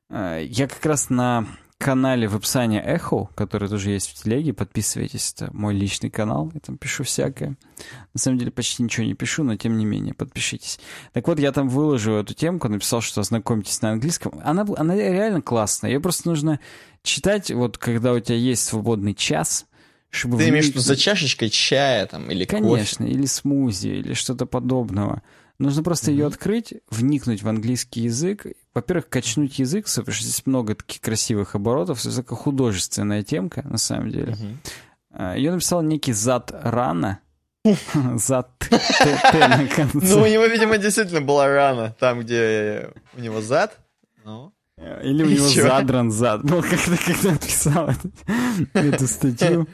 [0.08, 1.46] а, я как раз на
[1.82, 6.60] канале в описании Echo, который тоже есть в телеге, подписывайтесь, это мой личный канал, я
[6.60, 7.56] там пишу всякое.
[8.14, 10.78] На самом деле почти ничего не пишу, но тем не менее, подпишитесь.
[11.12, 14.40] Так вот, я там выложу эту темку, написал, что ознакомьтесь на английском.
[14.44, 16.60] Она, она реально классная, ее просто нужно
[17.02, 19.66] читать, вот когда у тебя есть свободный час,
[20.10, 20.38] чтобы...
[20.38, 22.62] Ты имеешь в виду за чашечкой чая там или кофе?
[22.62, 25.22] Конечно, или смузи, или что-то подобного.
[25.62, 28.46] Нужно просто ее открыть, вникнуть в английский язык.
[28.74, 32.00] Во-первых, качнуть язык, потому что здесь много таких красивых оборотов.
[32.04, 34.36] Это такая художественная темка, на самом деле.
[35.12, 35.34] Мгм.
[35.36, 37.20] Ее написал некий Зад Рана.
[38.16, 38.68] Зад Т
[39.38, 39.98] на конце.
[40.16, 43.78] Ну, у него, видимо, действительно была рана, там, где у него зад.
[44.24, 44.52] Ну.
[45.04, 45.62] Или у него Чё?
[45.62, 46.42] задран зад.
[46.42, 48.10] Ну, когда, когда он писал эту,
[48.72, 49.68] эту статью.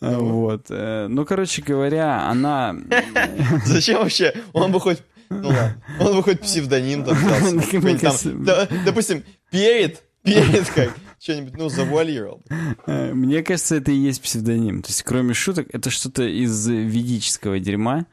[0.00, 0.66] А, Вот.
[0.70, 2.74] Э, Ну, короче говоря, она...
[3.66, 4.32] Зачем вообще?
[4.54, 5.02] Он бы хоть...
[5.30, 5.82] Ну ладно.
[6.00, 7.16] Он хоть псевдоним там
[8.84, 12.42] Допустим, перед, перед как, что-нибудь, ну, завуалировал.
[12.86, 14.82] Э, Мне кажется, это и есть псевдоним.
[14.82, 18.06] То есть, кроме шуток, это что-то из ведического дерьма,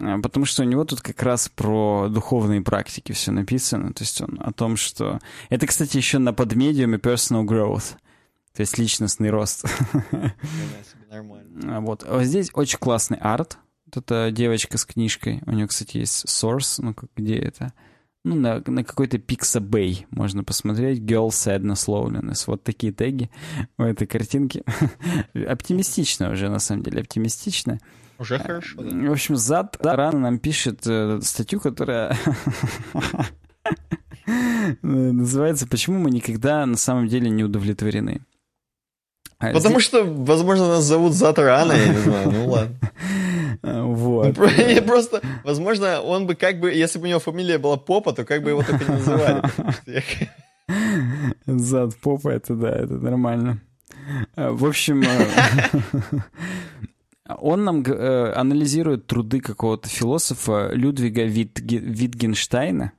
[0.00, 3.92] э, потому что у него тут как раз про духовные практики все написано.
[3.92, 5.18] То есть он о том, что...
[5.50, 7.94] Это, кстати, еще на подмедиуме personal growth,
[8.54, 9.64] то есть личностный рост.
[11.10, 11.48] Нормально.
[11.76, 12.06] А Вот.
[12.22, 13.58] Здесь очень классный арт.
[13.88, 15.40] Вот эта девочка с книжкой.
[15.46, 16.78] У нее, кстати, есть source.
[16.78, 17.72] Ну, где это?
[18.22, 21.00] Ну, на, на какой-то Pixabay можно посмотреть.
[21.00, 22.44] Girl Sadness Loneliness.
[22.46, 23.30] Вот такие теги
[23.78, 24.62] у этой картинки.
[25.48, 27.78] оптимистично уже, на самом деле, оптимистично.
[28.18, 29.08] Уже хорошо, да.
[29.08, 32.14] В общем, Зад рано нам пишет э, статью, которая
[34.82, 38.20] называется «Почему мы никогда на самом деле не удовлетворены».
[39.38, 42.76] А Потому что, возможно, нас зовут зад рано, я не знаю, ну ладно.
[43.62, 44.34] Вот.
[44.86, 48.42] Просто, возможно, он бы как бы, если бы у него фамилия была Попа, то как
[48.42, 49.42] бы его так и называли.
[51.46, 53.60] Зад попа, это да, это нормально.
[54.36, 56.20] А, В общем, э,
[57.40, 62.92] он нам э, анализирует труды какого-то философа Людвига Витге- Витгенштейна.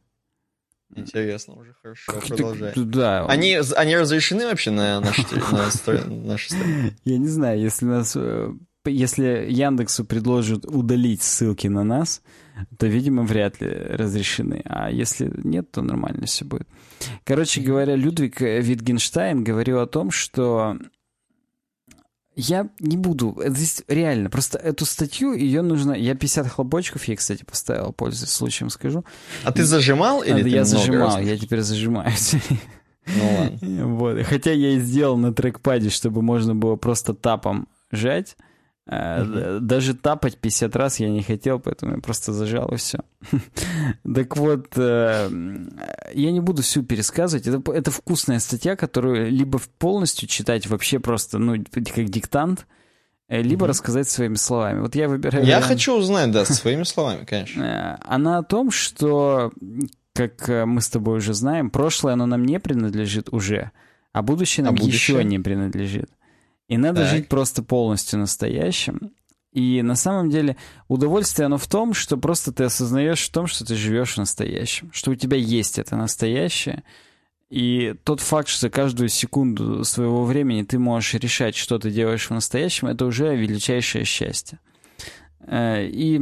[0.95, 2.73] Интересно, уже хорошо, Как-то- продолжай.
[2.75, 5.23] Да, он- Они, они разрешены вообще на нашей
[6.51, 6.95] стране?
[7.05, 8.17] я не знаю, если нас...
[8.89, 12.21] Если Яндексу предложат удалить ссылки на нас,
[12.77, 14.61] то, видимо, вряд ли разрешены.
[14.65, 16.67] А если нет, то нормально все будет.
[17.23, 20.77] Короче говоря, Людвиг Витгенштейн говорил о том, что
[22.35, 27.43] я не буду, здесь реально, просто эту статью, ее нужно, я 50 хлопочков ей, кстати,
[27.43, 29.03] поставил, пользуясь случаем скажу.
[29.43, 31.25] А ты зажимал или ты я много зажимал, раз?
[31.25, 32.35] я теперь зажимаюсь.
[33.05, 33.87] Ну ладно.
[33.87, 34.23] Вот.
[34.23, 38.37] Хотя я и сделал на трекпаде, чтобы можно было просто тапом жать.
[38.91, 42.99] Э, Даже тапать 50 раз я не хотел, поэтому я просто зажал и все.
[44.15, 45.29] Так вот, э,
[46.13, 47.45] я не буду всю пересказывать.
[47.47, 52.65] Это, это вкусная статья, которую либо полностью читать вообще просто, ну, как диктант,
[53.27, 54.79] э, либо рассказать своими словами.
[54.79, 55.43] Вот я выбираю...
[55.45, 55.65] Я вариант.
[55.65, 57.61] хочу узнать, да, своими словами, конечно.
[57.61, 59.51] Э, Она о том, что,
[60.13, 63.69] как э, мы с тобой уже знаем, прошлое оно нам не принадлежит уже,
[64.13, 65.17] а будущее А нам будущее?
[65.19, 66.09] еще не принадлежит.
[66.69, 67.09] И надо Так.
[67.09, 69.11] жить просто полностью настоящим.
[69.51, 70.55] И на самом деле
[70.87, 74.91] удовольствие оно в том, что просто ты осознаешь в том, что ты живешь в настоящем,
[74.93, 76.83] что у тебя есть это настоящее.
[77.49, 82.33] И тот факт, что каждую секунду своего времени ты можешь решать, что ты делаешь в
[82.33, 84.59] настоящем, это уже величайшее счастье.
[85.47, 86.21] Э, И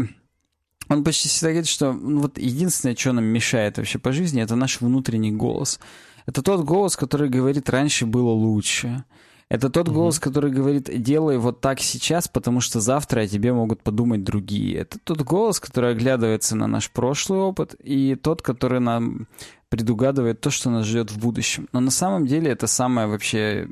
[0.87, 4.55] он почти всегда говорит, что ну, вот единственное, что нам мешает вообще по жизни, это
[4.55, 5.81] наш внутренний голос.
[6.25, 9.03] Это тот голос, который говорит, раньше было лучше.
[9.49, 13.81] Это тот голос, который говорит, делай вот так сейчас, потому что завтра о тебе могут
[13.81, 14.79] подумать другие.
[14.79, 19.27] Это тот голос, который оглядывается на наш прошлый опыт, и тот, который нам
[19.69, 21.69] предугадывает то, что нас ждет в будущем.
[21.71, 23.69] Но на самом деле это самое вообще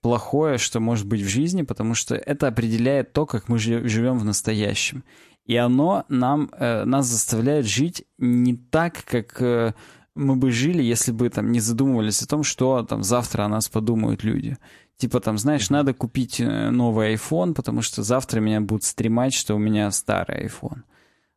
[0.00, 4.18] плохое, что может быть в жизни, потому что это определяет то, как мы жи- живем
[4.18, 5.04] в настоящем.
[5.44, 9.74] И оно нам, э, нас заставляет жить не так, как э,
[10.14, 13.68] мы бы жили, если бы там не задумывались о том, что там завтра о нас
[13.68, 14.56] подумают люди.
[15.00, 19.54] Типа там, знаешь, надо купить э, новый iPhone, потому что завтра меня будут стремать, что
[19.54, 20.82] у меня старый iPhone.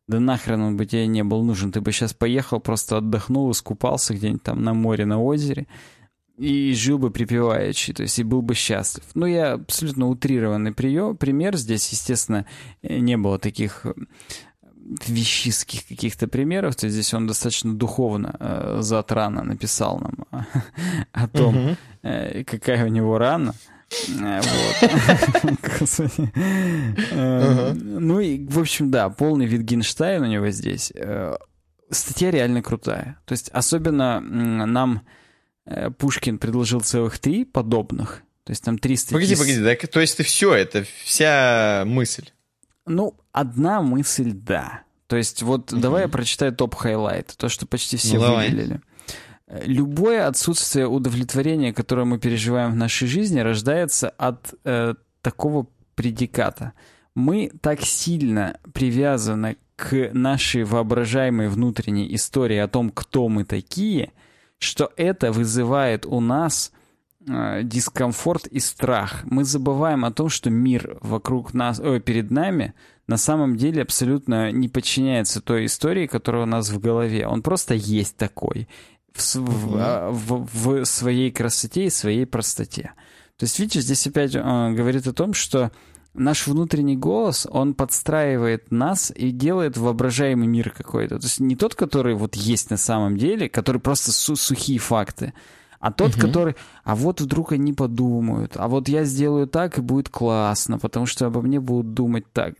[0.06, 1.72] Да нахрен он бы тебе не был нужен.
[1.72, 5.66] Ты бы сейчас поехал, просто отдохнул, искупался где-нибудь там на море, на озере,
[6.36, 9.04] и жил бы припеваючи, то есть и был бы счастлив.
[9.14, 11.56] Ну, я абсолютно утрированный прием, пример.
[11.56, 12.44] Здесь, естественно,
[12.82, 13.86] э, не было таких
[15.06, 20.46] вещистских каких-то примеров, то есть здесь он достаточно духовно э, зад рана написал нам
[21.12, 21.76] о том, угу.
[22.02, 23.54] э, какая у него рана.
[24.20, 24.40] Э.
[27.10, 30.92] Э, ну и, в общем, да, полный Витгенштайн у него здесь.
[31.90, 33.18] Статья реально крутая.
[33.24, 35.02] То есть особенно нам
[35.66, 38.22] Э, Пушкин предложил целых три подобных.
[38.44, 39.14] То есть там 300...
[39.14, 42.28] Погоди, погоди, так, то есть ты все, это вся мысль?
[42.86, 44.82] Ну, одна мысль, да.
[45.06, 45.80] То есть вот угу.
[45.80, 48.80] давай я прочитаю top highlight, то, что почти все ну, выделили.
[49.46, 56.72] Э, Любое отсутствие удовлетворения, которое мы переживаем в нашей жизни, рождается от э, такого предиката.
[57.14, 64.12] Мы так сильно привязаны к нашей воображаемой внутренней истории о том, кто мы такие–
[64.64, 66.72] что это вызывает у нас
[67.26, 69.22] дискомфорт и страх.
[69.24, 72.74] Мы забываем о том, что мир вокруг нас, ой, перед нами
[73.06, 77.26] на самом деле абсолютно не подчиняется той истории, которая у нас в голове.
[77.26, 78.68] Он просто есть такой
[79.14, 82.92] в, в, в, в своей красоте и своей простоте.
[83.36, 85.72] То есть, видите, здесь опять э, говорит о том, что
[86.14, 91.18] наш внутренний голос, он подстраивает нас и делает воображаемый мир какой-то.
[91.18, 95.34] То есть не тот, который вот есть на самом деле, который просто су сухие факты,
[95.84, 96.20] а тот, угу.
[96.22, 101.04] который, а вот вдруг они подумают, а вот я сделаю так, и будет классно, потому
[101.04, 102.54] что обо мне будут думать так.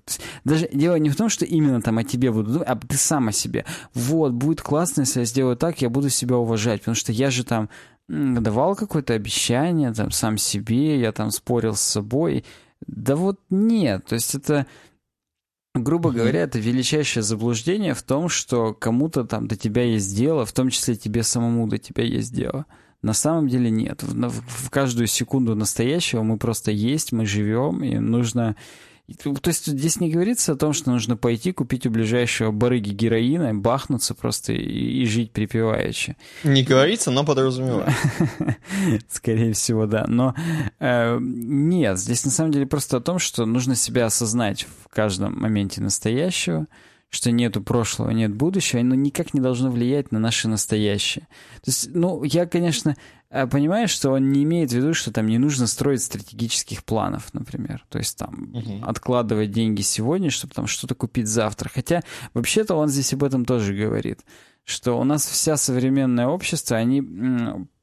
[0.44, 3.28] даже дело не в том, что именно там о тебе будут думать, а ты сам
[3.28, 3.64] о себе.
[3.94, 7.44] Вот, будет классно, если я сделаю так, я буду себя уважать, потому что я же
[7.44, 7.70] там
[8.08, 12.44] давал какое-то обещание там сам себе, я там спорил с собой,
[12.86, 14.66] да вот нет, то есть это,
[15.74, 20.52] грубо говоря, это величайшее заблуждение в том, что кому-то там до тебя есть дело, в
[20.52, 22.66] том числе тебе самому до тебя есть дело.
[23.04, 24.02] На самом деле нет.
[24.02, 28.56] В, в каждую секунду настоящего мы просто есть, мы живем, и нужно
[29.22, 33.54] то есть здесь не говорится о том, что нужно пойти купить у ближайшего барыги героина,
[33.54, 36.16] бахнуться просто и, и жить припеваючи.
[36.42, 37.94] Не говорится, но подразумевается.
[39.10, 40.06] Скорее всего, да.
[40.08, 40.34] Но
[40.80, 45.38] э, нет, здесь на самом деле просто о том, что нужно себя осознать в каждом
[45.38, 46.66] моменте настоящего,
[47.14, 51.28] что нету прошлого, нет будущего, оно никак не должно влиять на наше настоящее.
[51.62, 52.96] То есть, ну, я, конечно,
[53.30, 57.32] э, понимаю, что он не имеет в виду, что там не нужно строить стратегических планов,
[57.32, 57.84] например.
[57.88, 58.80] То есть там угу.
[58.82, 61.70] откладывать деньги сегодня, чтобы там что-то купить завтра.
[61.72, 62.02] Хотя
[62.34, 64.20] вообще-то он здесь об этом тоже говорит,
[64.64, 67.00] что у нас вся современное общество, они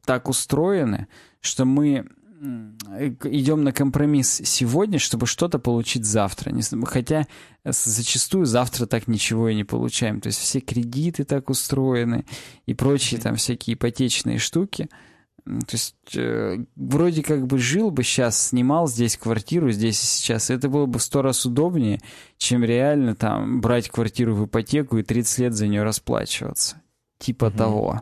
[0.04, 1.08] так устроены,
[1.40, 2.06] что мы
[2.42, 6.54] идем на компромисс сегодня, чтобы что-то получить завтра.
[6.86, 7.28] Хотя
[7.64, 10.22] зачастую завтра так ничего и не получаем.
[10.22, 12.26] То есть все кредиты так устроены
[12.66, 14.90] и прочие там всякие ипотечные штуки.
[15.44, 20.50] То есть э, вроде как бы жил бы сейчас, снимал здесь квартиру, здесь и сейчас.
[20.50, 22.00] Это было бы в сто раз удобнее,
[22.38, 26.82] чем реально там брать квартиру в ипотеку и 30 лет за нее расплачиваться.
[27.18, 27.58] Типа угу.
[27.58, 28.02] того.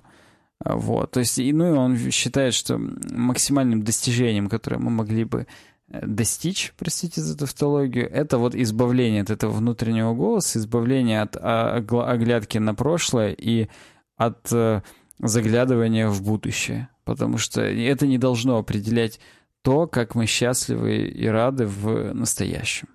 [0.63, 5.47] Вот, то есть, и, ну, и он считает, что максимальным достижением, которое мы могли бы
[5.87, 11.77] э, достичь, простите за тавтологию, это вот избавление от этого внутреннего голоса, избавление от а,
[11.77, 13.69] оглядки на прошлое и
[14.17, 14.81] от э,
[15.19, 16.89] заглядывания в будущее.
[17.05, 19.21] Потому что это не должно определять
[19.61, 22.89] то, как мы счастливы и рады в настоящем.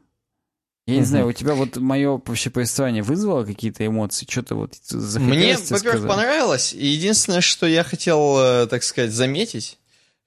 [0.86, 4.26] Я не знаю, у тебя вот мое вообще повествование вызвало какие-то эмоции?
[4.28, 6.74] Что-то вот Мне, во-первых, понравилось.
[6.74, 9.78] И единственное, что я хотел, э, так сказать, заметить,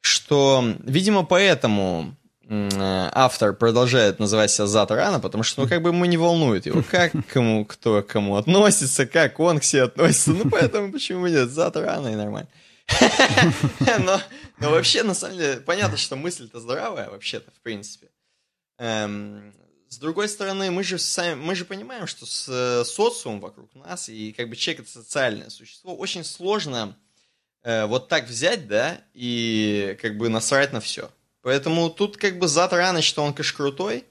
[0.02, 2.16] что, видимо, поэтому
[2.50, 6.82] автор продолжает называть себя Зат рано, потому что, ну, как бы ему не волнует его,
[6.90, 10.32] как кому, кто к кому относится, как он к себе относится.
[10.32, 11.50] Ну, поэтому почему нет?
[11.50, 12.48] Зат рано и нормально.
[14.00, 14.22] Но,
[14.60, 18.08] но вообще, на самом деле, понятно, что мысль-то здравая, вообще-то, в принципе.
[18.80, 19.54] Эм,
[19.90, 24.10] с другой стороны, мы же сами, мы же понимаем, что с э, социумом вокруг нас
[24.10, 26.98] и как бы человек это социальное существо, очень сложно
[27.64, 31.10] э, вот так взять, да, и как бы насрать на все.
[31.42, 34.04] Поэтому тут как бы зад рано, что он, конечно, крутой,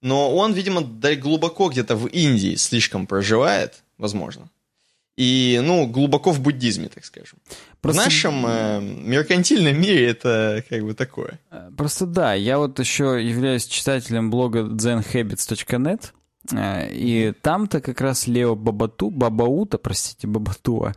[0.00, 4.50] но он, видимо, глубоко где-то в Индии слишком проживает, возможно
[5.16, 7.38] и, ну, глубоко в буддизме, так скажем.
[7.80, 8.02] Просто...
[8.02, 11.38] В нашем э, меркантильном мире это как бы такое.
[11.76, 18.54] Просто да, я вот еще являюсь читателем блога zenhabits.net, Э, и там-то как раз Лео
[18.54, 20.92] Бабату, Бабаута, простите, Бабатуа,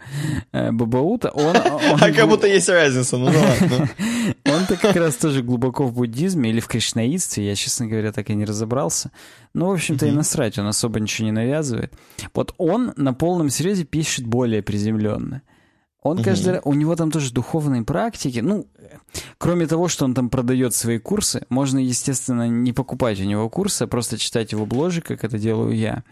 [0.51, 1.55] э, Бабаута, он...
[1.55, 3.89] он а как будто есть разница, ну ладно.
[4.45, 8.35] Он-то как раз тоже глубоко в буддизме или в кришнаитстве, я, честно говоря, так и
[8.35, 9.11] не разобрался.
[9.53, 11.93] Ну, в общем-то, и насрать, он особо ничего не навязывает.
[12.33, 15.41] Вот он на полном серьезе пишет более приземленно.
[16.07, 18.39] Он каждый раз, у него там тоже духовные практики.
[18.39, 18.67] Ну,
[19.38, 23.84] кроме того, что он там продает свои курсы, можно, естественно, не покупать у него курсы,
[23.84, 26.03] а просто читать его бложи, как это делаю я.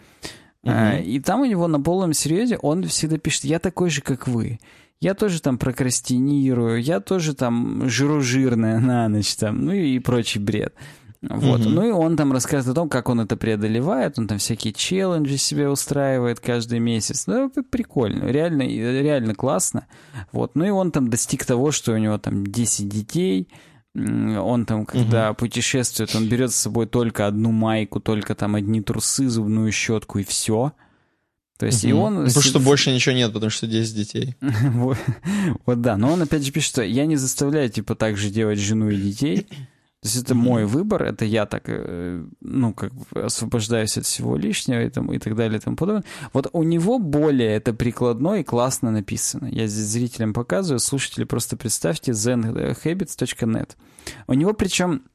[0.64, 1.04] Uh-huh.
[1.04, 4.60] И там у него на полном серьезе он всегда пишет, я такой же, как вы.
[5.00, 10.40] Я тоже там прокрастинирую, я тоже там жру жирное на ночь, там, ну и прочий
[10.40, 10.74] бред.
[11.30, 11.62] Вот.
[11.62, 11.70] Угу.
[11.70, 15.38] Ну и он там рассказывает о том, как он это преодолевает, он там всякие челленджи
[15.38, 17.28] себе устраивает каждый месяц.
[17.28, 19.88] Ну, прикольно, реально, реально классно.
[20.32, 20.56] Вот.
[20.56, 23.50] Ну и он там достиг того, что у него там 10 детей,
[23.96, 25.38] он там, когда угу.
[25.38, 30.24] путешествует, он берет с собой только одну майку, только там одни трусы, зубную щетку и
[30.24, 30.74] все.
[31.58, 31.90] То есть угу.
[31.90, 32.14] и он...
[32.16, 34.36] Ну, потому что больше ничего нет, потому что 10 детей.
[34.42, 34.98] вот,
[35.66, 38.60] вот да, но он опять же пишет, что я не заставляю, типа, так же делать
[38.60, 39.48] жену и детей,
[40.06, 44.38] то есть это мой выбор, это я так, э, ну, как бы освобождаюсь от всего
[44.38, 46.04] лишнего и, там, и так далее и тому подобное.
[46.32, 49.48] Вот у него более это прикладно и классно написано.
[49.48, 53.72] Я здесь зрителям показываю, слушатели просто представьте zenhabits.net.
[54.28, 55.06] У него причем,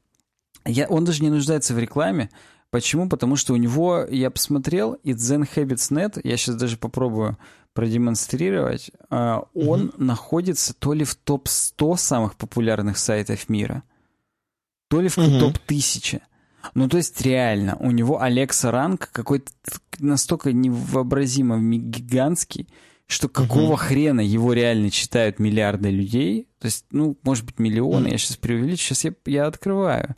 [0.65, 2.29] я, он даже не нуждается в рекламе,
[2.69, 3.09] Почему?
[3.09, 7.37] Потому что у него, я посмотрел, и Zen Habits.net, я сейчас даже попробую
[7.73, 10.03] продемонстрировать, а, он mm-hmm.
[10.03, 13.83] находится то ли в топ-100 самых популярных сайтов мира,
[14.91, 15.39] то ли в угу.
[15.39, 16.21] топ-1000.
[16.75, 19.49] Ну, то есть, реально, у него Алекса ранг какой-то
[19.99, 22.67] настолько невообразимо гигантский,
[23.07, 23.75] что какого угу.
[23.77, 26.49] хрена его реально читают миллиарды людей.
[26.59, 28.11] То есть, ну, может быть, миллионы, угу.
[28.11, 30.17] я сейчас преувеличу, сейчас я, я открываю.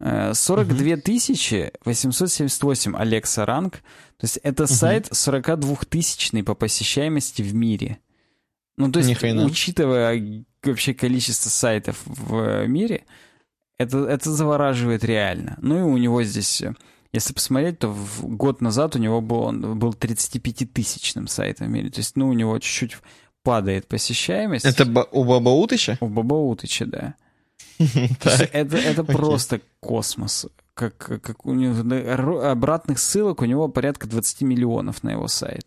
[0.00, 1.02] 42 угу.
[1.02, 3.74] тысячи 878 Алекса ранг.
[4.16, 7.98] То есть, это сайт 42-тысячный по посещаемости в мире.
[8.78, 13.04] Ну, то есть, учитывая вообще количество сайтов в мире,
[13.78, 15.56] это, это завораживает реально.
[15.60, 16.62] Ну и у него здесь,
[17.12, 21.90] если посмотреть, то в год назад у него был, он был 35-тысячным сайтом в мире.
[21.90, 22.96] То есть, ну, у него чуть-чуть
[23.42, 24.64] падает посещаемость.
[24.64, 25.98] Это у Баба Утыча?
[26.00, 27.14] У Баба Утыча, да.
[27.78, 30.46] Это, это просто космос.
[30.72, 35.66] Как, как у него обратных ссылок у него порядка 20 миллионов на его сайт.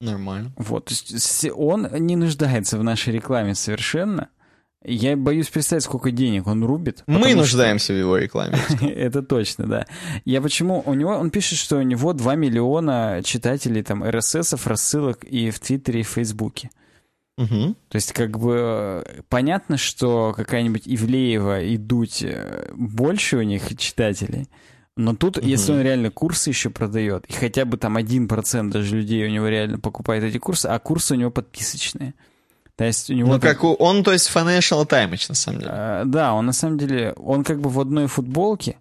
[0.00, 0.52] Нормально.
[0.56, 4.28] Вот, то есть он не нуждается в нашей рекламе совершенно.
[4.84, 7.02] Я боюсь представить, сколько денег он рубит.
[7.06, 7.94] Мы нуждаемся что...
[7.94, 8.58] в его рекламе.
[8.80, 9.86] Это точно, да.
[10.24, 10.82] Я почему...
[10.86, 11.12] У него...
[11.12, 16.04] Он пишет, что у него 2 миллиона читателей там RSS, рассылок и в Твиттере, и
[16.04, 16.70] в Фейсбуке.
[17.38, 17.74] Угу.
[17.88, 24.48] То есть, как бы, понятно, что какая-нибудь Ивлеева и Дудь э, больше у них читателей,
[24.96, 25.46] но тут, угу.
[25.46, 29.48] если он реально курсы еще продает, и хотя бы там 1% даже людей у него
[29.48, 32.14] реально покупает эти курсы, а курсы у него подписочные,
[32.76, 33.34] то есть у него...
[33.34, 33.72] Ну, как у...
[33.74, 35.70] он, то есть Financial Times, на самом деле.
[35.72, 38.76] А, да, он на самом деле, он как бы в одной футболке,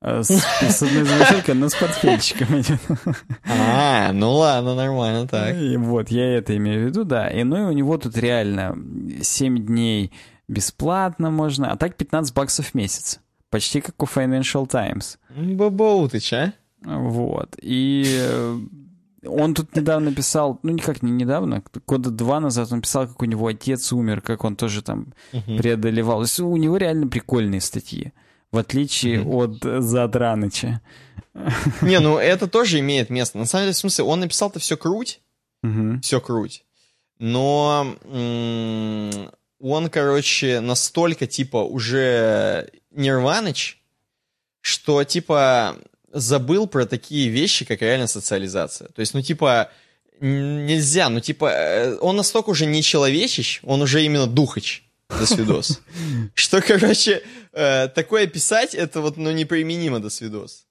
[0.00, 2.80] э, с, с одной замечалкой, но с портфельчиком идет.
[3.44, 5.56] А, ну ладно, нормально, так.
[5.56, 7.28] И вот, я это имею в виду, да.
[7.28, 8.76] И ну и у него тут реально
[9.20, 10.12] 7 дней
[10.46, 13.18] бесплатно можно, а так 15 баксов в месяц.
[13.50, 15.18] Почти как у Financial Times.
[15.36, 16.52] Бабоутыч, а?
[16.84, 17.56] Вот.
[17.60, 18.58] И э,
[19.24, 23.24] он тут недавно писал, ну никак не недавно, года два назад он писал, как у
[23.24, 25.58] него отец умер, как он тоже там uh-huh.
[25.58, 26.18] преодолевал.
[26.18, 28.12] То есть у него реально прикольные статьи,
[28.50, 29.44] в отличие uh-huh.
[29.44, 30.80] от Задраныча.
[31.82, 33.38] Не, ну это тоже имеет место.
[33.38, 35.20] На самом деле, в смысле, он написал-то все круть,
[35.64, 36.00] uh-huh.
[36.00, 36.64] все круть,
[37.18, 39.30] но м-
[39.60, 43.80] он, короче, настолько, типа, уже Нирваныч,
[44.60, 45.76] что, типа,
[46.12, 48.88] забыл про такие вещи, как реально социализация.
[48.88, 49.70] То есть, ну, типа,
[50.20, 54.84] нельзя, ну, типа, э, он настолько уже не человечищ, он уже именно духач.
[55.08, 55.80] До свидос.
[56.34, 57.22] Что, короче,
[57.52, 60.66] э, такое писать, это вот, ну, неприменимо до свидос.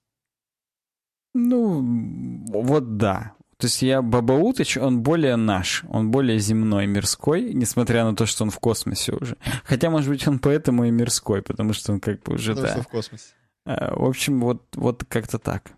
[1.34, 3.34] Ну, вот да.
[3.58, 8.26] То есть я Баба Утыч, он более наш, он более земной, мирской, несмотря на то,
[8.26, 9.38] что он в космосе уже.
[9.64, 12.74] Хотя, может быть, он поэтому и мирской, потому что он как бы уже, потому да.
[12.74, 13.26] Что в космосе.
[13.66, 15.72] Э, в общем, вот, вот как-то так.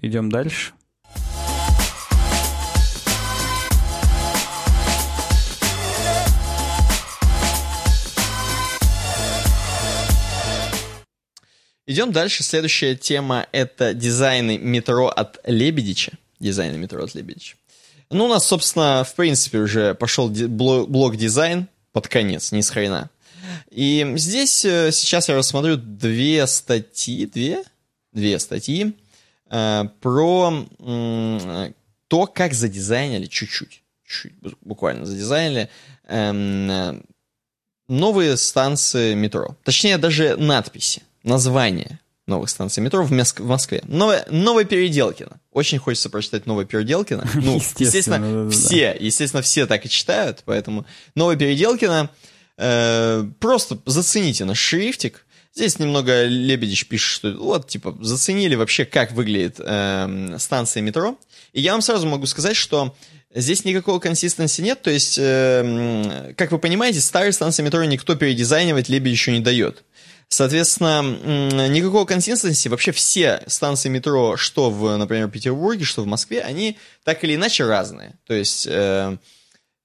[0.00, 0.72] Идем дальше.
[11.86, 12.42] Идем дальше.
[12.42, 16.12] Следующая тема— это дизайны метро от Лебедича.
[16.38, 17.56] Дизайны метро от Лебедича.
[18.10, 23.10] Ну, у нас, собственно, в принципе, уже пошел блок дизайн под конец, не с хрена.
[23.70, 27.62] И здесь э, сейчас я рассмотрю две статьи, две?
[28.12, 28.94] Две статьи.
[29.50, 31.72] э, про э,
[32.08, 35.68] то, как задизайнили чуть-чуть, чуть буквально задизайнили
[36.08, 37.00] э,
[37.88, 39.56] новые станции метро.
[39.64, 43.82] Точнее, даже надписи, названия новых станций метро в, Моск- в Москве.
[43.84, 45.40] Новое, Новое Переделкино.
[45.50, 47.28] Очень хочется прочитать Новое Переделкино.
[47.34, 47.84] Ну, естественно,
[48.46, 52.10] естественно все, естественно, все так и читают, поэтому Новое Переделкино.
[52.58, 55.24] Э, просто зацените наш шрифтик.
[55.54, 61.18] Здесь немного Лебедич пишет, что вот, типа, заценили вообще, как выглядит э, станция метро.
[61.52, 62.94] И я вам сразу могу сказать, что
[63.34, 68.90] Здесь никакого консистенции нет, то есть, э, как вы понимаете, старые станции метро никто передизайнивать
[68.90, 69.84] Лебедь еще не дает.
[70.28, 72.68] Соответственно, никакого консистенции.
[72.68, 77.66] Вообще все станции метро, что в, например, Петербурге, что в Москве, они так или иначе
[77.66, 78.14] разные.
[78.26, 79.16] То есть э,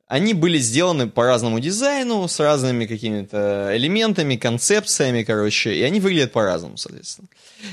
[0.07, 6.31] они были сделаны по разному дизайну, с разными какими-то элементами, концепциями, короче, и они выглядят
[6.31, 7.27] по-разному, соответственно.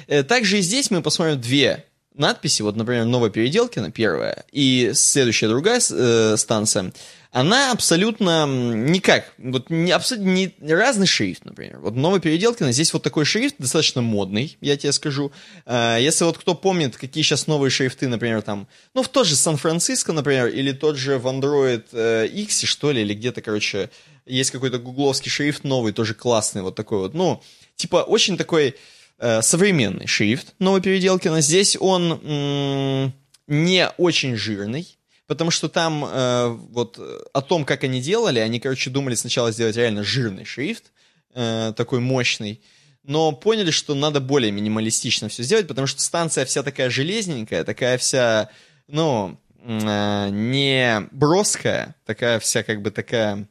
[0.09, 1.85] Э, также и здесь мы посмотрим две
[2.15, 6.93] надписи, вот, например, Новопеределкина, первая, и следующая другая э, станция,
[7.35, 11.81] она абсолютно никак, вот не, абсолютно не разный шрифт, например.
[11.81, 15.33] Вот Новопеределкина, здесь вот такой шрифт достаточно модный, я тебе скажу.
[15.67, 19.37] Э, если вот кто помнит, какие сейчас новые шрифты, например, там, ну, в тот же
[19.37, 23.91] Сан-Франциско, например, или тот же в Android э, X, что ли, или где-то, короче,
[24.25, 27.43] есть какой-то гугловский шрифт новый, тоже классный, вот такой вот, ну,
[27.77, 28.75] типа очень такой
[29.19, 31.41] Э, современный шрифт Новопеределкина.
[31.41, 33.13] Здесь он м-
[33.47, 36.99] не очень жирный, потому что там э, вот
[37.33, 40.93] о том, как они делали, они, короче, думали сначала сделать реально жирный шрифт,
[41.35, 42.63] э, такой мощный,
[43.03, 47.99] но поняли, что надо более минималистично все сделать, потому что станция вся такая железненькая, такая
[47.99, 48.51] вся,
[48.89, 53.49] ну, э, не броская, такая вся как бы такая,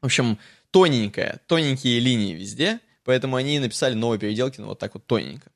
[0.00, 0.38] в общем,
[0.70, 5.50] тоненькая, тоненькие линии везде— Поэтому они написали новые переделки, ну, вот так вот тоненько.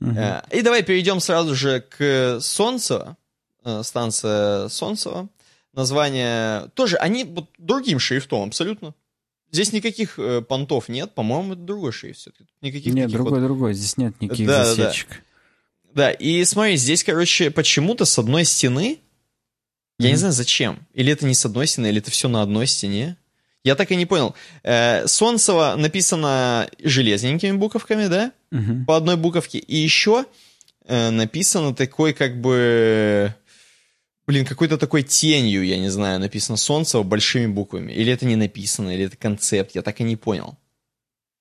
[0.00, 0.44] Uh-huh.
[0.50, 3.23] И давай перейдем сразу же к Солнцево, э,
[3.82, 5.28] станция Солнцево.
[5.72, 8.94] Название тоже, они вот другим шрифтом абсолютно.
[9.50, 12.50] Здесь никаких э, понтов нет, по-моему, это другой шрифт все-таки.
[12.60, 13.46] Никаких нет, другой, вот...
[13.46, 15.08] другой, здесь нет никаких да, засечек.
[15.08, 15.92] Да, да.
[15.94, 18.98] да, и смотри, здесь, короче, почему-то с одной стены,
[19.98, 20.10] я mm-hmm.
[20.10, 23.16] не знаю зачем, или это не с одной стены, или это все на одной стене,
[23.64, 24.34] я так и не понял.
[24.62, 28.32] Э, Солнцево написано железненькими буковками, да?
[28.52, 28.84] Угу.
[28.86, 29.58] По одной буковке.
[29.58, 30.26] И еще
[30.84, 33.34] э, написано такой как бы...
[34.26, 37.92] Блин, какой-то такой тенью, я не знаю, написано Солнцево большими буквами.
[37.92, 40.56] Или это не написано, или это концепт, я так и не понял.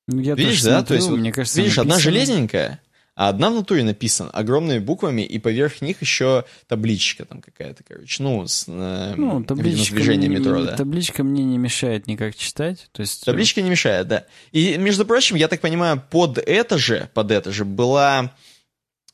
[0.07, 0.79] Ну, я видишь, да?
[0.79, 1.95] Смотрю, То есть, мне кажется, видишь, написано...
[1.95, 2.81] одна железненькая,
[3.15, 8.21] а одна в натуре написана огромными буквами, и поверх них еще табличка там какая-то, короче,
[8.21, 10.75] ну, с э, ну, табличка движение метро, да.
[10.75, 13.23] Табличка мне не мешает никак читать, то есть...
[13.23, 14.25] Э, табличка не мешает, да.
[14.51, 18.35] И, между прочим, я так понимаю, под это же, под это же была...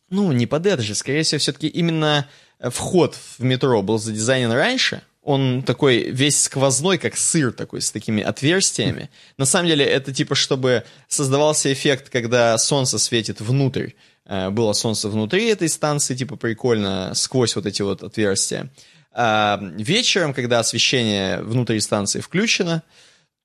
[0.09, 2.27] Ну, не под это же, скорее всего, все-таки именно
[2.59, 8.23] вход в метро был задизайнен раньше, он такой весь сквозной, как сыр такой, с такими
[8.23, 9.09] отверстиями.
[9.37, 13.91] На самом деле это типа, чтобы создавался эффект, когда солнце светит внутрь.
[14.25, 18.71] Э, было солнце внутри этой станции, типа прикольно, сквозь вот эти вот отверстия.
[19.11, 22.83] А вечером, когда освещение внутри станции включено,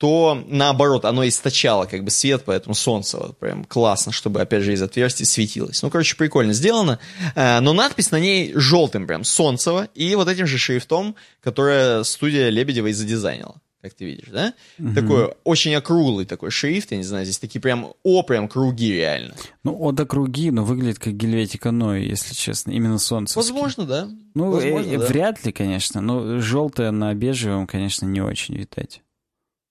[0.04, 4.74] то наоборот, оно источало как бы свет, поэтому солнце вот прям классно, чтобы опять же
[4.74, 5.82] из отверстий светилось.
[5.82, 6.98] Ну, короче, прикольно сделано.
[7.34, 12.50] Э, но надпись на ней желтым прям, солнцево, и вот этим же шрифтом, которое студия
[12.50, 14.54] Лебедева и задизайнила как ты видишь, да?
[14.78, 14.94] Угу.
[14.94, 19.34] Такой очень округлый такой шрифт, я не знаю, здесь такие прям, о, прям круги реально.
[19.62, 23.38] Ну, о, да круги, но выглядит как гельветика Ной, если честно, именно солнце.
[23.38, 24.08] Возможно, да.
[24.34, 25.06] Ну, Возможно, э, да.
[25.06, 29.02] вряд ли, конечно, но желтое на бежевом, конечно, не очень видать.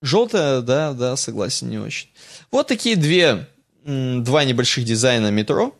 [0.04, 2.10] Желтая, да, да, согласен, не очень.
[2.52, 3.48] Вот такие две,
[3.86, 5.74] два небольших дизайна метро.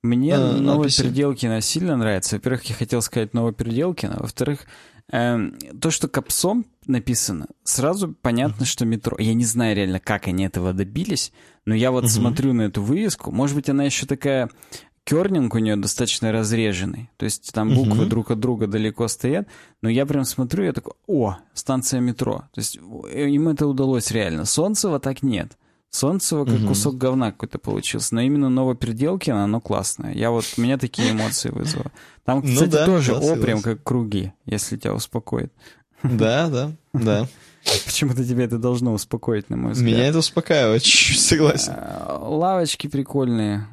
[0.00, 2.36] Мне э, Новопеределкина сильно нравится.
[2.36, 4.18] Во-первых, я хотел сказать Новопеределкина.
[4.20, 4.60] Во-вторых,
[5.10, 9.16] э, то, что капсом написано, сразу понятно, что метро.
[9.18, 11.32] Я не знаю реально, как они этого добились,
[11.64, 12.08] но я вот uh-huh.
[12.08, 13.32] смотрю на эту вывеску.
[13.32, 14.50] Может быть, она еще такая
[15.04, 17.10] кернинг у нее достаточно разреженный.
[17.16, 18.06] То есть там буквы угу.
[18.06, 19.46] друг от друга далеко стоят.
[19.82, 22.44] Но я прям смотрю, я такой, о, станция метро.
[22.52, 24.44] То есть им это удалось реально.
[24.44, 25.52] Солнцева так нет.
[25.90, 26.68] Солнцево как угу.
[26.68, 28.14] кусок говна какой-то получился.
[28.14, 30.12] Но именно Новопеределкино, оно классное.
[30.12, 31.92] Я вот, у меня такие эмоции вызвало.
[32.24, 35.52] Там, ну кстати, ну, да, тоже о, прям как круги, если тебя успокоит.
[36.02, 37.28] Да, да, да.
[37.84, 39.92] Почему-то тебя это должно успокоить, на мой взгляд.
[39.92, 41.72] Меня это успокаивает, согласен.
[41.76, 43.68] А, лавочки прикольные.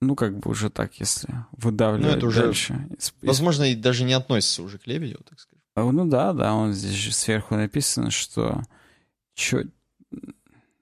[0.00, 2.88] Ну, как бы уже так, если выдавливать ну, это уже, дальше.
[3.22, 5.62] Возможно, и даже не относится уже к Лебедеву, так сказать.
[5.74, 8.62] А, ну да, да, он здесь же сверху написано, что
[9.34, 9.64] чё...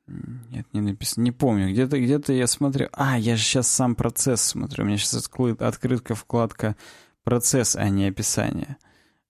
[0.06, 1.24] Нет, не написано.
[1.24, 1.70] Не помню.
[1.70, 2.88] Где-то где я смотрю.
[2.92, 4.84] А, я же сейчас сам процесс смотрю.
[4.84, 6.76] У меня сейчас открыт, открытка вкладка
[7.24, 8.76] процесс, а не описание.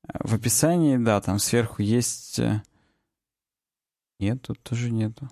[0.02, 2.38] В описании, да, там сверху есть...
[2.38, 2.62] Э,
[4.18, 5.28] нет, тут тоже нету.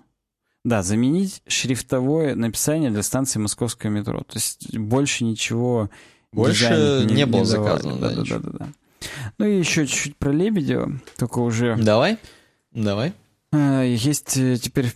[0.65, 4.21] Да, заменить шрифтовое написание для станции московского метро.
[4.21, 5.91] То есть больше ничего...
[6.31, 8.67] Больше не, не было не заказано, да, да, да, да, да.
[9.37, 11.77] Ну и еще чуть-чуть про Лебедева, только уже...
[11.77, 12.17] Давай,
[12.71, 13.13] давай.
[13.53, 14.91] А, есть э, теперь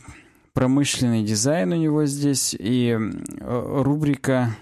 [0.53, 2.97] промышленный дизайн у него здесь и
[3.39, 4.55] рубрика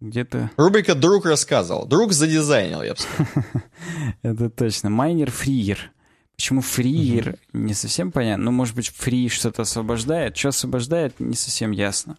[0.00, 0.50] где-то...
[0.56, 1.84] Рубрика «Друг рассказывал».
[1.86, 3.44] Друг задизайнил, я бы сказал.
[4.22, 4.88] Это точно.
[4.88, 5.92] Майнер фриер.
[6.36, 8.46] Почему фриер, не совсем понятно.
[8.46, 10.36] Ну, может быть, фри что-то освобождает.
[10.36, 12.18] Что освобождает, не совсем ясно.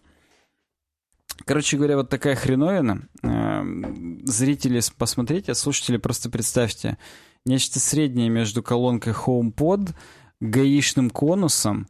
[1.44, 3.08] Короче говоря, вот такая хреновина.
[3.22, 6.96] Эм, зрители посмотрите, а слушатели просто представьте.
[7.44, 9.94] Нечто среднее между колонкой HomePod,
[10.40, 11.86] гаишным конусом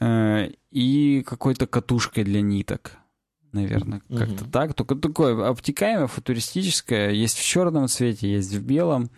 [0.00, 2.96] э, и какой-то катушкой для ниток.
[3.52, 4.18] Наверное, mm-hmm.
[4.18, 4.74] как-то так.
[4.74, 7.10] Только такое обтекаемое, футуристическое.
[7.10, 9.10] Есть в черном цвете, есть в белом.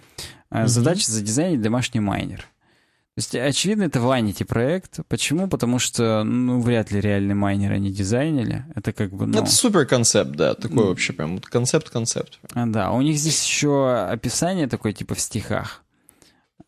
[0.52, 0.68] Mm-hmm.
[0.68, 2.46] Задача задизайнить домашний майнер.
[3.14, 5.00] То есть, очевидно, это ванити проект.
[5.08, 5.46] Почему?
[5.46, 8.64] Потому что, ну, вряд ли реальный майнер они дизайнили.
[8.74, 9.38] Это как бы, ну...
[9.38, 10.54] Это супер концепт, да.
[10.54, 10.88] Такой mm.
[10.88, 12.38] вообще прям концепт-концепт.
[12.54, 15.84] А, да, у них здесь еще описание такое, типа, в стихах.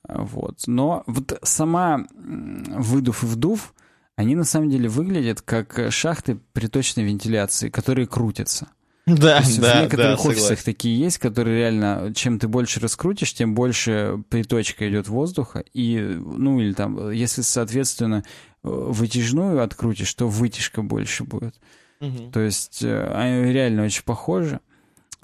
[0.07, 0.65] Вот.
[0.67, 3.73] Но вот сама выдув и вдув,
[4.17, 8.69] они на самом деле выглядят как шахты приточной вентиляции, которые крутятся.
[9.07, 10.65] Да, есть да, В некоторых да, офисах согласен.
[10.65, 15.63] такие есть, которые реально, чем ты больше раскрутишь, тем больше приточка идет воздуха.
[15.75, 18.25] И, ну, или там, если, соответственно,
[18.63, 21.55] вытяжную открутишь, то вытяжка больше будет.
[22.01, 22.31] Угу.
[22.33, 24.61] То есть э, они реально очень похожи.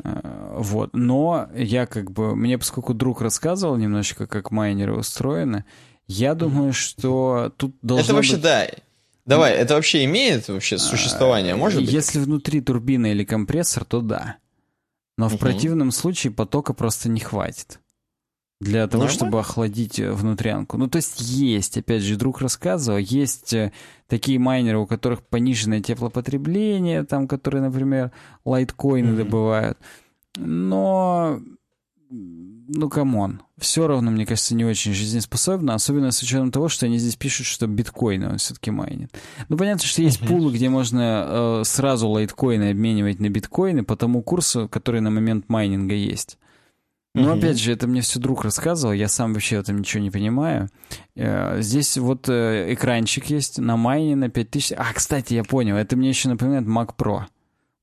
[0.05, 0.90] Э, вот.
[0.93, 2.36] Но я как бы...
[2.36, 5.65] Мне, поскольку друг рассказывал немножечко, как майнеры устроены,
[6.07, 8.43] я думаю, что тут должно Это вообще, быть...
[8.43, 8.66] да.
[9.31, 11.93] Давай, это вообще имеет вообще существование, может быть?
[11.93, 14.39] Если внутри турбина или компрессор, то да.
[15.16, 17.78] Но в противном случае потока просто не хватит.
[18.61, 19.16] Для того, Нормально?
[19.16, 20.77] чтобы охладить э, внутрянку.
[20.77, 23.73] Ну, то есть есть, опять же, друг рассказывал, есть э,
[24.09, 28.11] такие майнеры, у которых пониженное теплопотребление, там, которые, например,
[28.44, 29.16] лайткоины mm-hmm.
[29.16, 29.78] добывают.
[30.36, 31.40] Но
[32.72, 33.43] ну, come on.
[33.59, 37.47] Все равно, мне кажется, не очень жизнеспособно, особенно с учетом того, что они здесь пишут,
[37.47, 39.10] что биткоины он все-таки майнит.
[39.48, 44.22] Ну, понятно, что есть пулы, где можно э, сразу лайткоины обменивать на биткоины по тому
[44.22, 46.38] курсу, который на момент майнинга есть.
[47.12, 50.12] Но, опять же, это мне все друг рассказывал, я сам вообще в этом ничего не
[50.12, 50.68] понимаю.
[51.16, 54.74] Э, здесь вот э, экранчик есть на майне на 5000.
[54.76, 57.24] А, кстати, я понял, это мне еще напоминает Mac Pro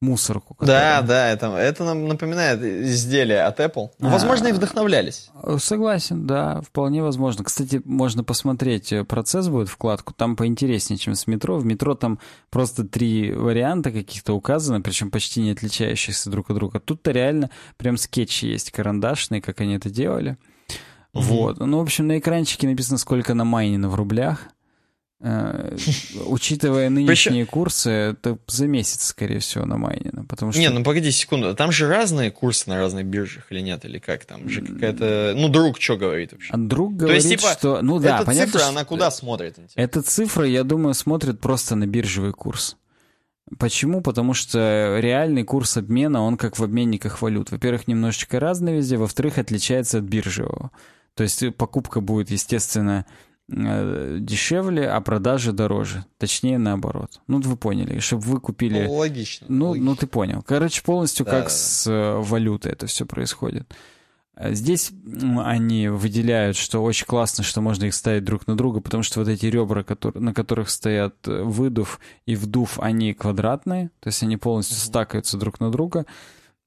[0.02, 0.53] мусорку.
[0.53, 1.02] Которая...
[1.02, 3.90] Да, да, это, это нам напоминает изделие от Apple.
[3.99, 5.30] Ну, возможно, и вдохновлялись.
[5.57, 7.44] Согласен, да, вполне возможно.
[7.44, 11.57] Кстати, можно посмотреть, э, процесс будет вкладку, там поинтереснее, чем с метро.
[11.57, 12.19] В метро там
[12.49, 16.80] просто три варианта каких-то указаны, причем почти не отличающихся друг от друга.
[16.80, 20.38] Тут-то реально прям скетчи есть карандашные, как они это делали.
[21.14, 21.24] Угу.
[21.24, 21.60] Вот.
[21.60, 24.49] Ну, в общем, на экранчике написано, сколько на майнено в рублях.
[25.19, 25.76] Э,
[26.27, 27.48] учитывая нынешние Причем...
[27.48, 30.26] курсы, это за месяц, скорее всего, на майнина.
[30.26, 30.61] Потому что...
[30.61, 34.26] Не, ну погоди секунду, там же разные курсы на разных биржах или нет, или как
[34.26, 35.34] там же какая-то...
[35.35, 36.53] Ну, друг что говорит вообще?
[36.53, 37.81] А друг говорит, То есть, типа, что...
[37.81, 38.69] Ну да, эта понятно, цифра, что...
[38.69, 39.53] она куда смотрит?
[39.57, 39.81] Интересно?
[39.81, 42.77] Эта цифра, я думаю, смотрит просто на биржевый курс.
[43.57, 44.02] Почему?
[44.02, 47.49] Потому что реальный курс обмена, он как в обменниках валют.
[47.49, 50.69] Во-первых, немножечко разный везде, во-вторых, отличается от биржевого.
[51.15, 53.14] То есть покупка будет, естественно, Э,
[53.49, 56.06] дешевле, а продажи дороже.
[56.18, 57.22] Точнее, наоборот.
[57.28, 58.86] Ну, вы поняли, чтобы вы купили...
[58.86, 59.48] Ну, логично.
[59.49, 59.86] Ну, логично.
[59.86, 60.44] ну ты понял.
[60.45, 61.49] Короче, полностью да, как да.
[61.49, 63.74] с э, валютой это все происходит.
[64.36, 64.91] Э, здесь
[65.45, 69.30] они выделяют, что очень классно, что можно их ставить друг на друга, потому что вот
[69.30, 74.76] эти ребра, которые, на которых стоят выдув и вдув, они квадратные, то есть они полностью
[74.76, 74.88] mm-hmm.
[74.88, 76.06] стакаются друг на друга.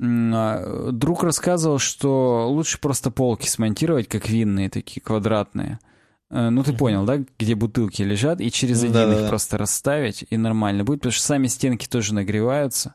[0.03, 5.79] А, друг рассказывал, что лучше просто полки смонтировать, как винные такие, квадратные.
[5.83, 5.90] Э,
[6.31, 9.29] ну, ты понял, да, где бутылки лежат, и через один да, их да.
[9.29, 12.95] просто расставить, и нормально будет, потому что сами стенки тоже нагреваются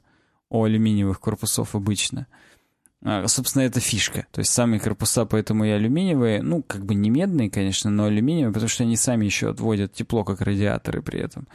[0.50, 2.28] у алюминиевых корпусов обычно.
[3.04, 4.26] А, собственно, это фишка.
[4.32, 8.54] То есть сами корпуса поэтому и алюминиевые, ну, как бы не медные, конечно, но алюминиевые,
[8.54, 11.48] потому что они сами еще отводят тепло, как радиаторы при этом.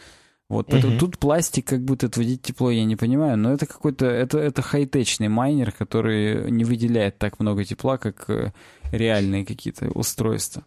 [0.51, 1.01] Вот, поэтому угу.
[1.01, 5.29] тут пластик как будет отводить тепло, я не понимаю, но это какой-то, это, это хай-течный
[5.29, 8.53] майнер, который не выделяет так много тепла, как э,
[8.91, 10.65] реальные какие-то устройства.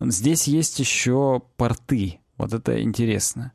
[0.00, 2.20] Здесь есть еще порты.
[2.36, 3.52] Вот это интересно.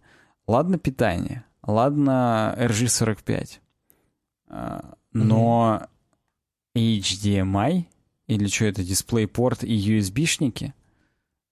[0.48, 3.60] Ладно питание, ладно RG45.
[4.48, 5.88] А, но
[6.76, 7.86] HDMI
[8.28, 10.74] или что это, DisplayPort и USB-шники,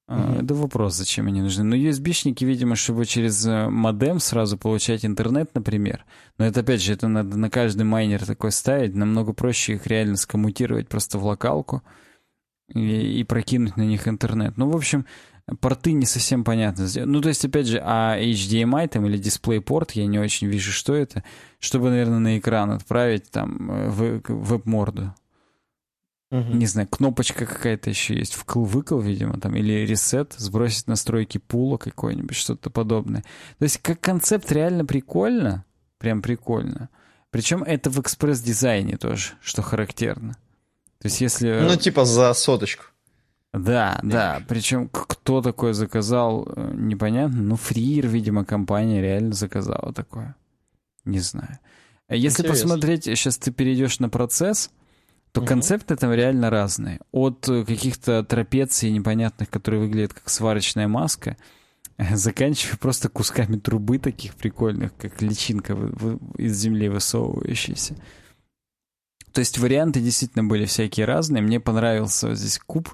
[0.10, 0.44] Uh-huh.
[0.44, 1.64] Это вопрос, зачем они нужны.
[1.64, 6.04] Но USB-шники, видимо, чтобы через э, модем сразу получать интернет, например.
[6.40, 8.96] Но это, опять же, это надо на каждый майнер такой ставить.
[8.96, 11.84] Намного проще их реально скоммутировать просто в локалку
[12.74, 14.58] и, и прокинуть на них интернет.
[14.58, 15.06] Ну, в общем,
[15.60, 16.88] порты не совсем понятно.
[17.06, 20.94] Ну, то есть, опять же, а HDMI там или DisplayPort, я не очень вижу, что
[20.94, 21.24] это,
[21.60, 25.14] чтобы, наверное, на экран отправить там э, веб-морду.
[26.32, 26.54] Угу.
[26.54, 32.36] Не знаю, кнопочка какая-то еще есть, вкл-выкл, видимо, там, или ресет, сбросить настройки пула какой-нибудь,
[32.36, 33.24] что-то подобное.
[33.58, 35.66] То есть как концепт реально прикольно,
[35.98, 36.90] прям прикольно.
[37.32, 40.36] Причем это в экспресс-дизайне тоже, что характерно.
[41.02, 41.60] То есть если...
[41.62, 42.86] Ну, типа за соточку.
[43.54, 44.44] Да, да.
[44.48, 47.42] Причем кто такое заказал, э, непонятно.
[47.42, 50.36] Ну, Фриер, видимо, компания реально заказала такое.
[51.06, 51.60] Не знаю.
[52.10, 52.70] Если Интересно.
[52.70, 54.72] посмотреть, сейчас ты перейдешь на процесс,
[55.32, 55.48] то угу.
[55.48, 57.00] концепты там реально разные.
[57.12, 61.38] От э, каких-то трапеций непонятных, которые выглядят как сварочная маска,
[61.98, 65.74] заканчивая просто кусками трубы таких прикольных, как личинка
[66.38, 67.96] из земли высовывающаяся.
[69.34, 71.42] То есть варианты действительно были всякие разные.
[71.42, 72.90] Мне понравился здесь куб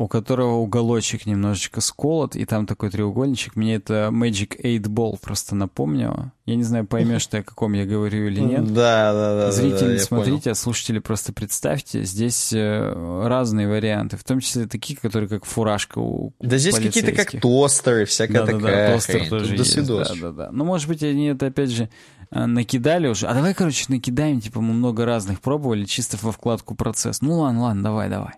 [0.00, 3.54] у которого уголочек немножечко сколот, и там такой треугольничек.
[3.54, 6.32] Мне это Magic 8 Ball просто напомнило.
[6.46, 8.64] Я не знаю, поймешь ты, о каком я говорю или нет.
[8.72, 9.52] Да, да, да.
[9.52, 10.52] Зрители, да, смотрите, понял.
[10.52, 12.02] а слушатели просто представьте.
[12.04, 17.12] Здесь э, разные варианты, в том числе такие, которые как фуражка у Да здесь какие-то
[17.12, 19.28] как тостеры, всякая да, такая да, да, тостер хрень.
[19.28, 19.86] тоже Тут есть.
[19.86, 20.48] Да, да, да.
[20.50, 21.90] Ну, может быть, они это, опять же,
[22.30, 23.26] накидали уже.
[23.26, 27.20] А давай, короче, накидаем, типа, мы много разных пробовали, чисто во вкладку процесс.
[27.20, 28.34] Ну, ладно, ладно, давай, давай.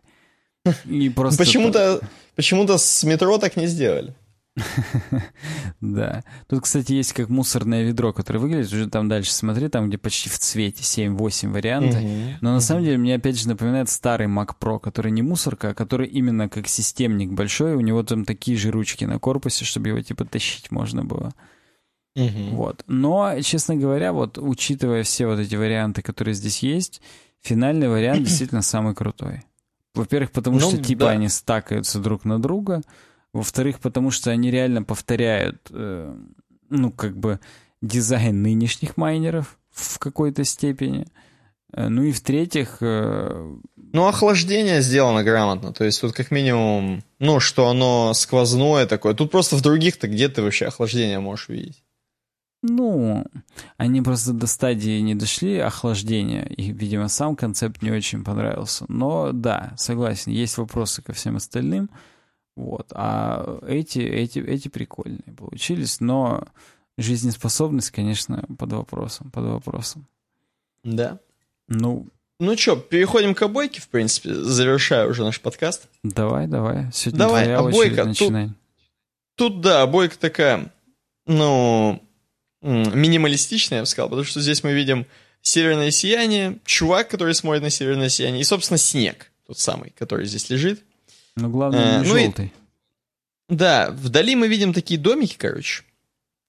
[0.86, 1.38] И просто...
[1.38, 2.00] Почему-то
[2.36, 4.14] почему с метро так не сделали.
[5.80, 6.22] Да.
[6.48, 10.28] Тут, кстати, есть как мусорное ведро, которое выглядит, уже там дальше смотри, там где почти
[10.28, 12.00] в цвете 7-8 вариантов.
[12.40, 15.74] Но на самом деле мне опять же напоминает старый Mac Pro, который не мусорка, а
[15.74, 17.74] который именно как системник большой.
[17.74, 21.32] У него там такие же ручки на корпусе, чтобы его типа тащить можно было.
[22.14, 22.84] Вот.
[22.86, 27.00] Но, честно говоря, вот учитывая все вот эти варианты, которые здесь есть,
[27.40, 29.42] финальный вариант действительно самый крутой.
[29.94, 31.10] Во-первых, потому ну, что типа да.
[31.10, 32.82] они стакаются друг на друга.
[33.32, 36.14] Во-вторых, потому что они реально повторяют, э,
[36.68, 37.40] ну, как бы,
[37.80, 41.06] дизайн нынешних майнеров в какой-то степени.
[41.72, 42.78] Э, ну и в-третьих...
[42.80, 43.56] Э...
[43.76, 45.72] Ну, охлаждение сделано грамотно.
[45.72, 49.14] То есть тут как минимум, ну, что оно сквозное такое.
[49.14, 51.82] Тут просто в других-то где ты вообще охлаждение можешь видеть?
[52.62, 53.26] Ну,
[53.76, 58.84] они просто до стадии не дошли охлаждения, и, видимо, сам концепт не очень понравился.
[58.86, 61.90] Но да, согласен, есть вопросы ко всем остальным.
[62.54, 62.92] Вот.
[62.92, 66.44] А эти, эти, эти прикольные получились, но
[66.98, 70.06] жизнеспособность, конечно, под вопросом, под вопросом.
[70.84, 71.18] Да.
[71.66, 72.06] Ну,
[72.38, 75.88] ну что, переходим к обойке, в принципе, завершая уже наш подкаст.
[76.04, 76.90] Давай, давай.
[76.92, 78.14] Сегодня давай, твоя обойка.
[78.14, 78.32] Тут,
[79.34, 80.72] тут, да, обойка такая,
[81.26, 82.02] ну,
[82.62, 85.06] минималистичная, я бы сказал, потому что здесь мы видим
[85.42, 90.48] северное сияние, чувак, который смотрит на северное сияние, и, собственно, снег, тот самый, который здесь
[90.48, 90.82] лежит.
[91.36, 92.46] Ну, главное, а, желтый.
[92.46, 95.82] И, да, вдали мы видим такие домики, короче.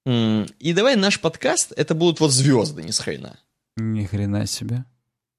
[0.05, 3.39] И давай наш подкаст, это будут вот звезды, не с хрена.
[3.77, 4.83] Ни хрена себе.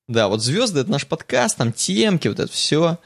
[0.08, 2.98] Да, вот звезды это наш подкаст, там темки, вот это все.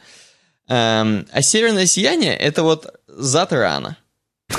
[0.68, 3.96] Эм, а северное сияние это вот Затрана.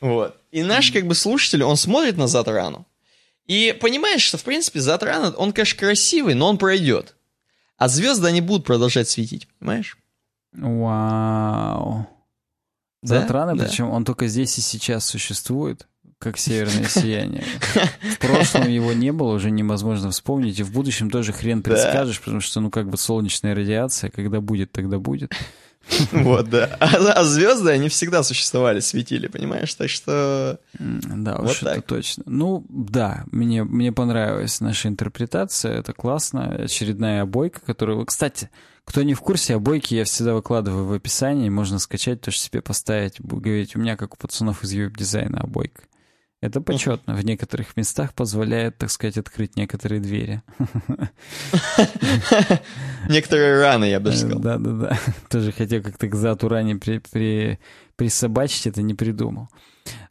[0.00, 0.36] Вот.
[0.54, 2.86] И наш, как бы, слушатель, он смотрит на Затрану.
[3.46, 7.16] И понимаешь, что, в принципе, Затрана, он, конечно, красивый, но он пройдет.
[7.76, 9.98] А звезды, они будут продолжать светить, понимаешь?
[10.52, 12.06] Вау.
[13.02, 13.20] Да?
[13.20, 13.64] Затрана, да.
[13.64, 17.42] причем он только здесь и сейчас существует, как северное сияние.
[18.12, 22.40] В прошлом его не было, уже невозможно вспомнить, и в будущем тоже хрен предскажешь, потому
[22.40, 25.32] что, ну, как бы солнечная радиация, когда будет, тогда будет.
[26.12, 26.76] Вот, да.
[26.80, 29.74] А, а звезды, они всегда существовали, светили, понимаешь?
[29.74, 30.58] Так что...
[30.78, 31.78] Да, вот уж так.
[31.78, 32.24] это точно.
[32.26, 36.54] Ну, да, мне, мне понравилась наша интерпретация, это классно.
[36.54, 38.04] Очередная обойка, которую...
[38.06, 38.50] Кстати,
[38.84, 43.20] кто не в курсе, обойки я всегда выкладываю в описании, можно скачать, тоже себе поставить,
[43.20, 45.82] говорить, у меня, как у пацанов из веб-дизайна, обойка.
[46.44, 47.14] Это почетно.
[47.14, 50.42] В некоторых местах позволяет, так сказать, открыть некоторые двери.
[53.08, 54.40] Некоторые раны, я бы сказал.
[54.40, 54.98] Да-да-да.
[55.30, 57.58] Тоже хотел как-то к зату ране при, при,
[57.96, 59.48] присобачить, это не придумал.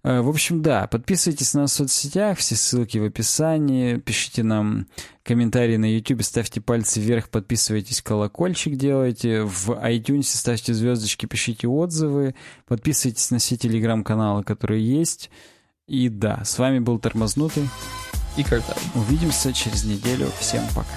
[0.03, 4.87] Э, в общем, да, подписывайтесь на нас в соцсетях, все ссылки в описании, пишите нам
[5.21, 12.33] комментарии на YouTube, ставьте пальцы вверх, подписывайтесь, колокольчик делайте, в iTunes ставьте звездочки, пишите отзывы,
[12.67, 15.29] подписывайтесь на все телеграм-каналы, которые есть,
[15.87, 17.67] и да, с вами был Тормознутый.
[18.37, 18.77] И Кардан.
[18.95, 20.29] Увидимся через неделю.
[20.39, 20.87] Всем пока.